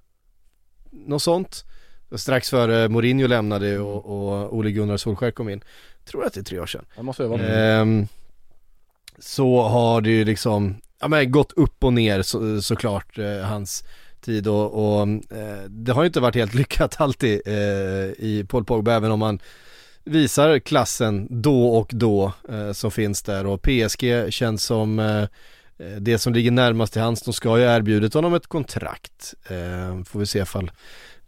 Något 1.06 1.22
sånt. 1.22 1.64
Strax 2.16 2.50
före 2.50 2.88
Mourinho 2.88 3.26
lämnade 3.26 3.78
och, 3.78 4.06
och 4.06 4.56
Ole 4.56 4.70
Gunnar 4.70 4.96
Solskjaer 4.96 5.30
kom 5.30 5.48
in. 5.48 5.64
Tror 6.04 6.24
att 6.24 6.32
det 6.32 6.40
är 6.40 6.44
tre 6.44 6.58
år 6.60 6.66
sedan. 6.66 6.84
Det 6.96 7.02
måste 7.02 7.26
vara 7.26 7.42
Ehm, 7.42 8.08
så 9.18 9.62
har 9.62 10.00
det 10.00 10.10
ju 10.10 10.24
liksom, 10.24 10.76
ja 11.00 11.08
men 11.08 11.30
gått 11.30 11.52
upp 11.52 11.84
och 11.84 11.92
ner 11.92 12.22
så, 12.22 12.62
såklart 12.62 13.18
eh, 13.18 13.40
hans 13.40 13.84
tid 14.20 14.48
och, 14.48 14.74
och 14.74 15.08
eh, 15.36 15.64
det 15.68 15.92
har 15.92 16.02
ju 16.02 16.06
inte 16.06 16.20
varit 16.20 16.34
helt 16.34 16.54
lyckat 16.60 17.00
alltid 17.00 17.40
eh, 17.46 17.54
i 18.18 18.46
Paul 18.48 18.64
Pogba 18.64 18.92
även 18.92 19.10
om 19.10 19.18
man 19.18 19.38
visar 20.04 20.58
klassen 20.58 21.26
då 21.30 21.68
och 21.68 21.90
då 21.94 22.32
eh, 22.48 22.72
som 22.72 22.90
finns 22.90 23.22
där 23.22 23.46
och 23.46 23.62
PSG 23.62 24.32
känns 24.32 24.64
som 24.64 24.98
eh, 24.98 25.24
det 26.00 26.18
som 26.18 26.32
ligger 26.34 26.50
närmast 26.50 26.92
till 26.92 27.02
hands, 27.02 27.22
de 27.22 27.32
ska 27.34 27.58
ju 27.58 27.64
erbjudit 27.64 28.14
honom 28.14 28.34
ett 28.34 28.46
kontrakt. 28.46 29.34
Eh, 29.48 30.04
får 30.04 30.18
vi 30.20 30.26
se 30.26 30.38
ifall 30.38 30.70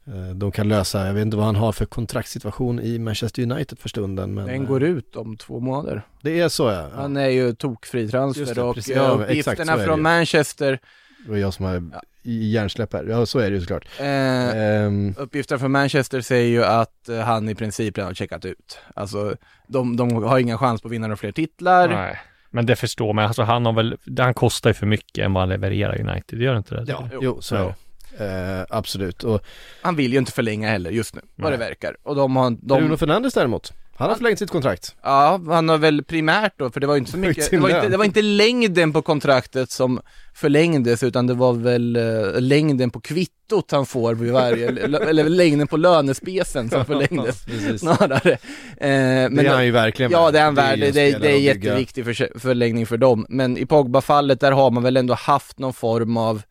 eh, 0.06 0.34
de 0.34 0.52
kan 0.52 0.68
lösa, 0.68 1.06
jag 1.06 1.14
vet 1.14 1.22
inte 1.22 1.36
vad 1.36 1.46
han 1.46 1.56
har 1.56 1.72
för 1.72 1.84
kontraktssituation 1.86 2.80
i 2.80 2.98
Manchester 2.98 3.42
United 3.42 3.78
för 3.78 3.88
stunden 3.88 4.34
men 4.34 4.46
Den 4.46 4.62
eh, 4.62 4.68
går 4.68 4.82
ut 4.82 5.16
om 5.16 5.36
två 5.36 5.60
månader. 5.60 6.02
det 6.22 6.40
är 6.40 6.48
så 6.48 6.68
ja. 6.70 6.88
Han 6.94 7.16
är 7.16 7.28
ju 7.28 7.54
tokfri 7.54 8.08
transfer 8.08 8.54
det, 8.54 8.62
och 8.62 8.74
precis. 8.74 8.96
eh, 8.96 9.02
Ja, 9.02 9.12
exakt, 9.24 9.30
uppgifterna 9.30 9.76
det 9.76 9.84
från. 9.84 10.02
Manchester 10.02 10.78
Det 11.24 11.30
var 11.30 11.38
jag 11.38 11.54
som 11.54 11.64
har 11.64 11.82
i 12.22 12.50
hjärnsläpp 12.50 12.92
här. 12.92 13.04
Ja, 13.04 13.26
så 13.26 13.38
är 13.38 13.50
det 13.50 13.56
ju 13.56 13.60
såklart. 13.60 13.86
Eh, 13.98 14.04
Ehm, 14.06 15.14
Uppgifter 15.18 15.58
från 15.58 15.72
Manchester 15.72 16.20
säger 16.20 16.48
ju 16.48 16.64
att 16.64 17.08
eh, 17.08 17.18
han 17.18 17.48
i 17.48 17.54
princip 17.54 17.98
redan 17.98 18.06
har 18.08 18.14
checkat 18.14 18.44
ut. 18.44 18.78
Alltså, 18.94 19.36
de, 19.66 19.96
de 19.96 20.12
har 20.22 20.38
ingen 20.38 20.58
chans 20.58 20.82
på 20.82 20.88
att 20.88 20.92
vinna 20.92 21.06
några 21.06 21.16
fler 21.16 21.32
titlar. 21.32 21.88
Nej. 21.88 22.18
Men 22.50 22.66
det 22.66 22.76
förstår 22.76 23.12
man, 23.12 23.24
alltså 23.24 23.42
han 23.42 23.66
har 23.66 23.72
väl, 23.72 23.96
han 24.18 24.34
kostar 24.34 24.70
ju 24.70 24.74
för 24.74 24.86
mycket 24.86 25.24
än 25.24 25.32
vad 25.32 25.42
han 25.42 25.48
levererar 25.48 25.98
i 25.98 26.02
United, 26.02 26.42
gör 26.42 26.56
inte 26.56 26.74
det? 26.74 26.84
ja, 26.88 27.08
jo, 27.20 27.40
så 27.40 27.56
är 27.56 27.64
det. 27.64 27.74
Eh, 28.18 28.66
absolut. 28.70 29.24
Och 29.24 29.40
Han 29.82 29.96
vill 29.96 30.12
ju 30.12 30.18
inte 30.18 30.32
förlänga 30.32 30.70
heller 30.70 30.90
just 30.90 31.14
nu, 31.14 31.20
vad 31.34 31.52
det 31.52 31.56
verkar. 31.56 31.96
Och 32.02 32.16
de 32.16 32.36
har, 32.36 32.50
de, 32.50 32.78
Bruno 32.78 32.96
Fernandes 32.96 33.34
däremot, 33.34 33.72
han 33.98 34.08
har 34.08 34.16
förlängt 34.16 34.38
sitt 34.38 34.50
kontrakt. 34.50 34.96
Ja, 35.02 35.40
han 35.46 35.68
har 35.68 35.78
väl 35.78 36.04
primärt 36.04 36.52
då, 36.56 36.70
för 36.70 36.80
det 36.80 36.86
var 36.86 36.94
ju 36.94 36.98
inte 36.98 37.10
så 37.10 37.18
mycket, 37.18 37.50
det 37.50 37.58
var, 37.58 37.68
inte, 37.68 37.88
det 37.88 37.96
var 37.96 38.04
inte 38.04 38.22
längden 38.22 38.92
på 38.92 39.02
kontraktet 39.02 39.70
som 39.70 40.00
förlängdes, 40.34 41.02
utan 41.02 41.26
det 41.26 41.34
var 41.34 41.52
väl 41.52 41.96
eh, 41.96 42.40
längden 42.40 42.90
på 42.90 43.00
kvittot 43.00 43.70
han 43.70 43.86
får 43.86 44.14
vid 44.14 44.32
varje, 44.32 44.68
eller, 45.08 45.28
längden 45.28 45.66
på 45.66 45.76
lönespecen 45.76 46.70
som 46.70 46.84
förlängdes 46.84 47.44
snarare. 47.80 48.32
Eh, 48.32 49.30
Det 49.30 49.46
är 49.46 49.54
han 49.54 49.64
ju 49.64 49.70
verkligen 49.70 50.12
Ja, 50.12 50.30
det 50.30 50.38
är 50.38 50.44
han 50.44 50.54
Det 50.54 50.62
är 50.62 50.66
värd, 50.66 50.78
det, 50.78 50.90
det, 50.90 51.10
spelare 51.10 51.32
är 51.32 51.38
jätteviktig 51.38 52.04
för, 52.04 52.38
förlängning 52.38 52.86
för 52.86 52.96
dem. 52.96 53.26
Men 53.28 53.58
i 53.58 53.66
Pogba-fallet, 53.66 54.40
där 54.40 54.52
har 54.52 54.70
man 54.70 54.82
väl 54.82 54.96
ändå 54.96 55.14
haft 55.14 55.58
någon 55.58 55.72
form 55.72 56.16
av 56.16 56.42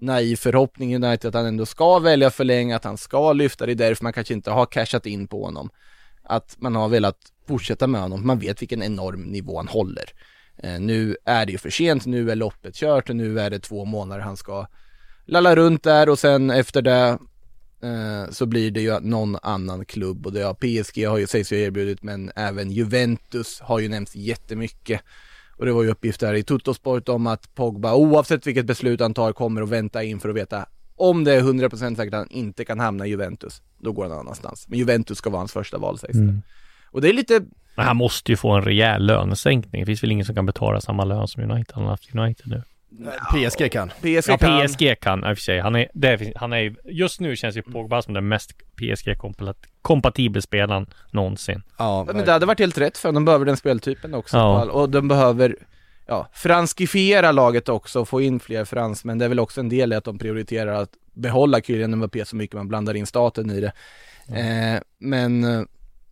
naiv 0.00 0.36
förhoppning 0.36 0.92
i 0.92 0.96
United 0.96 1.28
att 1.28 1.34
han 1.34 1.46
ändå 1.46 1.66
ska 1.66 1.98
välja 1.98 2.30
förlänga, 2.30 2.76
att 2.76 2.84
han 2.84 2.96
ska 2.96 3.32
lyfta 3.32 3.66
det, 3.66 3.72
är 3.72 3.74
därför 3.74 4.04
man 4.04 4.12
kanske 4.12 4.34
inte 4.34 4.50
har 4.50 4.66
cashat 4.66 5.06
in 5.06 5.28
på 5.28 5.44
honom. 5.44 5.70
Att 6.30 6.56
man 6.58 6.74
har 6.74 6.88
velat 6.88 7.16
fortsätta 7.48 7.86
med 7.86 8.00
honom, 8.00 8.26
man 8.26 8.38
vet 8.38 8.62
vilken 8.62 8.82
enorm 8.82 9.22
nivå 9.22 9.56
han 9.56 9.68
håller. 9.68 10.04
Eh, 10.62 10.80
nu 10.80 11.16
är 11.24 11.46
det 11.46 11.52
ju 11.52 11.58
för 11.58 11.70
sent, 11.70 12.06
nu 12.06 12.30
är 12.30 12.36
loppet 12.36 12.74
kört 12.74 13.10
och 13.10 13.16
nu 13.16 13.40
är 13.40 13.50
det 13.50 13.58
två 13.58 13.84
månader 13.84 14.22
han 14.22 14.36
ska 14.36 14.66
lalla 15.26 15.56
runt 15.56 15.82
där 15.82 16.08
och 16.08 16.18
sen 16.18 16.50
efter 16.50 16.82
det 16.82 17.18
eh, 17.82 18.30
så 18.30 18.46
blir 18.46 18.70
det 18.70 18.80
ju 18.80 19.00
någon 19.00 19.36
annan 19.42 19.84
klubb 19.84 20.26
och 20.26 20.32
det 20.32 20.42
har 20.42 20.54
PSG 20.54 21.06
har 21.06 21.18
ju, 21.18 21.26
sägs 21.26 21.52
ju 21.52 21.60
erbjudit 21.60 22.02
men 22.02 22.32
även 22.36 22.70
Juventus 22.70 23.60
har 23.60 23.78
ju 23.78 23.88
nämnts 23.88 24.16
jättemycket. 24.16 25.00
Och 25.56 25.66
det 25.66 25.72
var 25.72 25.82
ju 25.82 25.90
uppgifter 25.90 26.34
i 26.34 26.42
Tuttosport 26.42 27.08
om 27.08 27.26
att 27.26 27.54
Pogba, 27.54 27.94
oavsett 27.94 28.46
vilket 28.46 28.66
beslut 28.66 29.00
han 29.00 29.14
tar, 29.14 29.32
kommer 29.32 29.62
att 29.62 29.68
vänta 29.68 30.02
in 30.02 30.20
för 30.20 30.28
att 30.28 30.36
veta 30.36 30.66
om 31.00 31.24
det 31.24 31.34
är 31.34 31.40
100% 31.40 31.96
säkert 31.96 32.14
att 32.14 32.20
han 32.20 32.30
inte 32.30 32.64
kan 32.64 32.80
hamna 32.80 33.06
i 33.06 33.10
Juventus, 33.10 33.62
då 33.78 33.92
går 33.92 34.02
han 34.02 34.10
någon 34.10 34.20
annanstans. 34.20 34.68
Men 34.68 34.78
Juventus 34.78 35.18
ska 35.18 35.30
vara 35.30 35.40
hans 35.40 35.52
första 35.52 35.78
val 35.78 35.98
sägs 35.98 36.12
det. 36.12 36.22
Mm. 36.22 36.42
Och 36.90 37.00
det 37.00 37.08
är 37.08 37.12
lite, 37.12 37.40
Men 37.76 37.86
han 37.86 37.96
måste 37.96 38.32
ju 38.32 38.36
få 38.36 38.50
en 38.50 38.62
rejäl 38.62 39.06
lönesänkning. 39.06 39.82
Det 39.82 39.86
finns 39.86 40.02
väl 40.02 40.12
ingen 40.12 40.26
som 40.26 40.34
kan 40.34 40.46
betala 40.46 40.80
samma 40.80 41.04
lön 41.04 41.28
som 41.28 41.42
United. 41.42 41.74
Han 41.74 41.84
har 41.84 41.90
haft 41.90 42.14
United 42.14 42.46
nu. 42.46 42.62
PSG 43.32 43.72
kan. 43.72 43.88
PSG 43.88 44.30
Ja, 44.30 44.38
kan, 44.38 44.66
PSG 44.68 45.00
kan 45.00 45.18
i 45.18 45.32
och 45.32 45.38
för 45.38 45.42
sig. 45.42 45.60
Han 45.60 45.76
är, 45.76 45.88
det 45.94 46.08
är, 46.08 46.32
han 46.36 46.52
är, 46.52 46.76
just 46.84 47.20
nu 47.20 47.36
känns 47.36 47.56
ju 47.56 47.62
Pogba 47.62 48.02
som 48.02 48.14
den 48.14 48.28
mest 48.28 48.52
PSG-kompatibla 48.76 50.40
spelaren 50.40 50.86
någonsin. 51.10 51.62
Ja, 51.78 52.04
men 52.06 52.24
det 52.24 52.32
hade 52.32 52.46
varit 52.46 52.58
helt 52.58 52.78
rätt 52.78 52.98
för 52.98 53.12
de 53.12 53.24
behöver 53.24 53.44
den 53.44 53.56
speltypen 53.56 54.14
också. 54.14 54.36
Ja. 54.36 54.64
Och 54.64 54.90
de 54.90 55.08
behöver, 55.08 55.56
ja, 56.10 56.28
franskifiera 56.32 57.32
laget 57.32 57.68
också, 57.68 58.04
få 58.04 58.20
in 58.20 58.40
fler 58.40 58.64
fransmän. 58.64 59.18
Det 59.18 59.24
är 59.24 59.28
väl 59.28 59.40
också 59.40 59.60
en 59.60 59.68
del 59.68 59.92
i 59.92 59.96
att 59.96 60.04
de 60.04 60.18
prioriterar 60.18 60.82
att 60.82 60.90
behålla 61.12 61.60
Kylian 61.60 61.96
Mbappé 61.96 62.24
så 62.24 62.36
mycket 62.36 62.56
man 62.56 62.68
blandar 62.68 62.94
in 62.94 63.06
staten 63.06 63.50
i 63.50 63.60
det. 63.60 63.72
Eh, 64.28 64.80
men, 64.98 65.44
eh, 65.44 65.62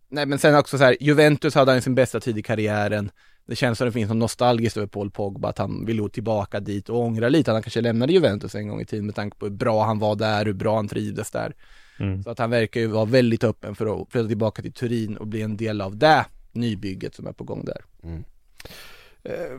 nej 0.09 0.25
men 0.25 0.39
sen 0.39 0.55
också 0.55 0.77
så 0.77 0.83
här, 0.83 0.97
Juventus 0.99 1.55
hade 1.55 1.71
han 1.71 1.81
sin 1.81 1.95
bästa 1.95 2.19
tid 2.19 2.37
i 2.37 2.41
karriären. 2.41 3.11
Det 3.45 3.55
känns 3.55 3.77
som 3.77 3.87
det 3.87 3.91
finns 3.91 4.09
något 4.09 4.17
nostalgiskt 4.17 4.77
över 4.77 4.87
Paul 4.87 5.11
Pogba, 5.11 5.49
att 5.49 5.57
han 5.57 5.85
vill 5.85 6.01
gå 6.01 6.09
tillbaka 6.09 6.59
dit 6.59 6.89
och 6.89 6.99
ångra 6.99 7.29
lite 7.29 7.51
att 7.51 7.55
han 7.55 7.63
kanske 7.63 7.81
lämnade 7.81 8.13
Juventus 8.13 8.55
en 8.55 8.67
gång 8.67 8.81
i 8.81 8.85
tiden 8.85 9.05
med 9.05 9.15
tanke 9.15 9.37
på 9.37 9.45
hur 9.45 9.53
bra 9.53 9.85
han 9.85 9.99
var 9.99 10.15
där, 10.15 10.45
hur 10.45 10.53
bra 10.53 10.75
han 10.75 10.87
trivdes 10.87 11.31
där. 11.31 11.53
Mm. 11.99 12.23
Så 12.23 12.29
att 12.29 12.39
han 12.39 12.49
verkar 12.49 12.79
ju 12.81 12.87
vara 12.87 13.05
väldigt 13.05 13.43
öppen 13.43 13.75
för 13.75 14.01
att 14.01 14.11
flytta 14.11 14.27
tillbaka 14.27 14.61
till 14.61 14.73
Turin 14.73 15.17
och 15.17 15.27
bli 15.27 15.41
en 15.41 15.57
del 15.57 15.81
av 15.81 15.97
det 15.97 16.25
nybygget 16.51 17.15
som 17.15 17.27
är 17.27 17.31
på 17.31 17.43
gång 17.43 17.65
där. 17.65 17.81
Eh, 18.03 18.19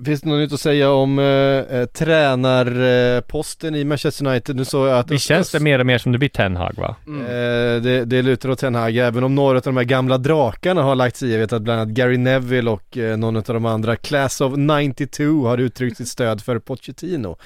Finns 0.05 0.21
det 0.21 0.29
något 0.29 0.39
nytt 0.39 0.53
att 0.53 0.61
säga 0.61 0.91
om 0.91 1.19
eh, 1.19 1.25
eh, 1.25 1.87
tränarposten 1.87 3.75
i 3.75 3.85
Manchester 3.85 4.27
United? 4.27 4.57
Nu 4.57 4.65
såg 4.65 4.89
jag 4.89 4.99
att 4.99 5.09
Det 5.09 5.19
känns 5.19 5.51
det 5.51 5.61
mer 5.61 5.79
och 5.79 5.87
mer 5.87 5.99
som 5.99 6.13
det 6.13 6.19
blir 6.19 6.29
Ten 6.29 6.57
Hag 6.57 6.75
va? 6.77 6.97
Eh, 7.09 7.83
det, 7.83 8.05
det 8.05 8.23
lutar 8.23 8.49
åt 8.49 8.59
Ten 8.59 8.75
Hag, 8.75 8.97
även 8.97 9.25
om 9.25 9.35
några 9.35 9.57
av 9.59 9.63
de 9.63 9.77
här 9.77 9.85
gamla 9.85 10.19
drakarna 10.19 10.83
har 10.83 10.95
lagt 10.95 11.17
sig 11.17 11.29
i. 11.29 11.33
Jag 11.33 11.39
vet 11.39 11.53
att 11.53 11.63
bland 11.63 11.81
annat 11.81 11.95
Gary 11.95 12.17
Neville 12.17 12.71
och 12.71 12.97
eh, 12.99 13.17
någon 13.17 13.37
av 13.37 13.43
de 13.43 13.67
andra, 13.67 13.97
Class 13.97 14.41
of 14.41 14.53
92, 14.57 15.25
har 15.47 15.59
uttryckt 15.59 15.97
sitt 15.97 16.09
stöd 16.09 16.41
för 16.43 16.59
Pochettino. 16.59 17.37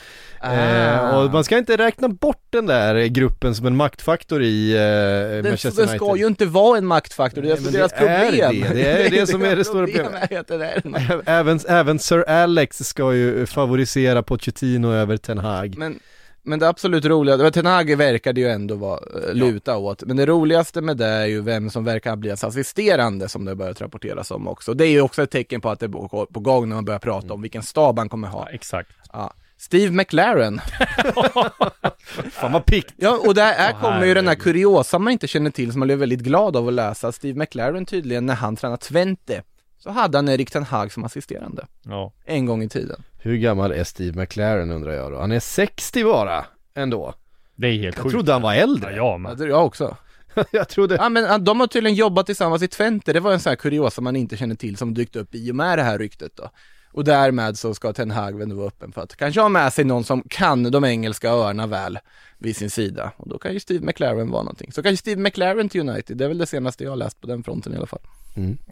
Eh, 0.45 0.85
Ah. 1.05 1.19
och 1.25 1.31
man 1.33 1.45
ska 1.45 1.59
inte 1.59 1.77
räkna 1.77 2.09
bort 2.09 2.43
den 2.51 2.67
där 2.67 3.07
gruppen 3.07 3.55
som 3.55 3.67
en 3.67 3.77
maktfaktor 3.77 4.43
i 4.43 4.73
eh, 4.73 4.79
Den, 4.79 5.43
Manchester 5.51 5.83
United. 5.83 6.01
ska 6.01 6.17
ju 6.17 6.27
inte 6.27 6.47
vara 6.47 6.79
en 6.79 6.87
maktfaktor, 6.87 7.43
det 7.43 7.49
är 7.49 7.53
alltså 7.53 7.65
men 7.65 7.73
deras 7.73 7.93
det 7.93 7.97
är 7.99 8.31
problem. 8.31 8.61
det. 8.61 8.75
Det 8.75 9.07
är 9.07 9.11
det 9.11 9.27
som 9.27 9.43
är 9.45 9.57
det 9.57 9.65
stora 9.65 9.87
problemet. 9.87 10.31
är 10.51 10.59
det 10.59 10.65
är 10.67 11.23
Även, 11.27 11.61
även 11.69 11.99
Sir 12.05 12.29
Alex 12.29 12.79
ska 12.79 13.15
ju 13.15 13.47
favorisera 13.47 14.23
Pochettino 14.23 14.93
över 14.93 15.17
Ten 15.17 15.39
Hag. 15.39 15.75
Men, 15.79 15.99
men 16.43 16.59
det 16.59 16.69
absolut 16.69 17.05
roliga, 17.05 17.51
Ten 17.51 17.67
Hag 17.67 17.97
verkade 17.97 18.41
ju 18.41 18.49
ändå 18.49 18.75
vara, 18.75 19.01
eh, 19.29 19.35
luta 19.35 19.77
åt, 19.77 20.03
men 20.03 20.17
det 20.17 20.27
roligaste 20.27 20.81
med 20.81 20.97
det 20.97 21.07
är 21.07 21.27
ju 21.27 21.41
vem 21.41 21.71
som 21.71 21.85
verkar 21.85 22.17
bli 22.17 22.29
hans 22.29 22.45
assisterande 22.45 23.29
som 23.29 23.45
det 23.45 23.55
börjat 23.55 23.81
rapporteras 23.81 24.31
om 24.31 24.49
också. 24.49 24.75
Det 24.75 24.87
är 24.87 24.91
ju 24.91 25.01
också 25.01 25.23
ett 25.23 25.31
tecken 25.31 25.61
på 25.61 25.71
att 25.71 25.81
det 25.81 25.87
är 25.87 26.27
på 26.33 26.41
gång 26.41 26.69
när 26.69 26.77
man 26.77 26.85
börjar 26.85 26.99
prata 26.99 27.35
om 27.35 27.43
vilken 27.43 27.63
stab 27.63 27.99
han 27.99 28.09
kommer 28.09 28.29
ha. 28.29 28.49
exakt. 28.51 28.91
Ja. 29.13 29.35
Steve 29.57 29.93
McLaren. 29.93 30.61
Fan 32.31 32.53
vad 32.53 32.65
pikt. 32.67 32.95
Ja, 32.97 33.19
och 33.27 33.35
där 33.35 33.53
är, 33.53 33.73
Åh, 33.75 33.81
kommer 33.81 34.07
ju 34.07 34.15
den 34.15 34.29
här 34.29 34.35
kuriosa 34.35 34.99
man 34.99 35.13
inte 35.13 35.27
känner 35.27 35.51
till 35.51 35.73
som 35.73 35.79
man 35.79 35.89
blev 35.89 35.99
väldigt 35.99 36.21
glad 36.21 36.57
av 36.57 36.69
att 36.69 36.75
läsa. 36.75 37.13
Steve 37.13 37.39
McLaren 37.39 37.87
tydligen, 37.87 38.27
när 38.27 38.35
han 38.35 38.57
tränade 38.57 38.83
Twente, 38.83 39.43
så 39.85 39.91
hade 39.91 40.19
han 40.19 40.29
Erik 40.29 40.51
Ten 40.51 40.63
Hag 40.63 40.93
som 40.93 41.05
assisterande. 41.05 41.67
Ja. 41.83 42.13
En 42.25 42.47
gång 42.47 42.63
i 42.63 42.69
tiden. 42.69 43.03
Hur 43.19 43.37
gammal 43.37 43.73
är 43.73 43.85
Steve 43.85 44.21
McLaren 44.21 44.71
undrar 44.71 44.93
jag 44.93 45.13
då? 45.13 45.21
Han 45.21 45.33
är 45.33 45.41
60 45.41 46.05
bara, 46.05 46.45
ändå. 46.75 47.15
Det 47.57 47.67
är 47.67 47.73
helt 47.73 47.97
Jag 47.97 48.03
sjukt. 48.03 48.13
trodde 48.13 48.33
han 48.33 48.43
var 48.43 48.55
äldre. 48.55 48.91
Ja, 48.91 48.97
Ja, 48.97 49.19
men. 49.19 49.37
det 49.39 49.45
är 49.45 49.49
jag 49.49 49.67
också. 49.67 49.97
jag 50.51 50.69
trodde... 50.69 50.95
Ja 50.95 51.09
men 51.09 51.45
de 51.45 51.61
har 51.61 51.67
tydligen 51.67 51.97
jobbat 51.97 52.27
tillsammans 52.27 52.63
i 52.63 52.69
Twente, 52.69 53.13
det 53.13 53.21
var 53.21 53.33
en 53.33 53.41
sån 53.41 53.51
här 53.51 53.57
kuriosa 53.57 54.01
man 54.01 54.17
inte 54.17 54.37
känner 54.37 54.55
till 54.55 54.77
som 54.77 54.95
dykt 54.95 55.17
upp 55.17 55.35
i 55.35 55.51
och 55.51 55.57
med 55.57 55.79
det 55.79 55.83
här 55.83 55.99
ryktet 55.99 56.33
då. 56.37 56.51
Och 56.95 57.05
därmed 57.05 57.59
så 57.59 57.75
ska 57.75 57.93
Ten 57.93 58.11
Hag 58.11 58.39
väl 58.39 58.49
nu 58.49 58.55
vara 58.55 58.67
öppen 58.67 58.93
för 58.93 59.03
att 59.03 59.17
kanske 59.17 59.41
ha 59.41 59.49
med 59.49 59.73
sig 59.73 59.85
någon 59.85 60.05
som 60.05 60.23
kan 60.29 60.63
de 60.71 60.85
engelska 60.85 61.29
öarna 61.31 61.67
väl 61.67 61.99
vid 62.39 62.57
sin 62.57 62.71
sida. 62.71 63.13
Och 63.17 63.29
då 63.29 63.39
kan 63.39 63.53
ju 63.53 63.61
Steve 63.61 63.87
McLaren 63.87 64.31
vara 64.31 64.43
någonting. 64.43 64.73
Så 64.73 64.83
kanske 64.83 64.97
Steve 64.97 65.21
McLaren 65.23 65.69
till 65.69 65.89
United, 65.89 66.17
det 66.17 66.25
är 66.25 66.29
väl 66.29 66.39
det 66.39 66.47
senaste 66.47 66.85
jag 66.85 66.91
har 66.91 66.97
läst 66.97 67.21
på 67.21 67.27
den 67.27 67.43
fronten 67.43 67.73
i 67.75 67.77
alla 67.77 67.87
fall. 67.87 68.01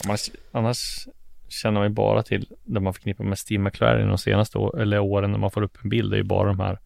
Annars, 0.05 0.31
annars 0.53 1.09
känner 1.49 1.81
man 1.81 1.89
ju 1.89 1.95
bara 1.95 2.23
till 2.23 2.49
det 2.65 2.81
man 2.81 2.95
förknippar 2.95 3.25
med 3.25 3.39
Steve 3.39 3.63
McLaren 3.63 4.09
de 4.09 4.19
senaste 4.19 4.59
å- 4.59 4.77
eller 4.77 4.99
åren 4.99 5.31
när 5.33 5.39
man 5.39 5.51
får 5.51 5.63
upp 5.63 5.79
en 5.83 5.91
bild. 5.91 6.11
Det 6.11 6.17
är 6.17 6.19
ju 6.19 6.25
bara 6.25 6.49
de 6.49 6.61
här 6.61 6.79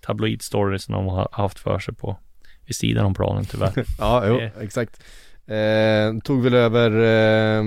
tabloid 0.00 0.42
stories 0.42 0.86
de 0.86 1.06
har 1.06 1.28
haft 1.32 1.58
för 1.58 1.78
sig 1.78 1.94
på 1.94 2.16
vid 2.66 2.76
sidan 2.76 3.04
om 3.06 3.14
planen 3.14 3.44
tyvärr. 3.44 3.84
Ja, 3.98 4.26
jo, 4.26 4.36
Det- 4.36 4.52
exakt. 4.60 5.02
Eh, 5.46 6.18
tog 6.24 6.42
väl 6.42 6.54
över 6.54 6.90
eh, 6.90 7.62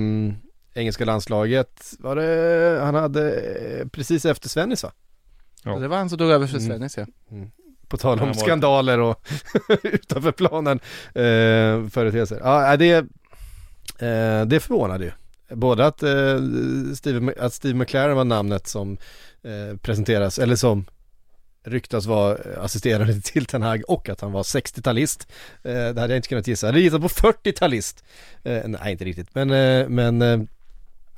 engelska 0.74 1.06
landslaget, 1.06 1.94
var 2.00 2.16
det, 2.16 2.80
han 2.82 2.96
hade 2.96 3.32
eh, 3.42 3.88
precis 3.88 4.26
efter 4.26 4.50
Svennis 4.50 4.84
va? 4.84 4.92
Ja. 5.64 5.74
Så 5.74 5.80
det 5.80 5.88
var 5.88 5.98
han 5.98 6.10
som 6.10 6.18
tog 6.18 6.30
över 6.32 6.48
för 6.48 6.58
Mm. 6.58 6.68
Svennis 6.70 6.98
ja. 6.98 7.06
På 7.88 7.98
tal 7.98 8.20
om 8.20 8.34
skandaler 8.34 9.00
och 9.00 9.28
utanför 9.84 10.32
planen 10.32 10.80
eh, 11.08 11.90
företeelser. 11.90 12.40
Ja, 12.44 12.78
det, 12.78 12.92
eh, 14.00 14.46
det 14.46 14.60
förvånade 14.60 15.06
ju. 15.06 15.12
Både 15.56 15.86
att, 15.86 16.04
eh, 16.04 16.40
Steve, 16.96 17.34
att 17.40 17.54
Steve 17.54 17.74
McLaren 17.74 18.16
var 18.16 18.24
namnet 18.24 18.68
som 18.68 18.98
eh, 19.44 19.78
presenteras, 19.78 20.40
eller 20.40 20.56
som 20.56 20.86
ryktas 21.66 22.06
vara 22.06 22.38
assisterande 22.58 23.22
till 23.22 23.46
Ten 23.46 23.62
Hag 23.62 23.84
och 23.88 24.10
att 24.10 24.22
han 24.22 24.32
var 24.32 24.44
60-talist. 24.44 25.28
Eh, 25.64 25.74
det 25.74 26.02
hade 26.02 26.14
jag 26.14 26.16
inte 26.16 26.30
kunnat 26.30 26.48
gissa. 26.48 26.68
Jag 26.68 26.72
hade 26.72 26.82
gissat 26.82 27.02
på 27.02 27.08
40-talist. 27.08 28.04
Eh, 28.44 28.62
nej, 28.66 28.92
inte 28.92 29.06
riktigt. 29.06 29.36
Men, 29.36 29.52
eh, 29.52 29.90
men 29.90 30.22
eh, 30.22 30.40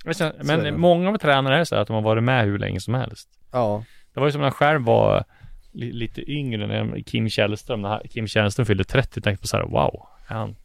Men, 0.05 0.33
men 0.61 0.79
många 0.79 1.09
av 1.09 1.17
tränare 1.17 1.59
är 1.59 1.63
så 1.63 1.75
här 1.75 1.81
att 1.81 1.87
de 1.87 1.93
har 1.93 2.01
varit 2.01 2.23
med 2.23 2.45
hur 2.45 2.57
länge 2.59 2.79
som 2.79 2.93
helst. 2.93 3.29
ja. 3.51 3.83
Det 4.13 4.19
var 4.19 4.27
ju 4.27 4.31
som 4.31 4.41
när 4.41 4.47
jag 4.47 4.53
själv 4.55 4.81
var 4.81 5.23
li, 5.71 5.91
lite 5.93 6.31
yngre 6.31 6.67
när 6.67 7.01
Kim 7.01 7.29
Källström, 7.29 7.81
när 7.81 8.07
Kim 8.07 8.27
Källström 8.27 8.65
fyllde 8.65 8.83
30, 8.83 9.21
tänkte 9.21 9.41
på 9.41 9.47
så 9.47 9.57
här, 9.57 9.63
wow, 9.63 10.07
är 10.27 10.35
han 10.35 10.55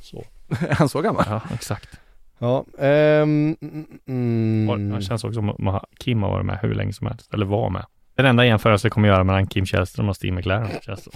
så? 0.00 0.24
Är 0.68 0.74
han 0.74 0.88
så 0.88 1.00
gammal? 1.00 1.24
Ja, 1.28 1.40
exakt. 1.54 2.00
Ja, 2.38 2.64
ehm, 2.78 3.56
mm, 3.62 3.86
mm, 4.08 4.70
Och 4.70 4.78
Det 4.98 5.02
känns 5.04 5.24
också 5.24 5.34
som 5.34 5.68
att 5.68 5.84
Kim 5.98 6.22
har 6.22 6.30
varit 6.30 6.46
med 6.46 6.58
hur 6.62 6.74
länge 6.74 6.92
som 6.92 7.06
helst, 7.06 7.34
eller 7.34 7.46
var 7.46 7.70
med. 7.70 7.84
Den 8.14 8.26
enda 8.26 8.46
jämförelse 8.46 8.86
jag 8.86 8.92
kommer 8.92 9.08
göra 9.08 9.24
mellan 9.24 9.46
Kim 9.46 9.66
Källström 9.66 10.08
och 10.08 10.16
Steve 10.16 10.36
McLaren 10.36 10.68
känns 10.82 11.04
det. 11.04 11.10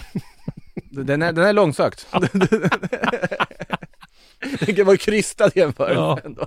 Den 1.05 1.23
är, 1.23 1.33
den 1.33 1.45
är 1.45 1.53
långsökt. 1.53 2.07
det 4.61 4.75
kan 4.77 4.87
vara 4.87 4.97
krystad 4.97 5.51
jämförelse 5.55 5.95
Ja. 6.01 6.19
ändå. 6.25 6.47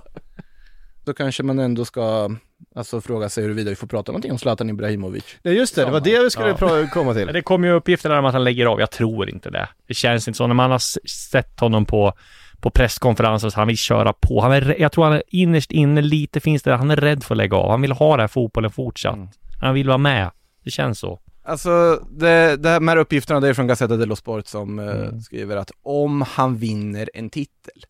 Då 1.06 1.12
kanske 1.14 1.42
man 1.42 1.58
ändå 1.58 1.84
ska 1.84 2.30
alltså 2.74 3.00
fråga 3.00 3.28
sig 3.28 3.42
huruvida 3.44 3.70
vi 3.70 3.76
får 3.76 3.86
prata 3.86 4.12
någonting 4.12 4.32
om 4.32 4.38
Zlatan 4.38 4.70
Ibrahimovic. 4.70 5.24
Ja 5.42 5.50
just 5.50 5.74
det, 5.74 5.84
det 5.84 5.90
var 5.90 6.00
det 6.00 6.10
jag 6.10 6.32
skulle 6.32 6.56
Ja. 6.60 6.86
komma 6.92 7.14
till. 7.14 7.26
Det 7.26 7.42
kommer 7.42 7.68
ju 7.68 7.74
uppgifter 7.74 8.08
där 8.08 8.18
om 8.18 8.24
att 8.24 8.32
han 8.32 8.44
lägger 8.44 8.66
av. 8.66 8.80
Jag 8.80 8.90
tror 8.90 9.28
inte 9.30 9.50
det. 9.50 9.68
Det 9.88 9.94
känns 9.94 10.28
inte 10.28 10.36
så. 10.38 10.46
När 10.46 10.54
man 10.54 10.70
har 10.70 11.08
sett 11.08 11.60
honom 11.60 11.84
på, 11.84 12.12
på 12.60 12.70
presskonferenser 12.70 13.48
så 13.50 13.56
han 13.60 13.66
vill 13.68 13.76
köra 13.76 14.12
på. 14.12 14.40
Han 14.40 14.52
är, 14.52 14.80
jag 14.80 14.92
tror 14.92 15.04
han 15.04 15.12
är 15.12 15.22
innerst 15.28 15.70
inne 15.72 16.02
lite 16.02 16.40
finns 16.40 16.62
det. 16.62 16.74
Han 16.76 16.90
är 16.90 16.96
rädd 16.96 17.24
för 17.24 17.34
att 17.34 17.38
lägga 17.38 17.56
av. 17.56 17.70
Han 17.70 17.80
vill 17.82 17.92
ha 17.92 18.10
den 18.10 18.20
här 18.20 18.28
fotbollen 18.28 18.70
fortsatt. 18.70 19.14
Mm. 19.16 19.28
Han 19.60 19.74
vill 19.74 19.86
vara 19.88 19.98
med. 19.98 20.30
Det 20.64 20.70
känns 20.70 20.98
så. 20.98 21.20
Alltså, 21.44 22.02
det, 22.10 22.56
det 22.56 22.68
här 22.68 22.80
med 22.80 22.98
uppgifterna, 22.98 23.40
det 23.40 23.48
är 23.48 23.54
från 23.54 23.66
Gazzetta 23.66 23.96
dello 23.96 24.16
Sport 24.16 24.46
som 24.46 24.78
eh, 24.78 24.84
Mm. 24.86 25.20
skriver 25.20 25.56
att 25.56 25.70
om 25.82 26.22
han 26.22 26.56
vinner 26.56 27.10
en 27.14 27.30
titel, 27.30 27.82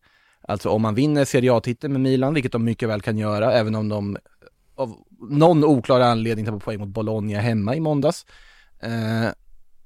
alltså 0.47 0.69
om 0.69 0.81
man 0.81 0.95
vinner 0.95 1.25
Serie 1.25 1.53
A-titeln 1.53 1.93
med 1.93 2.01
Milan, 2.01 2.33
vilket 2.33 2.51
de 2.51 2.63
mycket 2.63 2.89
väl 2.89 3.01
kan 3.01 3.17
göra, 3.17 3.53
även 3.53 3.75
om 3.75 3.89
de 3.89 4.17
av 4.75 4.95
någon 5.29 5.63
oklar 5.63 5.99
anledning 5.99 6.45
tappar 6.45 6.59
poäng 6.59 6.79
mot 6.79 6.89
Bologna 6.89 7.39
hemma 7.39 7.75
i 7.75 7.79
måndags, 7.79 8.25
eh, 8.79 9.29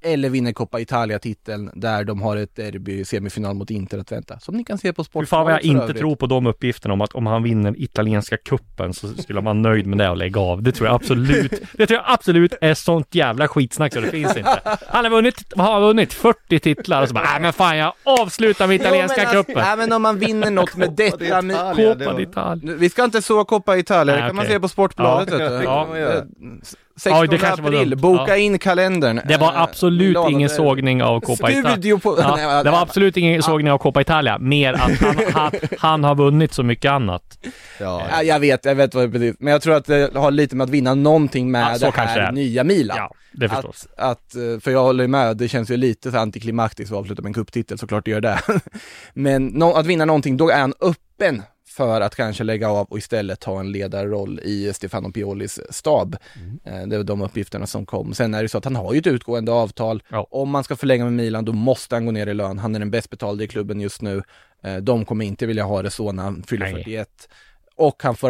eller 0.03 0.29
vinner 0.29 0.51
Coppa 0.53 0.79
Italia-titeln 0.79 1.69
där 1.73 2.03
de 2.03 2.21
har 2.21 2.37
ett 2.37 2.55
derby 2.55 3.05
semifinal 3.05 3.55
mot 3.55 3.69
Inter 3.71 3.97
att 3.97 4.11
vänta, 4.11 4.39
som 4.39 4.55
ni 4.57 4.63
kan 4.63 4.77
se 4.77 4.93
på 4.93 5.03
Fy 5.03 5.05
Sportbladet 5.05 5.29
fan 5.29 5.43
vad 5.45 5.53
jag 5.53 5.61
inte 5.61 5.83
övrigt. 5.83 5.97
tror 5.97 6.15
på 6.15 6.25
de 6.27 6.45
uppgifterna 6.47 6.93
om 6.93 7.01
att 7.01 7.13
om 7.13 7.25
han 7.25 7.43
vinner 7.43 7.73
italienska 7.77 8.37
kuppen 8.37 8.93
så 8.93 9.07
skulle 9.07 9.41
man 9.41 9.45
vara 9.45 9.73
nöjd 9.73 9.87
med 9.87 9.97
det 9.97 10.09
och 10.09 10.17
lägga 10.17 10.39
av. 10.41 10.63
Det 10.63 10.71
tror 10.71 10.87
jag 10.87 10.95
absolut. 10.95 11.51
Det 11.73 11.87
tror 11.87 11.97
jag 12.05 12.13
absolut 12.13 12.53
är 12.61 12.73
sånt 12.73 13.15
jävla 13.15 13.47
skitsnack 13.47 13.93
så 13.93 13.99
det 14.01 14.07
finns 14.07 14.37
inte. 14.37 14.59
Han 14.87 15.03
har 15.05 15.11
vunnit, 15.11 15.53
vad 15.55 15.67
har 15.67 15.81
vunnit? 15.81 16.13
40 16.13 16.59
titlar 16.59 17.01
och 17.01 17.07
så 17.07 17.13
bara, 17.13 17.23
nej 17.23 17.41
men 17.41 17.53
fan 17.53 17.77
jag 17.77 17.93
avslutar 18.03 18.67
med 18.67 18.75
italienska 18.75 19.21
Jo, 19.21 19.27
men 19.27 19.37
alltså, 19.37 19.51
kuppen. 19.53 19.63
Nej 19.67 19.77
men 19.77 19.91
om 19.93 20.01
man 20.01 20.19
vinner 20.19 20.51
något 20.51 20.75
med 20.75 20.91
detta, 20.97 21.41
med, 21.41 21.55
var- 21.55 21.73
d'Italia. 22.19 22.75
Vi 22.77 22.89
ska 22.89 23.03
inte 23.03 23.21
så 23.21 23.45
Coppa 23.45 23.77
Italia, 23.77 24.15
det 24.15 24.21
kan 24.21 24.35
man 24.35 24.45
se 24.45 24.59
på 24.59 24.67
Sportbladet 24.67 25.39
Ja, 25.63 25.85
vet 25.85 25.99
du. 25.99 26.05
det 26.05 26.65
kan 27.03 27.11
man 27.11 27.19
göra. 27.19 27.23
Eh, 27.23 27.27
16 27.27 27.27
det 27.29 27.37
kanske 27.37 27.61
var 27.61 27.69
april, 27.69 27.97
boka 27.97 28.23
Ja. 28.27 28.37
in 28.37 28.59
kalendern. 28.59 29.21
Det 29.27 29.37
var 29.37 29.53
Eh, 29.53 29.61
absolut 29.61 30.07
Milano, 30.07 30.29
ingen 30.29 30.47
det- 30.47 30.53
sågning 30.55 31.03
av 31.03 31.19
Coppa 31.19 31.47
Studio 31.47 31.59
Italia. 31.59 31.97
på- 31.97 32.17
Ja, 32.19 32.35
Nej, 32.37 32.63
det 32.63 32.71
var 32.71 32.81
absolut 32.81 33.17
ingen 33.17 33.43
sågning 33.43 33.71
av 33.71 33.77
Coppa 33.77 34.01
Italia, 34.01 34.37
mer 34.37 34.73
att 34.73 34.79
han, 34.81 35.15
han, 35.33 35.51
han 35.79 36.03
har 36.03 36.15
vunnit 36.15 36.53
så 36.53 36.63
mycket 36.63 36.91
annat. 36.91 37.37
Ja, 37.79 38.23
jag 38.23 38.39
vet, 38.39 38.65
jag 38.65 38.75
vet 38.75 38.93
vad 38.95 39.03
det 39.03 39.07
betyder. 39.07 39.35
Men 39.39 39.51
jag 39.51 39.61
tror 39.61 39.75
att 39.75 39.85
det 39.85 40.15
har 40.15 40.31
lite 40.31 40.55
med 40.55 40.63
att 40.65 40.69
vinna 40.69 40.93
någonting 40.93 41.51
med 41.51 41.77
Ja, 41.81 41.91
det 41.91 41.97
här 42.01 42.19
är. 42.19 42.31
nya 42.31 42.63
Milan. 42.63 42.97
Ja, 42.97 43.11
det 43.31 43.49
förstås. 43.49 43.87
Att, 43.97 44.11
att, 44.11 44.35
eh, 44.35 44.59
för 44.61 44.71
jag 44.71 44.83
håller 44.83 45.07
med, 45.07 45.37
det 45.37 45.47
känns 45.47 45.69
ju 45.71 45.77
lite 45.77 46.11
så 46.11 46.17
antiklimaktiskt 46.17 46.91
att 46.91 46.97
avsluta 46.97 47.21
med 47.21 47.29
en 47.29 47.33
cuptitel, 47.33 47.77
såklart 47.77 48.05
det 48.05 48.11
gör 48.11 48.21
det. 48.21 48.39
Men 49.13 49.45
no, 49.45 49.73
att 49.73 49.85
vinna 49.85 50.05
någonting, 50.05 50.37
då 50.37 50.49
är 50.49 50.59
han 50.59 50.73
öppen 50.81 51.43
för 51.71 52.01
att 52.01 52.15
kanske 52.15 52.43
lägga 52.43 52.69
av 52.69 52.87
och 52.87 52.97
istället 52.97 53.39
ta 53.39 53.59
en 53.59 53.71
ledarroll 53.71 54.39
i 54.43 54.73
Stefano 54.73 55.11
Piolis 55.11 55.59
stab. 55.69 56.15
Eh, 56.63 56.87
Det 56.87 56.95
är 56.95 57.03
de 57.03 57.21
uppgifterna 57.21 57.67
som 57.67 57.85
kom. 57.85 58.13
Sen 58.13 58.33
är 58.33 58.43
det 58.43 58.49
så 58.49 58.57
att 58.57 58.63
han 58.65 58.75
har 58.75 58.93
ju 58.93 58.99
ett 58.99 59.07
utgående 59.07 59.51
avtal. 59.51 60.03
Om 60.31 60.49
man 60.49 60.63
ska 60.63 60.75
förlänga 60.75 61.03
med 61.03 61.13
Milan, 61.13 61.45
då 61.45 61.53
måste 61.53 61.95
han 61.95 62.05
gå 62.05 62.11
ner 62.11 62.27
i 62.27 62.33
lön. 62.33 62.59
Han 62.59 62.75
är 62.75 62.79
den 62.79 62.91
bäst 62.91 63.09
betalde 63.09 63.43
i 63.43 63.47
klubben 63.47 63.81
just 63.81 64.01
nu. 64.01 64.23
Eh, 64.63 64.75
De 64.77 65.05
kommer 65.05 65.25
inte 65.25 65.45
vilja 65.45 65.63
ha 65.63 65.81
det 65.81 65.89
så 65.91 66.11
när 66.11 66.23
han 66.23 66.43
fyller 66.43 66.65
41. 66.77 67.29
Och 67.75 68.03
han 68.03 68.15
får 68.15 68.29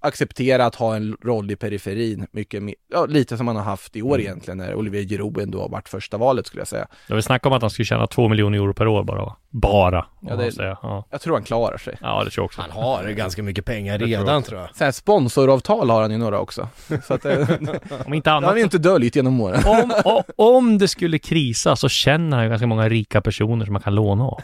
acceptera 0.00 0.66
att 0.66 0.74
ha 0.74 0.96
en 0.96 1.16
roll 1.22 1.50
i 1.50 1.56
periferin, 1.56 2.26
mycket 2.32 2.62
mer, 2.62 2.74
ja, 2.92 3.06
lite 3.06 3.36
som 3.36 3.46
han 3.46 3.56
har 3.56 3.62
haft 3.62 3.96
i 3.96 4.02
år 4.02 4.14
Mm. 4.14 4.20
egentligen, 4.20 4.58
när 4.58 4.74
Olivier 4.74 5.02
Giroud 5.08 5.38
ändå 5.38 5.60
har 5.60 5.68
varit 5.68 5.88
första 5.88 6.16
valet 6.18 6.46
skulle 6.46 6.60
jag 6.60 6.68
säga. 6.68 6.86
Jag 7.06 7.14
vill 7.16 7.22
snacka 7.22 7.48
om 7.48 7.54
att 7.54 7.62
han 7.62 7.70
skulle 7.70 7.86
tjäna 7.86 8.06
två 8.06 8.28
miljoner 8.28 8.58
euro 8.58 8.74
per 8.74 8.86
år 8.86 9.04
bara. 9.04 9.36
Bara. 9.52 10.06
Ja, 10.20 10.32
om 10.34 10.38
det- 10.38 10.56
man 10.58 10.66
ja. 10.82 11.04
Jag 11.10 11.20
tror 11.20 11.34
han 11.34 11.42
klarar 11.44 11.78
sig. 11.78 11.96
ja, 12.00 12.24
det 12.24 12.30
tror 12.30 12.42
jag 12.42 12.46
också. 12.46 12.60
Han 12.60 12.70
har 12.70 13.04
ganska 13.10 13.42
mycket 13.42 13.64
pengar 13.64 13.92
Det 13.92 13.98
tror 13.98 14.10
jag 14.10 14.20
redan 14.22 14.42
tror 14.42 14.60
jag. 14.60 14.68
Sen 14.74 14.92
sponsoravtal 14.92 15.90
har 15.90 16.02
han 16.02 16.10
ju 16.10 16.18
några 16.18 16.38
också. 16.40 16.68
Så 17.06 17.14
att, 17.14 17.22
det, 17.22 17.42
Om 18.06 18.14
inte 18.14 18.30
det 18.30 18.32
har 18.32 18.36
annat. 18.36 18.48
han 18.50 18.56
ju 18.58 18.62
inte 18.64 18.78
döljt 18.78 19.16
genom 19.16 19.40
åren. 19.40 19.62
Om, 19.66 19.92
o- 20.04 20.22
om 20.36 20.78
det 20.78 20.88
skulle 20.88 21.18
krisa 21.18 21.76
så 21.76 21.88
känner 21.88 22.36
han 22.36 22.44
ju 22.44 22.50
ganska 22.50 22.66
många 22.66 22.88
rika 22.88 23.20
personer 23.20 23.64
som 23.64 23.72
man 23.72 23.82
kan 23.82 23.94
låna 23.94 24.24
av. 24.24 24.40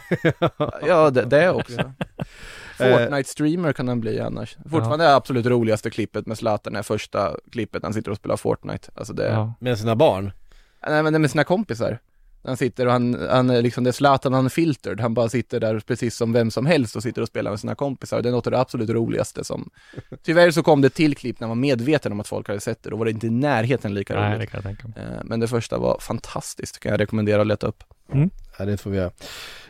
Ja, 0.86 1.11
det, 1.11 1.22
det 1.24 1.50
också. 1.50 1.92
Fortnite-streamer 2.85 3.72
kan 3.72 3.89
han 3.89 4.01
bli 4.01 4.20
annars. 4.20 4.57
Fortfarande 4.70 5.05
är 5.05 5.09
det 5.09 5.14
absolut 5.16 5.47
roligaste 5.47 5.91
klippet 5.91 6.27
med 6.27 6.39
Zlatan 6.39 6.77
är 6.77 6.83
första 6.83 7.37
klippet 7.53 7.83
han 7.83 7.95
sitter 7.95 8.11
och 8.11 8.16
spelar 8.16 8.37
Fortnite. 8.37 8.89
Alltså 8.95 9.12
det, 9.12 9.29
Ja. 9.29 9.55
Med 9.61 9.79
sina 9.79 9.97
barn. 9.97 10.33
nej 10.89 11.03
men 11.03 11.12
det 11.12 11.16
är 11.16 11.20
med 11.20 11.31
sina 11.31 11.45
kompisar. 11.45 11.99
Han 12.45 12.57
sitter 12.57 12.87
och 12.87 12.93
han, 12.93 13.27
han 13.31 13.51
är 13.51 13.62
liksom, 13.62 13.85
det 13.85 13.91
är 13.91 13.93
Zlatan, 13.93 14.33
han 14.33 14.45
är 14.45 14.49
filtered, 14.49 15.01
han 15.01 15.14
bara 15.14 15.29
sitter 15.29 15.61
där 15.61 15.81
precis 15.81 16.16
som 16.16 16.33
vem 16.33 16.51
som 16.51 16.66
helst 16.66 16.97
och 16.97 17.03
sitter 17.03 17.22
och 17.22 17.29
spelar 17.29 17.51
med 17.51 17.61
sina 17.61 17.74
kompisar. 17.74 18.22
Det 18.22 18.29
är 18.29 18.33
något 18.33 18.47
av 18.47 18.51
det 18.51 18.59
absolut 18.61 18.91
roligaste 18.91 19.45
som, 19.45 19.70
tyvärr 20.22 20.51
så 20.51 20.62
kom 20.62 20.81
det 20.83 20.91
till 20.91 21.16
klipp 21.16 21.41
när 21.41 21.49
man 21.49 21.59
var 21.59 21.61
medveten 21.62 22.12
om 22.12 22.20
att 22.20 22.29
folk 22.29 22.49
hade 22.49 22.61
sett 22.61 22.83
det, 22.83 22.91
då 22.91 22.97
var 22.97 23.05
det 23.05 23.11
inte 23.11 23.27
i 23.27 23.31
närheten 23.31 23.95
lika 23.95 24.14
Nej, 24.20 24.29
roligt. 24.31 24.41
det 24.41 24.47
kan 24.47 24.59
jag 24.59 24.64
tänka 24.64 24.89
mig. 25.01 25.14
Eh, 25.16 25.20
Men 25.24 25.41
det 25.41 25.49
första 25.49 25.79
var 25.79 25.99
fantastiskt, 26.01 26.79
kan 26.81 26.91
jag 26.91 27.01
rekommendera 27.01 27.41
att 27.41 27.47
leta 27.47 27.66
upp. 27.66 27.85
Ja, 28.59 28.64
det 28.64 28.77
får 28.77 28.91
vi 28.91 28.97
göra. 28.97 29.11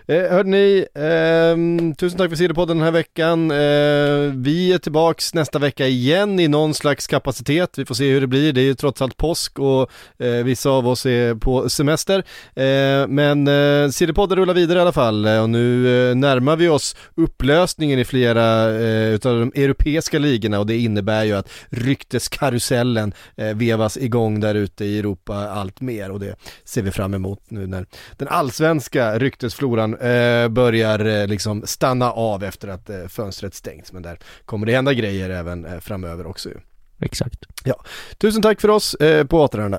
Eh, 0.08 0.30
hörde 0.30 0.50
ni, 0.50 0.86
eh, 0.94 1.94
tusen 1.96 2.18
tack 2.18 2.28
för 2.28 2.36
CD-podden 2.36 2.76
den 2.76 2.84
här 2.84 2.90
veckan. 2.90 3.50
Eh, 3.50 4.32
vi 4.34 4.72
är 4.72 4.78
tillbaks 4.78 5.34
nästa 5.34 5.58
vecka 5.58 5.86
igen 5.86 6.40
i 6.40 6.48
någon 6.48 6.74
slags 6.74 7.06
kapacitet. 7.06 7.78
Vi 7.78 7.84
får 7.84 7.94
se 7.94 8.12
hur 8.12 8.20
det 8.20 8.26
blir. 8.26 8.52
Det 8.52 8.60
är 8.60 8.64
ju 8.64 8.74
trots 8.74 9.02
allt 9.02 9.16
påsk 9.16 9.58
och 9.58 9.90
eh, 10.18 10.44
vissa 10.44 10.70
av 10.70 10.88
oss 10.88 11.06
är 11.06 11.34
på 11.34 11.68
semester. 11.68 12.18
Eh, 12.54 13.08
men 13.08 13.48
eh, 13.48 13.90
CD-podden 13.90 14.38
rullar 14.38 14.54
vidare 14.54 14.78
i 14.78 14.82
alla 14.82 14.92
fall 14.92 15.26
eh, 15.26 15.42
och 15.42 15.50
nu 15.50 16.08
eh, 16.10 16.16
närmar 16.16 16.56
vi 16.56 16.68
oss 16.68 16.96
upplösningen 17.14 17.98
i 17.98 18.04
flera 18.04 18.70
eh, 18.70 19.14
utav 19.14 19.40
de 19.40 19.62
europeiska 19.62 20.18
ligorna 20.18 20.58
och 20.58 20.66
det 20.66 20.78
innebär 20.78 21.24
ju 21.24 21.32
att 21.32 21.48
rykteskarusellen 21.68 23.14
eh, 23.36 23.56
vevas 23.56 23.96
igång 23.96 24.40
där 24.40 24.54
ute 24.54 24.84
i 24.84 24.98
Europa 24.98 25.34
allt 25.34 25.80
mer 25.80 26.10
och 26.10 26.20
det 26.20 26.36
ser 26.64 26.82
vi 26.82 26.90
fram 26.90 27.14
emot 27.14 27.40
nu 27.48 27.66
när 27.66 27.86
den 28.16 28.28
allsvenska 28.28 29.18
ryktesfloran 29.18 29.95
eh, 29.96 30.48
börjar 30.48 31.04
eh, 31.04 31.26
liksom 31.26 31.62
stanna 31.66 32.12
av 32.12 32.44
efter 32.44 32.68
att 32.68 32.90
eh, 32.90 33.06
fönstret 33.06 33.54
stängts. 33.54 33.92
Men 33.92 34.02
där 34.02 34.18
kommer 34.44 34.66
det 34.66 34.72
hända 34.72 34.94
grejer 34.94 35.30
även 35.30 35.64
eh, 35.64 35.78
framöver 35.78 36.26
också 36.26 36.48
ju. 36.48 36.56
Exakt. 37.00 37.38
Ja, 37.64 37.84
tusen 38.18 38.42
tack 38.42 38.60
för 38.60 38.68
oss, 38.70 38.94
eh, 38.94 39.26
på 39.26 39.40
återhörande. 39.40 39.78